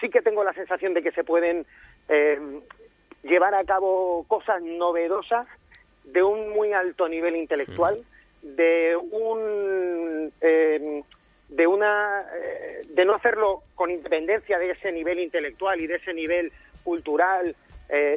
sí 0.00 0.10
que 0.10 0.22
tengo 0.22 0.44
la 0.44 0.52
sensación 0.52 0.94
de 0.94 1.02
que 1.02 1.10
se 1.10 1.24
pueden 1.24 1.66
eh, 2.08 2.38
llevar 3.24 3.54
a 3.54 3.64
cabo 3.64 4.24
cosas 4.28 4.62
novedosas 4.62 5.48
de 6.04 6.22
un 6.22 6.50
muy 6.50 6.72
alto 6.72 7.08
nivel 7.08 7.34
intelectual, 7.34 8.04
de 8.42 8.96
un 8.96 10.32
eh, 10.40 11.02
de 11.48 11.66
una 11.66 12.26
de 12.88 13.04
no 13.04 13.14
hacerlo 13.14 13.62
con 13.74 13.90
independencia 13.90 14.58
de 14.58 14.70
ese 14.70 14.90
nivel 14.90 15.18
intelectual 15.18 15.80
y 15.80 15.86
de 15.86 15.96
ese 15.96 16.14
nivel 16.14 16.52
cultural, 16.82 17.54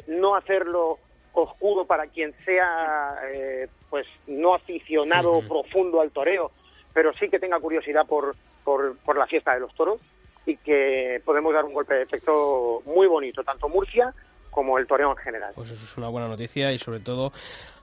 no 0.07 0.35
hacerlo 0.35 0.99
oscuro 1.35 1.85
para 1.85 2.07
quien 2.07 2.33
sea 2.45 3.19
eh, 3.31 3.67
pues 3.89 4.07
no 4.27 4.55
aficionado 4.55 5.41
profundo 5.47 6.01
al 6.01 6.11
toreo, 6.11 6.51
pero 6.93 7.13
sí 7.13 7.29
que 7.29 7.39
tenga 7.39 7.59
curiosidad 7.59 8.05
por, 8.05 8.35
por, 8.63 8.97
por, 8.99 9.17
la 9.17 9.27
fiesta 9.27 9.53
de 9.53 9.59
los 9.59 9.73
toros 9.75 9.99
y 10.45 10.57
que 10.57 11.21
podemos 11.25 11.53
dar 11.53 11.65
un 11.65 11.73
golpe 11.73 11.95
de 11.95 12.03
efecto 12.03 12.81
muy 12.85 13.07
bonito, 13.07 13.43
tanto 13.43 13.69
Murcia 13.69 14.13
como 14.49 14.77
el 14.77 14.87
toreo 14.87 15.11
en 15.11 15.17
general. 15.17 15.51
Pues 15.55 15.69
eso 15.71 15.83
es 15.83 15.97
una 15.97 16.07
buena 16.07 16.27
noticia 16.27 16.71
y 16.71 16.79
sobre 16.79 16.99
todo 16.99 17.33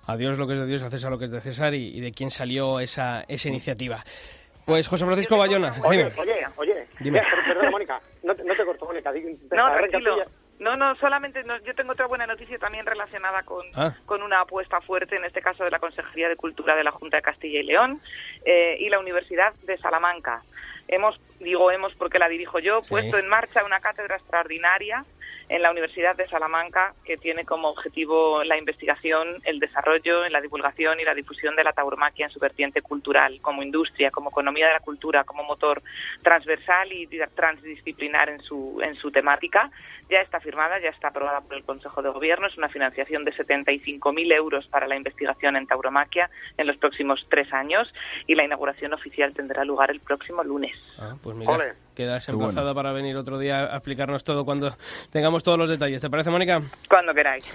a 0.07 0.17
Dios 0.17 0.39
lo 0.39 0.47
que 0.47 0.55
es 0.55 0.61
de 0.61 0.67
Dios, 0.67 0.83
a 0.83 0.91
César 0.91 1.11
lo 1.11 1.19
que 1.19 1.27
es 1.27 1.31
de 1.31 1.41
César 1.41 1.75
y, 1.75 2.01
de 2.01 2.13
quién 2.13 2.31
salió 2.31 2.81
esa, 2.81 3.25
esa 3.29 3.49
iniciativa. 3.49 4.03
Pues 4.65 4.87
José 4.89 5.05
Francisco 5.05 5.37
Bayona. 5.37 5.75
Oye, 5.85 6.07
oye, 6.17 6.47
oye. 6.57 6.87
Dime. 7.01 7.21
Perdona, 7.47 7.71
Mónica. 7.71 8.01
No, 8.23 8.33
no, 8.33 8.55
te 8.55 8.65
corto, 8.65 8.87
Mónica. 8.87 9.13
No, 9.51 9.73
tranquilo. 9.73 10.25
No, 10.61 10.77
no, 10.77 10.95
solamente 10.97 11.43
yo 11.65 11.75
tengo 11.75 11.91
otra 11.91 12.07
buena 12.07 12.25
noticia 12.25 12.57
también 12.57 12.87
relacionada 12.87 13.43
con, 13.43 13.67
ah. 13.75 13.97
con 14.07 14.23
una 14.23 14.43
apuesta 14.43 14.81
fuerte, 14.81 15.17
en 15.17 15.25
este 15.25 15.43
caso 15.43 15.65
de 15.65 15.73
la 15.73 15.81
Consejería 15.81 16.29
de 16.29 16.37
Cultura 16.37 16.77
de 16.77 16.85
la 16.85 16.93
Junta 16.93 17.17
de 17.17 17.23
Castilla 17.23 17.59
y 17.59 17.65
León 17.65 18.01
eh, 18.45 18.77
y 18.79 18.89
la 18.89 19.01
Universidad 19.01 19.55
de 19.65 19.77
Salamanca. 19.79 20.45
Hemos, 20.87 21.21
digo 21.41 21.73
hemos 21.73 21.93
porque 21.97 22.21
la 22.21 22.29
dirijo 22.29 22.61
yo, 22.61 22.81
puesto 22.89 23.19
en 23.19 23.27
marcha 23.27 23.65
una 23.65 23.81
cátedra 23.81 24.15
extraordinaria 24.15 25.05
en 25.49 25.63
la 25.63 25.71
Universidad 25.71 26.17
de 26.17 26.27
Salamanca, 26.29 26.95
que 27.05 27.17
tiene 27.17 27.45
como 27.45 27.69
objetivo 27.69 28.43
la 28.45 28.57
investigación, 28.57 29.41
el 29.45 29.61
desarrollo, 29.61 30.29
la 30.29 30.41
divulgación 30.41 31.01
y 31.01 31.05
la 31.05 31.15
difusión 31.15 31.57
de 31.57 31.65
la 31.65 31.73
tauromaquia 31.73 32.27
en 32.27 32.33
su 32.33 32.39
vertiente 32.39 32.83
cultural, 32.83 33.41
como 33.43 33.63
industria, 33.63 34.11
como 34.11 34.31
economía 34.31 34.67
de 34.69 34.75
la 34.75 34.81
cultura, 34.81 35.25
como 35.25 35.45
motor 35.45 35.83
transversal 36.23 36.93
y 36.93 37.09
transdisciplinar 37.35 38.29
en 38.29 38.41
su, 38.41 38.81
en 38.83 38.95
su 38.97 39.11
temática. 39.11 39.71
Ya 40.11 40.21
está 40.21 40.41
firmada, 40.41 40.81
ya 40.81 40.91
está 40.91 41.09
aprobada 41.09 41.41
por 41.41 41.57
el 41.57 41.65
Consejo 41.65 42.03
de 42.03 42.11
Gobierno. 42.11 42.47
Es 42.47 42.57
una 42.57 42.69
financiación 42.69 43.25
de 43.25 43.33
75.000 43.33 44.33
euros 44.35 44.67
para 44.67 44.87
la 44.87 44.97
investigación 44.97 45.57
en 45.57 45.67
tauromaquia 45.67 46.31
en 46.57 46.67
los 46.67 46.77
próximos 46.77 47.27
tres 47.29 47.53
años 47.53 47.93
y 48.27 48.35
la 48.35 48.45
inauguración 48.45 48.93
oficial 48.93 49.33
tendrá 49.35 49.65
lugar 49.65 49.91
el 49.91 50.01
próximo 50.01 50.43
lunes. 50.43 50.77
Ah, 50.99 51.17
pues 51.23 51.37
mira, 51.37 51.75
quedas 51.95 52.29
emplazada 52.29 52.75
para 52.75 52.93
venir 52.93 53.17
otro 53.17 53.39
día 53.39 53.73
a 53.73 53.77
explicarnos 53.77 54.25
todo 54.25 54.45
cuando 54.45 54.75
tengamos 55.11 55.43
todos 55.43 55.59
los 55.59 55.69
detalles. 55.69 56.01
¿Te 56.01 56.11
parece, 56.11 56.31
Mónica? 56.31 56.63
Cuando 56.89 57.15
queráis. 57.15 57.53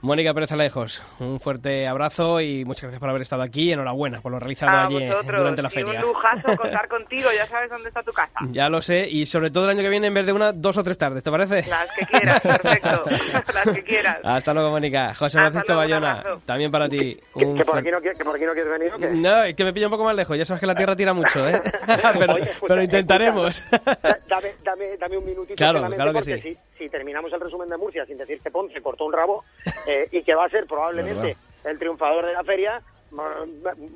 Mónica 0.00 0.34
Pérez 0.34 0.52
Alejos, 0.52 1.02
un 1.18 1.40
fuerte 1.40 1.86
abrazo 1.86 2.40
y 2.40 2.64
muchas 2.64 2.82
gracias 2.82 3.00
por 3.00 3.08
haber 3.08 3.22
estado 3.22 3.42
aquí. 3.42 3.72
Enhorabuena 3.72 4.20
por 4.20 4.32
lo 4.32 4.38
realizado 4.38 4.76
allí 4.76 5.06
durante 5.24 5.62
la 5.62 5.70
feria. 5.70 6.00
un 6.00 6.06
lujazo 6.06 6.56
contar 6.56 6.88
contigo, 6.88 7.28
ya 7.36 7.46
sabes 7.46 7.70
dónde 7.70 7.88
está 7.88 8.02
tu 8.02 8.12
casa. 8.12 8.38
Ya 8.50 8.68
lo 8.68 8.82
sé, 8.82 9.08
y 9.08 9.26
sobre 9.26 9.50
todo 9.50 9.64
el 9.64 9.70
año 9.70 9.82
que 9.82 9.88
viene 9.88 10.08
en 10.08 10.14
vez 10.14 10.26
de 10.26 10.32
una, 10.32 10.52
dos 10.52 10.76
o 10.76 10.84
tres 10.84 10.98
tardes, 10.98 11.22
¿te 11.22 11.30
parece? 11.30 11.68
Las 11.68 11.92
que 11.94 12.06
quieras, 12.06 12.40
perfecto. 12.40 13.04
Las 13.54 13.74
que 13.74 13.82
quieras. 13.82 14.18
Hasta 14.22 14.54
luego, 14.54 14.70
Mónica. 14.70 15.14
José 15.14 15.38
Francisco 15.38 15.74
Bayona, 15.74 16.22
también 16.44 16.70
para 16.70 16.88
ti. 16.88 17.18
¿Que, 17.34 17.64
por 17.64 17.78
aquí 17.78 17.90
no, 17.90 18.00
que, 18.00 18.12
por 18.24 18.36
aquí 18.36 18.44
no 18.44 18.52
quieres 18.52 18.70
venir 18.70 18.92
o 18.94 18.98
qué? 18.98 19.10
No, 19.10 19.42
es 19.44 19.54
que 19.54 19.64
me 19.64 19.72
pilla 19.72 19.86
un 19.86 19.92
poco 19.92 20.04
más 20.04 20.16
lejos. 20.16 20.36
Ya 20.36 20.44
sabes 20.44 20.60
que 20.60 20.66
la 20.66 20.74
tierra 20.74 20.96
tira 20.96 21.12
mucho, 21.12 21.46
¿eh? 21.46 21.60
pero, 22.18 22.36
pero 22.66 22.82
intentaremos. 22.82 23.64
Dame, 24.28 24.54
dame, 24.62 24.96
dame, 24.96 25.16
un 25.16 25.24
minutito 25.24 25.56
claro, 25.56 25.86
claro 25.94 26.12
que 26.12 26.22
sí. 26.22 26.40
Si, 26.40 26.58
si, 26.78 26.88
terminamos 26.88 27.32
el 27.32 27.40
resumen 27.40 27.68
de 27.68 27.76
Murcia 27.76 28.06
sin 28.06 28.18
decir 28.18 28.40
que 28.40 28.50
Ponce 28.50 28.80
cortó 28.80 29.04
un 29.04 29.12
rabo 29.12 29.44
eh, 29.86 30.08
y 30.10 30.22
que 30.22 30.34
va 30.34 30.46
a 30.46 30.48
ser 30.48 30.66
probablemente 30.66 31.36
el 31.64 31.78
triunfador 31.78 32.26
de 32.26 32.32
la 32.32 32.44
feria, 32.44 32.80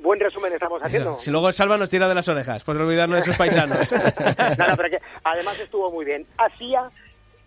buen 0.01 0.19
resumen 0.19 0.53
estamos 0.53 0.81
haciendo. 0.81 1.19
Si 1.19 1.31
luego 1.31 1.47
el 1.47 1.53
Salva 1.53 1.77
nos 1.77 1.89
tira 1.89 2.07
de 2.07 2.15
las 2.15 2.27
orejas, 2.27 2.63
por 2.63 2.77
olvidarnos 2.77 3.17
de 3.17 3.23
sus 3.23 3.37
paisanos. 3.37 3.93
pero 4.77 4.89
que 4.89 4.99
además 5.23 5.59
estuvo 5.59 5.91
muy 5.91 6.05
bien. 6.05 6.25
Hacía 6.37 6.89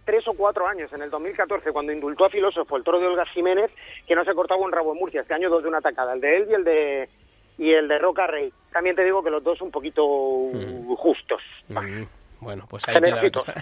tres 0.05 0.27
o 0.29 0.35
cuatro 0.35 0.67
años, 0.67 0.93
en 0.93 1.03
el 1.03 1.11
2014, 1.11 1.73
cuando 1.73 1.93
indultó 1.93 2.27
a 2.27 2.31
Filósofo 2.31 2.77
el 2.77 2.85
toro 2.85 3.01
de 3.01 3.07
Olga 3.07 3.25
Jiménez, 3.27 3.71
que 4.07 4.15
no 4.15 4.25
se 4.25 4.35
cortaba 4.35 4.65
un 4.65 4.73
rabo 4.73 4.93
en 4.93 4.99
Murcia. 4.99 5.23
Este 5.23 5.35
año 5.35 5.51
dos 5.51 5.63
de 5.63 5.69
una 5.69 5.79
atacada, 5.79 6.13
el 6.13 6.21
de 6.21 6.37
él 6.37 6.47
y 6.51 6.55
el 6.55 6.65
de 6.65 7.09
y 7.57 7.73
el 7.73 7.89
de 7.89 7.99
Roca 7.99 8.27
Rey. 8.27 8.53
También 8.73 8.97
te 8.97 9.05
digo 9.05 9.23
que 9.23 9.31
los 9.31 9.43
dos 9.43 9.61
un 9.61 9.71
poquito 9.71 10.05
mm. 10.53 10.95
justos. 10.97 11.41
Mm. 11.69 12.03
Bueno, 12.45 12.67
pues 12.69 12.87
ahí 12.87 12.95
queda 13.01 13.23
la 13.23 13.31
cosa. 13.33 13.55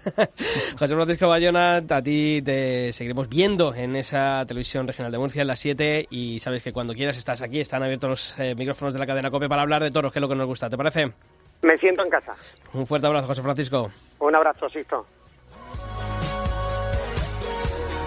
José 0.78 0.94
Francisco 0.94 1.28
Bayona, 1.28 1.76
a 1.76 2.02
ti 2.02 2.42
te 2.44 2.92
seguiremos 2.92 3.28
viendo 3.28 3.74
en 3.74 3.94
esa 3.96 4.44
televisión 4.44 4.86
regional 4.86 5.12
de 5.12 5.18
Murcia 5.18 5.42
en 5.42 5.48
las 5.48 5.60
7 5.60 6.08
y 6.10 6.40
sabes 6.40 6.62
que 6.62 6.72
cuando 6.72 6.92
quieras 6.92 7.16
estás 7.16 7.40
aquí, 7.42 7.60
están 7.60 7.82
abiertos 7.82 8.10
los 8.10 8.38
eh, 8.40 8.54
micrófonos 8.56 8.92
de 8.92 9.00
la 9.00 9.06
cadena 9.06 9.30
COPE 9.30 9.48
para 9.48 9.62
hablar 9.62 9.82
de 9.82 9.90
toros, 9.90 10.12
que 10.12 10.18
es 10.18 10.20
lo 10.20 10.28
que 10.28 10.34
nos 10.34 10.46
gusta. 10.46 10.68
¿Te 10.68 10.76
parece? 10.76 11.12
Me 11.62 11.76
siento 11.78 12.02
en 12.04 12.10
casa. 12.10 12.34
Un 12.72 12.86
fuerte 12.86 13.06
abrazo, 13.06 13.28
José 13.28 13.42
Francisco. 13.42 13.90
Un 14.18 14.34
abrazo, 14.34 14.68
Sisto. 14.68 15.06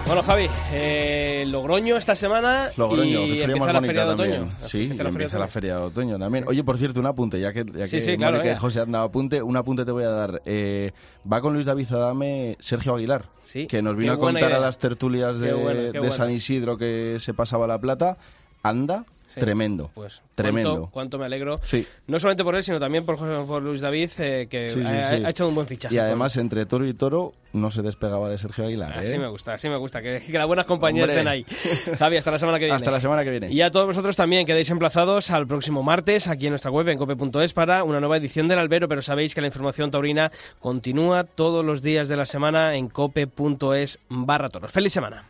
Bueno, 0.06 0.22
Javi, 0.22 0.48
eh, 0.72 1.44
Logroño 1.48 1.96
esta 1.96 2.14
semana 2.14 2.70
Logroño, 2.76 3.26
y 3.26 3.42
empieza 3.42 3.72
la 3.72 3.82
feria 3.82 4.04
de 4.04 4.12
otoño. 4.12 4.52
Sí, 4.62 4.84
empieza, 4.96 5.38
la, 5.38 5.48
feria 5.48 5.76
de 5.76 5.82
otoño 5.82 6.16
también. 6.16 6.44
Oye, 6.46 6.62
por 6.62 6.78
cierto, 6.78 7.00
un 7.00 7.06
apunte, 7.06 7.40
ya 7.40 7.52
que, 7.52 7.64
ya 7.64 7.88
que 7.88 8.00
sí, 8.00 8.16
claro, 8.16 8.40
José 8.58 8.80
han 8.80 8.92
dado 8.92 9.06
apunte, 9.06 9.42
un 9.42 9.56
apunte 9.56 9.84
te 9.84 9.90
voy 9.90 10.04
a 10.04 10.10
dar. 10.10 10.42
Eh, 10.44 10.92
va 11.30 11.40
con 11.40 11.54
Luis 11.54 11.66
David 11.66 11.92
Adame 11.92 12.56
Sergio 12.60 12.94
Aguilar, 12.94 13.24
que 13.68 13.82
nos 13.82 13.96
vino 13.96 14.12
a 14.12 14.18
contar 14.18 14.52
a 14.52 14.60
las 14.60 14.78
tertulias 14.78 15.40
de, 15.40 15.92
de 15.92 16.12
San 16.12 16.30
Isidro 16.30 16.78
que 16.78 17.16
se 17.18 17.34
pasaba 17.34 17.66
la 17.66 17.80
plata. 17.80 18.16
Anda, 18.62 19.04
Tremendo. 19.38 19.90
Pues 19.94 20.22
tremendo. 20.34 20.88
Cuánto, 20.90 21.18
me 21.18 21.26
alegro. 21.26 21.60
Sí. 21.62 21.86
No 22.06 22.18
solamente 22.18 22.42
por 22.42 22.54
él, 22.56 22.64
sino 22.64 22.80
también 22.80 23.04
por, 23.04 23.16
por 23.46 23.62
Luis 23.62 23.80
David, 23.80 24.10
eh, 24.18 24.46
que 24.48 24.68
ha, 24.86 25.28
hecho 25.28 25.46
un 25.46 25.54
buen 25.54 25.66
fichaje. 25.66 25.94
Y 25.94 25.98
además, 25.98 26.36
entre 26.36 26.64
toro 26.64 26.86
y 26.86 26.94
toro, 26.94 27.32
no 27.52 27.70
se 27.70 27.82
despegaba 27.82 28.30
de 28.30 28.38
Sergio 28.38 28.64
Aguilar. 28.64 28.98
Así 28.98 29.14
¿eh? 29.14 29.18
me 29.18 29.28
gusta, 29.28 29.54
así 29.54 29.68
me 29.68 29.76
gusta. 29.76 30.00
Que, 30.00 30.20
que 30.20 30.38
las 30.38 30.46
buenas 30.46 30.64
compañías 30.64 31.10
estén 31.10 31.28
ahí. 31.28 31.44
Javi, 31.98 32.16
hasta 32.16 32.30
la 32.30 32.38
semana 32.38 32.58
que 32.58 32.64
viene. 32.64 32.76
Hasta 32.76 32.90
la 32.90 33.00
semana 33.00 33.24
que 33.24 33.30
viene. 33.30 33.52
Y 33.52 33.60
a 33.60 33.70
todos 33.70 33.86
vosotros 33.86 34.16
también 34.16 34.46
quedéis 34.46 34.70
emplazados 34.70 35.30
al 35.30 35.46
próximo 35.46 35.82
martes 35.82 36.28
aquí 36.28 36.46
en 36.46 36.52
nuestra 36.52 36.70
web, 36.70 36.88
en 36.88 36.98
cope.es, 36.98 37.52
para 37.52 37.84
una 37.84 38.00
nueva 38.00 38.16
edición 38.16 38.48
del 38.48 38.58
Albero. 38.58 38.88
Pero 38.88 39.02
sabéis 39.02 39.34
que 39.34 39.42
la 39.42 39.48
información 39.48 39.90
taurina 39.90 40.32
continúa 40.60 41.24
todos 41.24 41.64
los 41.64 41.82
días 41.82 42.08
de 42.08 42.16
la 42.16 42.24
semana 42.24 42.76
en 42.76 42.88
cope.es 42.88 43.98
barra 44.08 44.48
toros. 44.48 44.72
¡Feliz 44.72 44.92
semana! 44.92 45.24